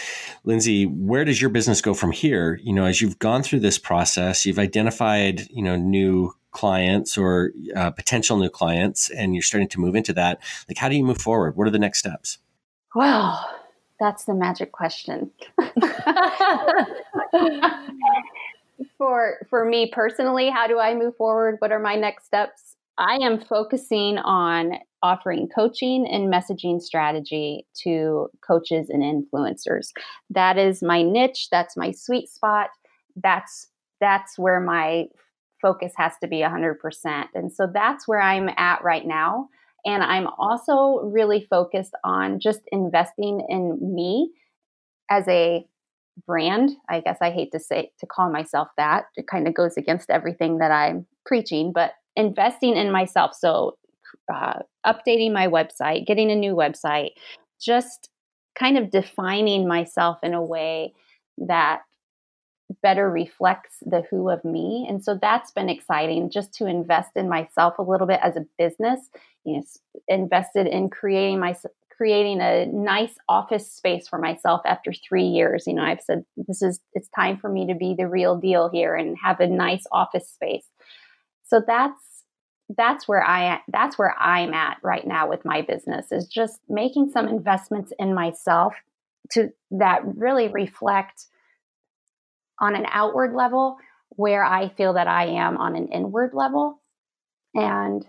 lindsay 0.43 0.85
where 0.85 1.25
does 1.25 1.41
your 1.41 1.49
business 1.49 1.81
go 1.81 1.93
from 1.93 2.11
here 2.11 2.59
you 2.63 2.73
know 2.73 2.85
as 2.85 3.01
you've 3.01 3.19
gone 3.19 3.43
through 3.43 3.59
this 3.59 3.77
process 3.77 4.45
you've 4.45 4.59
identified 4.59 5.49
you 5.49 5.63
know 5.63 5.75
new 5.75 6.33
clients 6.51 7.17
or 7.17 7.51
uh, 7.75 7.89
potential 7.89 8.37
new 8.37 8.49
clients 8.49 9.09
and 9.09 9.33
you're 9.33 9.41
starting 9.41 9.67
to 9.67 9.79
move 9.79 9.95
into 9.95 10.13
that 10.13 10.39
like 10.67 10.77
how 10.77 10.89
do 10.89 10.95
you 10.95 11.03
move 11.03 11.17
forward 11.17 11.55
what 11.55 11.67
are 11.67 11.71
the 11.71 11.79
next 11.79 11.99
steps 11.99 12.39
well 12.93 13.49
that's 14.03 14.25
the 14.25 14.33
magic 14.33 14.73
question. 14.73 15.31
for 18.97 19.47
for 19.49 19.63
me 19.65 19.89
personally, 19.91 20.49
how 20.49 20.67
do 20.67 20.77
I 20.77 20.93
move 20.93 21.15
forward? 21.15 21.55
What 21.59 21.71
are 21.71 21.79
my 21.79 21.95
next 21.95 22.25
steps? 22.25 22.72
I 22.97 23.15
am 23.15 23.39
focusing 23.39 24.17
on 24.19 24.73
offering 25.01 25.49
coaching 25.53 26.07
and 26.07 26.31
messaging 26.31 26.81
strategy 26.81 27.65
to 27.83 28.29
coaches 28.45 28.89
and 28.89 29.03
influencers. 29.03 29.91
That 30.29 30.57
is 30.57 30.81
my 30.81 31.01
niche, 31.01 31.49
that's 31.51 31.75
my 31.75 31.91
sweet 31.91 32.29
spot. 32.29 32.69
That's 33.15 33.67
that's 33.99 34.37
where 34.37 34.59
my 34.59 35.05
focus 35.61 35.93
has 35.95 36.13
to 36.21 36.27
be 36.27 36.37
100%. 36.39 36.75
And 37.33 37.51
so 37.51 37.67
that's 37.73 38.05
where 38.07 38.21
I'm 38.21 38.49
at 38.57 38.83
right 38.83 39.05
now. 39.05 39.47
And 39.85 40.03
I'm 40.03 40.27
also 40.37 40.99
really 41.03 41.47
focused 41.49 41.93
on 42.03 42.39
just 42.39 42.61
investing 42.71 43.45
in 43.47 43.79
me 43.81 44.31
as 45.09 45.25
a 45.27 45.65
brand. 46.27 46.71
I 46.89 46.99
guess 46.99 47.17
I 47.21 47.31
hate 47.31 47.51
to 47.53 47.59
say 47.59 47.91
to 47.99 48.05
call 48.05 48.29
myself 48.29 48.67
that. 48.77 49.05
It 49.15 49.27
kind 49.27 49.47
of 49.47 49.53
goes 49.53 49.77
against 49.77 50.09
everything 50.09 50.57
that 50.57 50.71
I'm 50.71 51.05
preaching, 51.25 51.71
but 51.73 51.93
investing 52.16 52.76
in 52.76 52.91
myself. 52.91 53.34
So 53.34 53.78
uh, 54.34 54.59
updating 54.86 55.34
my 55.34 55.47
website, 55.47 56.05
getting 56.05 56.32
a 56.32 56.36
new 56.36 56.53
website, 56.55 57.11
just 57.59 58.09
kind 58.57 58.78
of 58.78 58.91
defining 58.91 59.68
myself 59.68 60.20
in 60.24 60.34
a 60.34 60.43
way 60.43 60.93
that 61.38 61.82
better 62.82 63.09
reflects 63.09 63.78
the 63.82 64.03
who 64.09 64.30
of 64.30 64.43
me. 64.43 64.86
And 64.89 65.03
so 65.03 65.18
that's 65.22 65.51
been 65.51 65.70
exciting 65.70 66.30
just 66.30 66.53
to 66.55 66.66
invest 66.66 67.11
in 67.16 67.30
myself 67.30 67.78
a 67.78 67.84
little 67.84 68.07
bit 68.07 68.20
as 68.24 68.36
a 68.36 68.45
business, 68.57 68.99
you 69.43 69.57
know, 69.57 69.64
invested 70.07 70.68
in 70.68 70.89
creating 70.89 71.39
my 71.39 71.55
creating 71.95 72.41
a 72.41 72.66
nice 72.66 73.14
office 73.30 73.72
space 73.72 74.07
for 74.07 74.18
myself 74.18 74.61
after 74.66 74.91
3 74.91 75.24
years. 75.24 75.66
You 75.68 75.74
know, 75.74 75.84
I've 75.84 76.01
said 76.01 76.26
this 76.36 76.61
is 76.61 76.80
it's 76.93 77.09
time 77.09 77.38
for 77.38 77.49
me 77.49 77.68
to 77.68 77.76
be 77.76 77.93
the 77.95 78.07
real 78.07 78.36
deal 78.38 78.70
here 78.70 78.95
and 78.95 79.16
have 79.24 79.39
a 79.39 79.47
nice 79.47 79.84
office 79.91 80.28
space. 80.28 80.66
So 81.45 81.61
that's 81.65 81.99
that's 82.75 83.07
where 83.07 83.23
I 83.23 83.61
that's 83.67 83.97
where 83.97 84.15
I'm 84.17 84.53
at 84.53 84.77
right 84.81 85.05
now 85.05 85.29
with 85.29 85.45
my 85.45 85.61
business 85.61 86.11
is 86.11 86.27
just 86.27 86.59
making 86.69 87.11
some 87.11 87.27
investments 87.27 87.91
in 87.99 88.13
myself 88.13 88.73
to 89.31 89.49
that 89.71 90.01
really 90.15 90.47
reflect 90.47 91.25
on 92.59 92.75
an 92.75 92.85
outward 92.89 93.33
level 93.33 93.77
where 94.09 94.43
I 94.43 94.69
feel 94.69 94.93
that 94.93 95.07
I 95.07 95.25
am 95.25 95.57
on 95.57 95.75
an 95.75 95.87
inward 95.87 96.31
level. 96.33 96.81
And 97.53 98.05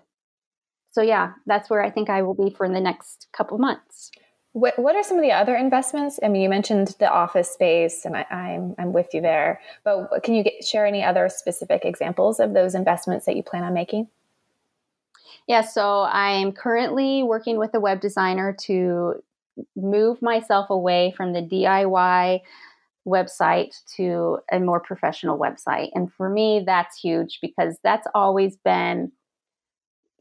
so, 0.92 1.02
yeah, 1.02 1.32
that's 1.46 1.68
where 1.68 1.82
I 1.82 1.90
think 1.90 2.08
I 2.08 2.22
will 2.22 2.34
be 2.34 2.54
for 2.54 2.68
the 2.68 2.80
next 2.80 3.26
couple 3.36 3.58
months. 3.58 4.10
What, 4.54 4.78
what 4.78 4.94
are 4.94 5.02
some 5.02 5.16
of 5.16 5.22
the 5.22 5.32
other 5.32 5.56
investments? 5.56 6.20
I 6.22 6.28
mean, 6.28 6.40
you 6.40 6.48
mentioned 6.48 6.94
the 7.00 7.10
office 7.10 7.50
space, 7.50 8.04
and 8.04 8.16
I, 8.16 8.24
am 8.30 8.30
I'm, 8.30 8.74
I'm 8.78 8.92
with 8.92 9.12
you 9.12 9.20
there. 9.20 9.60
But 9.82 10.22
can 10.22 10.34
you 10.34 10.44
get, 10.44 10.64
share 10.64 10.86
any 10.86 11.02
other 11.02 11.28
specific 11.28 11.84
examples 11.84 12.38
of 12.38 12.54
those 12.54 12.76
investments 12.76 13.26
that 13.26 13.34
you 13.34 13.42
plan 13.42 13.64
on 13.64 13.74
making? 13.74 14.08
Yeah, 15.48 15.62
so 15.62 16.02
I'm 16.02 16.52
currently 16.52 17.24
working 17.24 17.58
with 17.58 17.74
a 17.74 17.80
web 17.80 18.00
designer 18.00 18.56
to 18.62 19.22
move 19.74 20.22
myself 20.22 20.70
away 20.70 21.12
from 21.16 21.32
the 21.32 21.42
DIY 21.42 22.40
website 23.06 23.74
to 23.96 24.38
a 24.52 24.60
more 24.60 24.80
professional 24.80 25.36
website. 25.36 25.90
And 25.94 26.12
for 26.12 26.28
me, 26.28 26.62
that's 26.64 26.98
huge 26.98 27.40
because 27.42 27.76
that's 27.82 28.06
always 28.14 28.56
been 28.56 29.10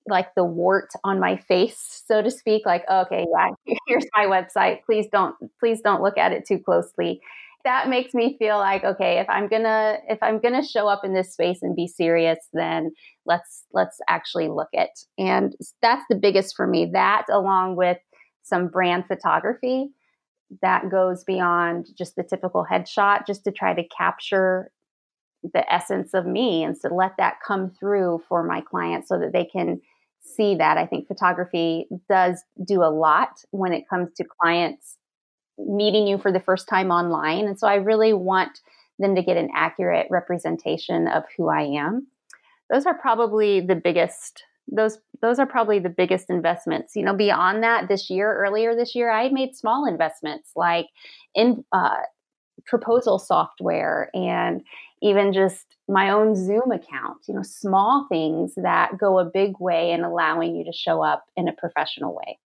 like 0.08 0.36
the 0.36 0.44
wart 0.44 0.90
on 1.04 1.20
my 1.20 1.38
face, 1.38 2.04
so 2.06 2.22
to 2.22 2.30
speak. 2.30 2.66
Like, 2.66 2.84
okay, 2.90 3.26
yeah, 3.32 3.76
here's 3.88 4.06
my 4.16 4.26
website. 4.26 4.84
Please 4.86 5.08
don't, 5.12 5.36
please 5.60 5.82
don't 5.82 6.02
look 6.02 6.18
at 6.18 6.32
it 6.32 6.46
too 6.46 6.60
closely. 6.60 7.22
That 7.64 7.88
makes 7.88 8.14
me 8.14 8.36
feel 8.38 8.58
like, 8.58 8.84
okay, 8.84 9.20
if 9.20 9.30
I'm 9.30 9.48
gonna, 9.48 10.00
if 10.10 10.20
I'm 10.22 10.40
gonna 10.40 10.66
show 10.66 10.88
up 10.90 11.06
in 11.06 11.14
this 11.14 11.32
space 11.32 11.60
and 11.62 11.76
be 11.76 11.88
serious, 11.88 12.40
then 12.52 12.92
let's 13.26 13.64
let's 13.72 14.02
actually 14.10 14.50
look 14.50 14.68
at. 14.76 14.90
And 15.18 15.56
that's 15.82 16.04
the 16.10 16.16
biggest 16.16 16.58
for 16.58 16.68
me. 16.68 16.90
That 16.92 17.26
along 17.30 17.78
with 17.78 18.00
some 18.44 18.68
brand 18.68 19.06
photography 19.08 19.92
that 20.62 20.90
goes 20.90 21.24
beyond 21.24 21.88
just 21.98 22.16
the 22.16 22.24
typical 22.24 22.66
headshot, 22.70 23.26
just 23.26 23.44
to 23.46 23.52
try 23.52 23.74
to 23.74 23.84
capture 23.96 24.72
the 25.54 25.74
essence 25.74 26.14
of 26.14 26.26
me 26.26 26.64
and 26.64 26.80
to 26.82 26.88
let 26.94 27.18
that 27.18 27.36
come 27.46 27.72
through 27.72 28.22
for 28.30 28.44
my 28.44 28.62
clients 28.62 29.10
so 29.10 29.20
that 29.20 29.34
they 29.34 29.46
can 29.46 29.82
see 30.24 30.56
that. 30.56 30.78
I 30.78 30.86
think 30.86 31.08
photography 31.08 31.88
does 32.10 32.44
do 32.66 32.84
a 32.84 32.90
lot 32.92 33.44
when 33.52 33.74
it 33.74 33.88
comes 33.90 34.14
to 34.16 34.24
clients 34.24 34.98
meeting 35.58 36.08
you 36.08 36.18
for 36.18 36.32
the 36.32 36.40
first 36.40 36.68
time 36.68 36.90
online. 36.90 37.46
And 37.46 37.60
so 37.60 37.68
I 37.68 37.76
really 37.76 38.14
want 38.14 38.60
them 39.00 39.16
to 39.16 39.22
get 39.22 39.38
an 39.38 39.50
accurate 39.56 40.08
representation 40.10 41.08
of 41.08 41.24
who 41.38 41.50
I 41.50 41.64
am. 41.64 42.08
Those 42.72 42.86
are 42.86 42.98
probably 42.98 43.62
the 43.62 43.76
biggest 43.76 44.44
those 44.72 44.98
those 45.22 45.40
are 45.40 45.46
probably 45.46 45.80
the 45.80 45.90
biggest 45.90 46.30
investments. 46.30 46.96
You 46.96 47.04
know, 47.04 47.14
beyond 47.14 47.64
that, 47.64 47.90
this 47.90 48.10
year, 48.10 48.34
earlier 48.34 48.76
this 48.76 48.96
year, 48.96 49.12
I 49.12 49.30
made 49.30 49.56
small 49.56 49.86
investments 49.86 50.52
like 50.56 50.88
in 51.36 51.66
uh, 51.74 51.98
proposal 52.66 53.20
software 53.20 54.10
and 54.14 54.62
even 55.04 55.34
just 55.34 55.66
my 55.88 56.10
own 56.10 56.36
Zoom 56.36 56.72
account. 56.72 57.18
You 57.28 57.36
know, 57.36 57.44
small 57.44 58.08
things 58.10 58.54
that 58.56 58.98
go 58.98 59.20
a 59.20 59.26
big 59.26 59.60
way 59.60 59.92
in 59.92 60.04
allowing 60.04 60.56
you 60.56 60.64
to 60.64 60.72
show 60.72 61.04
up 61.04 61.26
in 61.36 61.48
a 61.48 61.54
professional 61.54 62.16
way. 62.16 62.40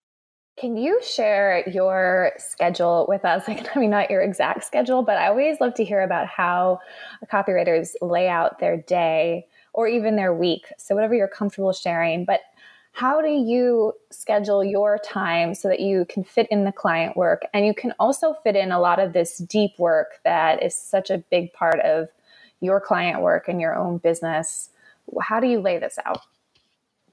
Can 0.59 0.75
you 0.75 0.99
share 1.03 1.63
your 1.69 2.31
schedule 2.39 3.05
with 3.07 3.23
us? 3.23 3.47
Like, 3.47 3.67
I 3.75 3.79
mean, 3.79 3.91
not 3.91 4.09
your 4.09 4.21
exact 4.21 4.65
schedule, 4.65 5.03
but 5.03 5.17
I 5.17 5.27
always 5.27 5.61
love 5.61 5.75
to 5.75 5.85
hear 5.85 6.01
about 6.01 6.27
how 6.27 6.79
copywriters 7.31 7.91
lay 8.01 8.27
out 8.27 8.59
their 8.59 8.77
day 8.77 9.45
or 9.73 9.87
even 9.87 10.15
their 10.15 10.33
week. 10.33 10.65
So, 10.79 10.95
whatever 10.95 11.13
you're 11.13 11.27
comfortable 11.27 11.73
sharing. 11.73 12.25
But 12.25 12.41
how 12.93 13.21
do 13.21 13.29
you 13.29 13.93
schedule 14.09 14.63
your 14.63 14.97
time 14.97 15.53
so 15.53 15.67
that 15.67 15.79
you 15.79 16.05
can 16.09 16.23
fit 16.23 16.47
in 16.49 16.63
the 16.63 16.71
client 16.71 17.15
work 17.15 17.43
and 17.53 17.63
you 17.63 17.75
can 17.75 17.93
also 17.99 18.33
fit 18.43 18.55
in 18.55 18.71
a 18.71 18.79
lot 18.79 18.97
of 18.97 19.13
this 19.13 19.37
deep 19.37 19.77
work 19.77 20.13
that 20.23 20.63
is 20.63 20.73
such 20.75 21.11
a 21.11 21.19
big 21.29 21.53
part 21.53 21.79
of 21.81 22.07
your 22.61 22.79
client 22.79 23.21
work 23.21 23.47
and 23.47 23.61
your 23.61 23.75
own 23.75 23.97
business? 23.97 24.69
How 25.21 25.39
do 25.39 25.47
you 25.47 25.59
lay 25.59 25.77
this 25.77 25.97
out? 26.05 26.21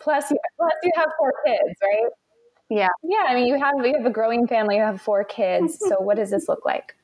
Plus, 0.01 0.31
you, 0.31 0.39
plus 0.57 0.73
you 0.83 0.91
have 0.97 1.09
four 1.19 1.33
kids, 1.47 1.75
right? 1.83 2.11
Yeah. 2.69 2.89
Yeah. 3.03 3.25
I 3.29 3.35
mean, 3.35 3.47
you 3.47 3.59
have 3.59 3.75
you 3.85 3.95
have 3.97 4.07
a 4.07 4.11
growing 4.11 4.47
family. 4.47 4.77
You 4.77 4.83
have 4.83 5.01
four 5.01 5.25
kids. 5.25 5.79
so, 5.89 6.01
what 6.01 6.17
does 6.17 6.31
this 6.31 6.49
look 6.49 6.65
like? 6.65 6.95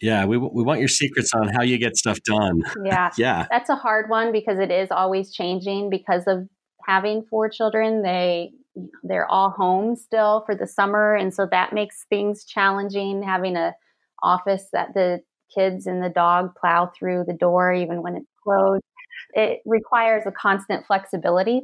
Yeah, 0.00 0.24
we, 0.26 0.36
we 0.36 0.62
want 0.62 0.78
your 0.78 0.88
secrets 0.88 1.32
on 1.34 1.48
how 1.48 1.62
you 1.62 1.76
get 1.76 1.96
stuff 1.96 2.20
done. 2.22 2.62
Yeah. 2.84 3.10
yeah. 3.18 3.46
That's 3.50 3.68
a 3.68 3.74
hard 3.74 4.08
one 4.08 4.32
because 4.32 4.58
it 4.58 4.70
is 4.70 4.90
always 4.90 5.32
changing 5.32 5.90
because 5.90 6.24
of 6.26 6.48
having 6.86 7.24
four 7.28 7.48
children. 7.48 8.02
They 8.02 8.52
they're 9.02 9.28
all 9.30 9.50
home 9.50 9.96
still 9.96 10.44
for 10.46 10.54
the 10.54 10.66
summer 10.66 11.16
and 11.16 11.34
so 11.34 11.48
that 11.50 11.72
makes 11.72 12.06
things 12.08 12.44
challenging 12.44 13.20
having 13.24 13.56
a 13.56 13.74
office 14.22 14.68
that 14.72 14.94
the 14.94 15.20
kids 15.54 15.86
and 15.86 16.02
the 16.02 16.08
dog 16.08 16.54
plow 16.54 16.90
through 16.98 17.24
the 17.26 17.34
door 17.34 17.72
even 17.72 18.02
when 18.02 18.16
it's 18.16 18.32
closed. 18.42 18.82
It 19.34 19.60
requires 19.66 20.24
a 20.26 20.32
constant 20.32 20.86
flexibility. 20.86 21.62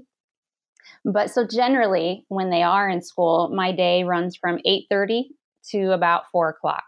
But 1.04 1.30
so 1.30 1.46
generally 1.46 2.24
when 2.28 2.50
they 2.50 2.62
are 2.62 2.88
in 2.88 3.02
school, 3.02 3.50
my 3.54 3.72
day 3.72 4.04
runs 4.04 4.36
from 4.36 4.58
8:30 4.66 5.30
to 5.70 5.92
about 5.92 6.24
four 6.30 6.50
o'clock 6.50 6.84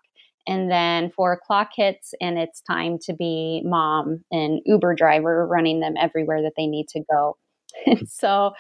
and 0.47 0.71
then 0.71 1.11
four 1.11 1.33
o'clock 1.33 1.71
hits 1.75 2.15
and 2.21 2.39
it's 2.39 2.61
time 2.61 2.99
to 2.99 3.13
be 3.13 3.63
mom 3.65 4.25
and 4.31 4.61
uber 4.65 4.95
driver 4.95 5.47
running 5.47 5.81
them 5.81 5.95
everywhere 5.99 6.43
that 6.43 6.53
they 6.57 6.67
need 6.67 6.89
to 6.89 7.03
go 7.11 7.37
so 8.07 8.53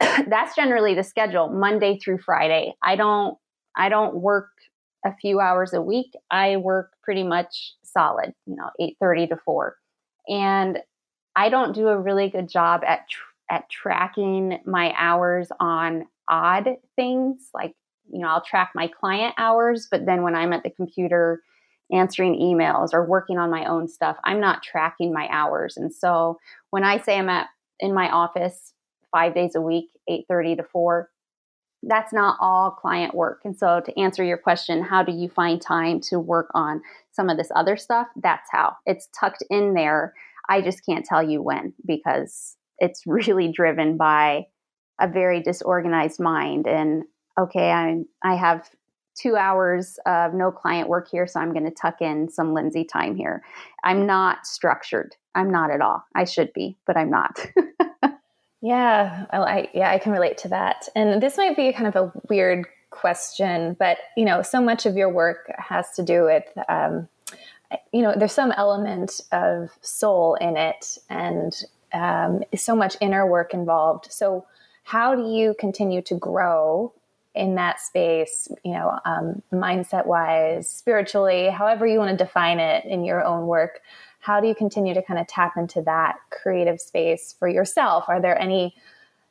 that's 0.28 0.54
generally 0.54 0.94
the 0.94 1.02
schedule 1.02 1.48
monday 1.48 1.98
through 1.98 2.18
friday 2.18 2.74
i 2.82 2.96
don't 2.96 3.36
i 3.76 3.88
don't 3.88 4.14
work 4.16 4.48
a 5.04 5.14
few 5.16 5.40
hours 5.40 5.72
a 5.72 5.80
week 5.80 6.12
i 6.30 6.56
work 6.56 6.92
pretty 7.02 7.22
much 7.22 7.74
solid 7.82 8.34
you 8.46 8.56
know 8.56 8.70
8.30 8.80 9.30
to 9.30 9.36
4 9.36 9.76
and 10.28 10.78
i 11.36 11.48
don't 11.48 11.74
do 11.74 11.88
a 11.88 11.98
really 11.98 12.28
good 12.28 12.48
job 12.48 12.82
at 12.86 13.08
tr- 13.08 13.54
at 13.54 13.68
tracking 13.68 14.58
my 14.64 14.94
hours 14.96 15.48
on 15.60 16.06
odd 16.28 16.68
things 16.96 17.50
like 17.52 17.74
you 18.12 18.20
know, 18.20 18.28
I'll 18.28 18.42
track 18.42 18.72
my 18.74 18.88
client 18.88 19.34
hours, 19.38 19.88
but 19.90 20.06
then 20.06 20.22
when 20.22 20.34
I'm 20.34 20.52
at 20.52 20.62
the 20.62 20.70
computer 20.70 21.42
answering 21.90 22.38
emails 22.38 22.90
or 22.92 23.04
working 23.04 23.38
on 23.38 23.50
my 23.50 23.64
own 23.64 23.88
stuff, 23.88 24.16
I'm 24.24 24.40
not 24.40 24.62
tracking 24.62 25.12
my 25.12 25.28
hours. 25.30 25.76
And 25.76 25.92
so 25.92 26.38
when 26.70 26.84
I 26.84 26.98
say 26.98 27.18
I'm 27.18 27.28
at 27.28 27.48
in 27.80 27.94
my 27.94 28.10
office 28.10 28.72
5 29.10 29.34
days 29.34 29.54
a 29.54 29.60
week, 29.60 29.90
8:30 30.08 30.56
to 30.56 30.62
4, 30.62 31.10
that's 31.82 32.12
not 32.12 32.36
all 32.40 32.70
client 32.70 33.14
work. 33.14 33.40
And 33.44 33.56
so 33.56 33.80
to 33.80 34.00
answer 34.00 34.22
your 34.22 34.38
question, 34.38 34.82
how 34.82 35.02
do 35.02 35.12
you 35.12 35.28
find 35.28 35.60
time 35.60 36.00
to 36.02 36.18
work 36.18 36.50
on 36.54 36.82
some 37.10 37.28
of 37.28 37.36
this 37.36 37.50
other 37.54 37.76
stuff? 37.76 38.06
That's 38.16 38.48
how. 38.50 38.76
It's 38.86 39.08
tucked 39.18 39.42
in 39.50 39.74
there. 39.74 40.14
I 40.48 40.60
just 40.60 40.84
can't 40.86 41.04
tell 41.04 41.22
you 41.22 41.42
when 41.42 41.72
because 41.84 42.56
it's 42.78 43.02
really 43.06 43.50
driven 43.50 43.96
by 43.96 44.46
a 45.00 45.08
very 45.08 45.42
disorganized 45.42 46.20
mind 46.20 46.66
and 46.66 47.04
okay, 47.38 47.70
I'm 47.70 48.06
I 48.22 48.36
have 48.36 48.68
two 49.20 49.36
hours 49.36 49.98
of 50.06 50.34
no 50.34 50.50
client 50.50 50.88
work 50.88 51.08
here, 51.10 51.26
so 51.26 51.40
I'm 51.40 51.52
going 51.52 51.64
to 51.64 51.70
tuck 51.70 52.00
in 52.00 52.28
some 52.28 52.54
Lindsay 52.54 52.84
time 52.84 53.16
here. 53.16 53.42
I'm 53.84 54.06
not 54.06 54.46
structured. 54.46 55.14
I'm 55.34 55.50
not 55.50 55.70
at 55.70 55.80
all. 55.80 56.04
I 56.14 56.24
should 56.24 56.52
be, 56.52 56.78
but 56.86 56.96
I'm 56.96 57.10
not. 57.10 57.38
yeah, 58.62 59.26
I, 59.30 59.68
yeah, 59.74 59.90
I 59.90 59.98
can 59.98 60.12
relate 60.12 60.38
to 60.38 60.48
that. 60.48 60.88
And 60.94 61.20
this 61.20 61.36
might 61.36 61.56
be 61.56 61.72
kind 61.72 61.88
of 61.88 61.96
a 61.96 62.12
weird 62.28 62.66
question, 62.90 63.74
but 63.78 63.98
you 64.16 64.24
know, 64.24 64.40
so 64.40 64.62
much 64.62 64.86
of 64.86 64.96
your 64.96 65.08
work 65.08 65.52
has 65.58 65.90
to 65.96 66.02
do 66.02 66.24
with. 66.24 66.44
Um, 66.68 67.08
you 67.92 68.02
know, 68.02 68.14
there's 68.16 68.32
some 68.32 68.52
element 68.52 69.20
of 69.32 69.70
soul 69.80 70.34
in 70.36 70.56
it, 70.56 70.98
and 71.10 71.64
um, 71.92 72.42
so 72.54 72.76
much 72.76 72.96
inner 73.00 73.26
work 73.26 73.52
involved. 73.52 74.12
So, 74.12 74.46
how 74.84 75.14
do 75.14 75.22
you 75.22 75.54
continue 75.58 76.02
to 76.02 76.14
grow 76.14 76.92
in 77.34 77.54
that 77.54 77.80
space, 77.80 78.46
you 78.62 78.72
know, 78.72 78.98
um, 79.04 79.42
mindset 79.52 80.06
wise, 80.06 80.68
spiritually, 80.68 81.48
however 81.48 81.86
you 81.86 81.98
want 81.98 82.16
to 82.16 82.24
define 82.24 82.60
it 82.60 82.84
in 82.84 83.04
your 83.04 83.24
own 83.24 83.46
work, 83.46 83.80
how 84.22 84.40
do 84.40 84.46
you 84.46 84.54
continue 84.54 84.94
to 84.94 85.02
kind 85.02 85.18
of 85.18 85.26
tap 85.26 85.54
into 85.56 85.82
that 85.82 86.14
creative 86.30 86.80
space 86.80 87.34
for 87.36 87.48
yourself? 87.48 88.04
Are 88.06 88.22
there 88.22 88.40
any 88.40 88.72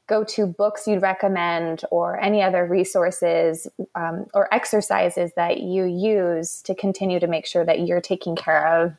go 0.07 0.25
to 0.25 0.45
books 0.45 0.85
you'd 0.85 1.01
recommend 1.01 1.83
or 1.91 2.19
any 2.19 2.41
other 2.43 2.65
resources 2.65 3.69
um, 3.95 4.25
or 4.33 4.53
exercises 4.53 5.31
that 5.37 5.61
you 5.61 5.85
use 5.85 6.61
to 6.63 6.75
continue 6.75 7.21
to 7.21 7.27
make 7.27 7.45
sure 7.45 7.65
that 7.65 7.87
you're 7.87 8.01
taking 8.01 8.35
care 8.35 8.67
of, 8.67 8.91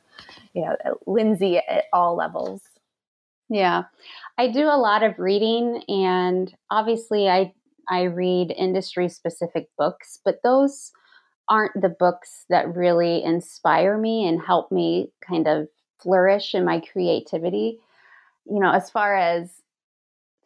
you 0.55 0.65
know, 0.65 0.77
Lindsay 1.07 1.59
at 1.59 1.85
all 1.93 2.17
levels? 2.17 2.63
Yeah, 3.51 3.83
I 4.39 4.49
do 4.49 4.69
a 4.69 4.81
lot 4.81 5.03
of 5.03 5.19
reading, 5.19 5.83
and 5.89 6.51
obviously, 6.71 7.29
I 7.29 7.53
I 7.87 8.05
read 8.05 8.51
industry 8.51 9.11
specific 9.11 9.69
books, 9.77 10.21
but 10.25 10.41
those 10.43 10.91
aren't 11.51 11.79
the 11.79 11.91
books 11.91 12.47
that 12.49 12.75
really 12.75 13.23
inspire 13.23 13.99
me 13.99 14.27
and 14.27 14.41
help 14.41 14.73
me 14.73 15.13
kind 15.29 15.47
of 15.47 15.69
flourish 16.03 16.55
in 16.55 16.65
my 16.65 16.81
creativity. 16.81 17.79
You 18.45 18.61
know, 18.61 18.73
as 18.73 18.91
far 18.91 19.17
as 19.17 19.51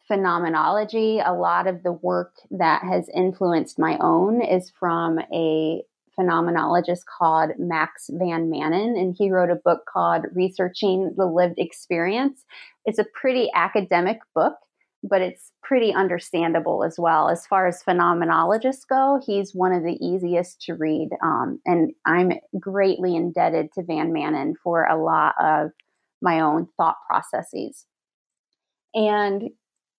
phenomenology, 0.07 1.19
a 1.19 1.33
lot 1.33 1.67
of 1.67 1.83
the 1.83 1.91
work 1.91 2.35
that 2.51 2.83
has 2.83 3.09
influenced 3.13 3.77
my 3.77 3.97
own 3.99 4.41
is 4.41 4.71
from 4.79 5.19
a 5.33 5.83
phenomenologist 6.17 7.05
called 7.05 7.51
Max 7.59 8.09
Van 8.13 8.49
Manen, 8.49 8.99
and 8.99 9.15
he 9.17 9.29
wrote 9.29 9.51
a 9.51 9.55
book 9.55 9.85
called 9.85 10.25
Researching 10.33 11.13
the 11.15 11.25
Lived 11.25 11.59
Experience. 11.59 12.45
It's 12.85 12.99
a 12.99 13.05
pretty 13.13 13.49
academic 13.53 14.19
book, 14.33 14.55
but 15.03 15.21
it's 15.21 15.51
pretty 15.63 15.93
understandable 15.93 16.83
as 16.83 16.97
well. 16.97 17.29
As 17.29 17.45
far 17.45 17.67
as 17.67 17.83
phenomenologists 17.83 18.87
go, 18.87 19.21
he's 19.25 19.53
one 19.53 19.73
of 19.73 19.83
the 19.83 19.97
easiest 20.05 20.61
to 20.63 20.75
read, 20.75 21.09
um, 21.23 21.59
and 21.65 21.91
I'm 22.05 22.33
greatly 22.59 23.15
indebted 23.15 23.73
to 23.73 23.83
Van 23.83 24.11
Manen 24.11 24.53
for 24.63 24.85
a 24.85 25.01
lot 25.01 25.35
of 25.39 25.71
my 26.21 26.39
own 26.39 26.67
thought 26.77 26.97
processes. 27.07 27.85
And 28.93 29.49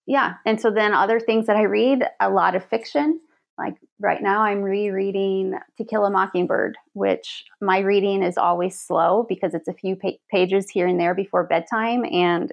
yeah, 0.06 0.34
and 0.46 0.60
so 0.60 0.70
then 0.70 0.94
other 0.94 1.20
things 1.20 1.46
that 1.46 1.56
I 1.56 1.62
read, 1.62 2.02
a 2.18 2.30
lot 2.30 2.56
of 2.56 2.64
fiction. 2.64 3.20
Like 3.58 3.74
right 4.00 4.22
now, 4.22 4.40
I'm 4.40 4.62
rereading 4.62 5.58
To 5.76 5.84
Kill 5.84 6.04
a 6.06 6.10
Mockingbird, 6.10 6.76
which 6.94 7.44
my 7.60 7.80
reading 7.80 8.22
is 8.22 8.38
always 8.38 8.78
slow 8.78 9.26
because 9.28 9.52
it's 9.52 9.68
a 9.68 9.74
few 9.74 9.96
pa- 9.96 10.12
pages 10.30 10.70
here 10.70 10.86
and 10.86 10.98
there 10.98 11.14
before 11.14 11.44
bedtime. 11.44 12.04
And 12.04 12.52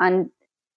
on, 0.00 0.30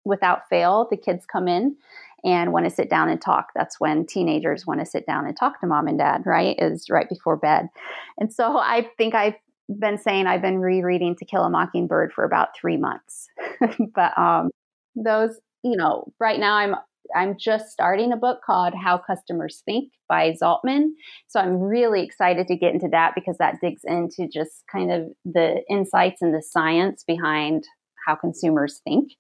without 0.06 0.48
fail, 0.50 0.88
the 0.90 0.98
kids 0.98 1.26
come 1.26 1.48
in 1.48 1.76
and 2.24 2.52
want 2.52 2.66
to 2.66 2.72
sit 2.72 2.90
down 2.90 3.10
and 3.10 3.22
talk. 3.22 3.48
That's 3.56 3.80
when 3.80 4.06
teenagers 4.06 4.68
want 4.68 4.80
to 4.82 4.86
sit 4.86 5.06
down 5.06 5.26
and 5.26 5.38
talk 5.38 5.60
to 5.62 5.68
mom 5.68 5.88
and 5.88 5.98
dad, 5.98 6.24
right? 6.26 6.56
Is 6.60 6.90
right 6.90 7.08
before 7.08 7.38
bed. 7.38 7.70
And 8.18 8.34
so 8.34 8.58
I 8.58 8.90
think 8.98 9.16
I've 9.16 9.36
been 9.70 9.98
saying 9.98 10.28
I've 10.28 10.42
been 10.42 10.60
rereading 10.60 11.16
To 11.18 11.26
Kill 11.26 11.44
a 11.44 11.50
Mockingbird 11.50 12.12
for 12.14 12.24
about 12.24 12.56
three 12.56 12.78
months. 12.78 13.28
but 13.96 14.18
um, 14.18 14.50
those, 14.96 15.40
you 15.64 15.78
know, 15.78 16.12
right 16.20 16.40
now 16.40 16.56
I'm 16.56 16.76
I'm 17.16 17.38
just 17.40 17.72
starting 17.72 18.12
a 18.12 18.18
book 18.18 18.42
called 18.46 18.74
How 18.76 18.98
Customers 18.98 19.64
Think 19.66 19.92
by 20.08 20.36
Zaltman. 20.42 20.90
So 21.28 21.40
I'm 21.40 21.60
really 21.60 22.04
excited 22.04 22.48
to 22.48 22.56
get 22.56 22.74
into 22.74 22.88
that 22.92 23.14
because 23.16 23.38
that 23.40 23.60
digs 23.62 23.82
into 23.84 24.28
just 24.28 24.64
kind 24.72 24.92
of 24.92 25.10
the 25.26 25.64
insights 25.70 26.22
and 26.22 26.34
the 26.34 26.42
science 26.44 27.04
behind 27.08 27.64
how 28.06 28.16
consumers 28.16 28.82
think. 28.84 29.14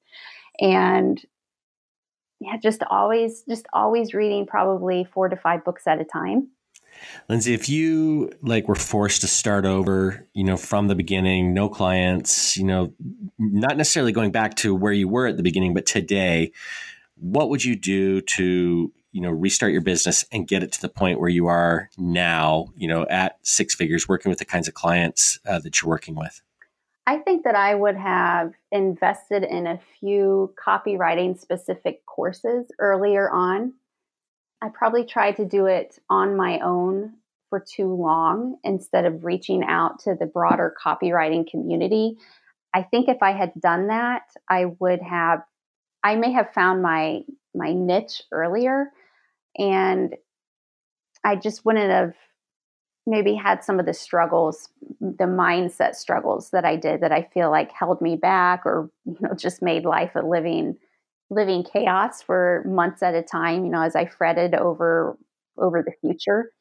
And 0.59 1.21
yeah, 2.39 2.57
just 2.61 2.83
always 2.89 3.43
just 3.47 3.65
always 3.73 4.13
reading 4.13 4.45
probably 4.45 5.07
4 5.13 5.29
to 5.29 5.35
5 5.35 5.63
books 5.65 5.87
at 5.87 5.99
a 5.99 6.05
time. 6.05 6.49
Lindsay, 7.27 7.53
if 7.53 7.69
you 7.69 8.31
like 8.41 8.67
were 8.67 8.75
forced 8.75 9.21
to 9.21 9.27
start 9.27 9.65
over, 9.65 10.27
you 10.33 10.43
know, 10.43 10.57
from 10.57 10.87
the 10.87 10.95
beginning, 10.95 11.53
no 11.53 11.69
clients, 11.69 12.57
you 12.57 12.65
know, 12.65 12.93
not 13.37 13.77
necessarily 13.77 14.11
going 14.11 14.31
back 14.31 14.55
to 14.55 14.75
where 14.75 14.93
you 14.93 15.07
were 15.07 15.27
at 15.27 15.37
the 15.37 15.43
beginning, 15.43 15.73
but 15.73 15.85
today, 15.85 16.51
what 17.15 17.49
would 17.49 17.63
you 17.63 17.75
do 17.75 18.21
to, 18.21 18.91
you 19.11 19.21
know, 19.21 19.29
restart 19.29 19.71
your 19.71 19.81
business 19.81 20.25
and 20.31 20.47
get 20.47 20.63
it 20.63 20.71
to 20.73 20.81
the 20.81 20.89
point 20.89 21.19
where 21.19 21.29
you 21.29 21.47
are 21.47 21.89
now, 21.97 22.67
you 22.75 22.87
know, 22.87 23.05
at 23.09 23.37
six 23.43 23.75
figures, 23.75 24.07
working 24.07 24.29
with 24.29 24.39
the 24.39 24.45
kinds 24.45 24.67
of 24.67 24.73
clients 24.73 25.39
uh, 25.45 25.59
that 25.59 25.81
you're 25.81 25.89
working 25.89 26.15
with? 26.15 26.41
I 27.09 27.17
think 27.17 27.43
that 27.45 27.55
I 27.55 27.73
would 27.73 27.97
have 27.97 28.53
invested 28.71 29.41
in 29.41 29.65
a 29.65 29.79
few 29.99 30.53
copywriting 30.63 31.39
specific 31.39 32.05
courses 32.05 32.71
earlier 32.77 33.27
on 33.31 33.73
I 34.61 34.69
probably 34.69 35.05
tried 35.05 35.37
to 35.37 35.45
do 35.45 35.65
it 35.65 35.97
on 36.07 36.35
my 36.35 36.59
own 36.59 37.13
for 37.49 37.59
too 37.59 37.95
long 37.95 38.57
instead 38.63 39.05
of 39.05 39.25
reaching 39.25 39.63
out 39.63 39.97
to 40.01 40.13
the 40.19 40.27
broader 40.27 40.75
copywriting 40.85 41.49
community. 41.49 42.17
I 42.75 42.83
think 42.83 43.09
if 43.09 43.23
I 43.23 43.31
had 43.31 43.53
done 43.59 43.87
that, 43.87 44.23
I 44.47 44.65
would 44.79 45.01
have 45.01 45.41
I 46.03 46.15
may 46.15 46.31
have 46.33 46.53
found 46.53 46.83
my 46.83 47.21
my 47.55 47.73
niche 47.73 48.21
earlier 48.31 48.91
and 49.57 50.15
I 51.23 51.37
just 51.37 51.65
wouldn't 51.65 51.89
have 51.89 52.13
maybe 53.09 53.33
had 53.33 53.63
some 53.63 53.79
of 53.79 53.85
the 53.85 53.93
struggles, 53.93 54.69
the 54.99 55.25
mindset 55.25 55.95
struggles 55.95 56.51
that 56.51 56.65
I 56.65 56.75
did 56.75 57.01
that 57.01 57.11
I 57.11 57.23
feel 57.33 57.49
like 57.49 57.71
held 57.71 58.01
me 58.01 58.15
back 58.15 58.65
or 58.65 58.89
you 59.05 59.17
know 59.21 59.33
just 59.35 59.61
made 59.61 59.85
life 59.85 60.11
a 60.15 60.21
living 60.21 60.77
living 61.29 61.63
chaos 61.63 62.21
for 62.21 62.63
months 62.65 63.03
at 63.03 63.13
a 63.13 63.21
time, 63.21 63.65
you 63.65 63.71
know, 63.71 63.81
as 63.81 63.95
I 63.95 64.05
fretted 64.05 64.55
over 64.55 65.17
over 65.57 65.83
the 65.83 65.93
future. 66.01 66.51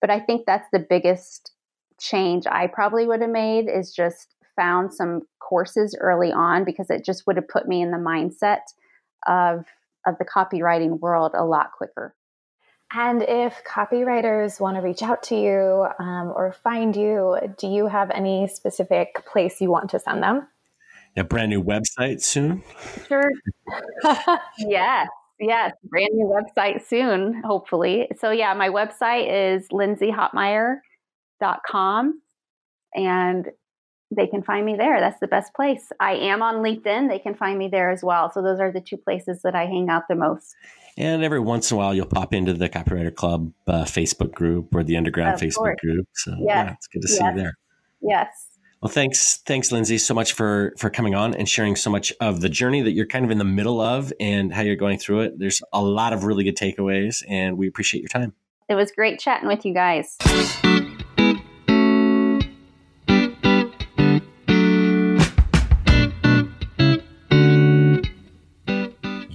But 0.00 0.10
I 0.10 0.20
think 0.20 0.46
that's 0.46 0.68
the 0.72 0.78
biggest 0.78 1.52
change 2.00 2.46
I 2.46 2.68
probably 2.68 3.06
would 3.06 3.20
have 3.20 3.30
made 3.30 3.68
is 3.68 3.92
just 3.92 4.34
found 4.54 4.92
some 4.94 5.22
courses 5.40 5.96
early 6.00 6.32
on 6.32 6.64
because 6.64 6.90
it 6.90 7.04
just 7.04 7.26
would 7.26 7.36
have 7.36 7.48
put 7.48 7.66
me 7.66 7.82
in 7.82 7.90
the 7.90 7.96
mindset 7.98 8.60
of 9.26 9.64
of 10.06 10.16
the 10.18 10.24
copywriting 10.24 11.00
world 11.00 11.32
a 11.34 11.44
lot 11.44 11.72
quicker. 11.76 12.14
And 12.92 13.22
if 13.22 13.62
copywriters 13.64 14.60
want 14.60 14.76
to 14.76 14.82
reach 14.82 15.02
out 15.02 15.22
to 15.24 15.36
you 15.36 15.86
um, 15.98 16.32
or 16.34 16.54
find 16.64 16.96
you, 16.96 17.36
do 17.58 17.66
you 17.66 17.86
have 17.86 18.10
any 18.10 18.48
specific 18.48 19.26
place 19.26 19.60
you 19.60 19.70
want 19.70 19.90
to 19.90 19.98
send 19.98 20.22
them? 20.22 20.48
a 21.16 21.24
brand 21.24 21.50
new 21.50 21.62
website 21.62 22.22
soon? 22.22 22.62
Sure. 23.06 23.30
yes. 24.58 25.08
Yes, 25.40 25.72
brand 25.84 26.10
new 26.14 26.26
website 26.26 26.84
soon, 26.84 27.44
hopefully. 27.44 28.08
So 28.18 28.32
yeah, 28.32 28.54
my 28.54 28.70
website 28.70 29.56
is 29.56 29.68
lindsayhotmire.com 29.68 32.22
and 32.94 33.48
they 34.10 34.26
can 34.26 34.42
find 34.42 34.66
me 34.66 34.74
there. 34.76 34.98
That's 34.98 35.20
the 35.20 35.28
best 35.28 35.54
place. 35.54 35.92
I 36.00 36.14
am 36.14 36.42
on 36.42 36.56
LinkedIn. 36.56 37.08
They 37.08 37.20
can 37.20 37.36
find 37.36 37.56
me 37.56 37.68
there 37.68 37.90
as 37.90 38.02
well. 38.02 38.32
So 38.32 38.42
those 38.42 38.58
are 38.58 38.72
the 38.72 38.80
two 38.80 38.96
places 38.96 39.42
that 39.42 39.54
I 39.54 39.66
hang 39.66 39.88
out 39.88 40.08
the 40.08 40.16
most. 40.16 40.56
And 40.98 41.22
every 41.22 41.38
once 41.38 41.70
in 41.70 41.76
a 41.76 41.78
while, 41.78 41.94
you'll 41.94 42.06
pop 42.06 42.34
into 42.34 42.54
the 42.54 42.68
Copywriter 42.68 43.14
Club 43.14 43.52
uh, 43.68 43.84
Facebook 43.84 44.32
group 44.32 44.74
or 44.74 44.82
the 44.82 44.96
Underground 44.96 45.34
of 45.34 45.40
Facebook 45.40 45.54
course. 45.54 45.76
group. 45.80 46.08
So 46.12 46.32
yes. 46.32 46.44
yeah, 46.48 46.72
it's 46.72 46.86
good 46.88 47.02
to 47.02 47.08
yes. 47.08 47.18
see 47.18 47.24
you 47.24 47.34
there. 47.36 47.52
Yes. 48.02 48.48
Well, 48.82 48.90
thanks, 48.90 49.36
thanks, 49.46 49.70
Lindsay, 49.70 49.98
so 49.98 50.12
much 50.12 50.32
for 50.32 50.74
for 50.76 50.90
coming 50.90 51.14
on 51.14 51.34
and 51.34 51.48
sharing 51.48 51.76
so 51.76 51.88
much 51.88 52.12
of 52.20 52.40
the 52.40 52.48
journey 52.48 52.82
that 52.82 52.92
you're 52.92 53.06
kind 53.06 53.24
of 53.24 53.30
in 53.30 53.38
the 53.38 53.44
middle 53.44 53.80
of 53.80 54.12
and 54.18 54.52
how 54.52 54.62
you're 54.62 54.76
going 54.76 54.98
through 54.98 55.20
it. 55.20 55.38
There's 55.38 55.62
a 55.72 55.82
lot 55.82 56.12
of 56.12 56.24
really 56.24 56.42
good 56.42 56.56
takeaways, 56.56 57.22
and 57.28 57.56
we 57.56 57.68
appreciate 57.68 58.00
your 58.00 58.08
time. 58.08 58.34
It 58.68 58.74
was 58.74 58.90
great 58.90 59.20
chatting 59.20 59.48
with 59.48 59.64
you 59.64 59.74
guys. 59.74 60.16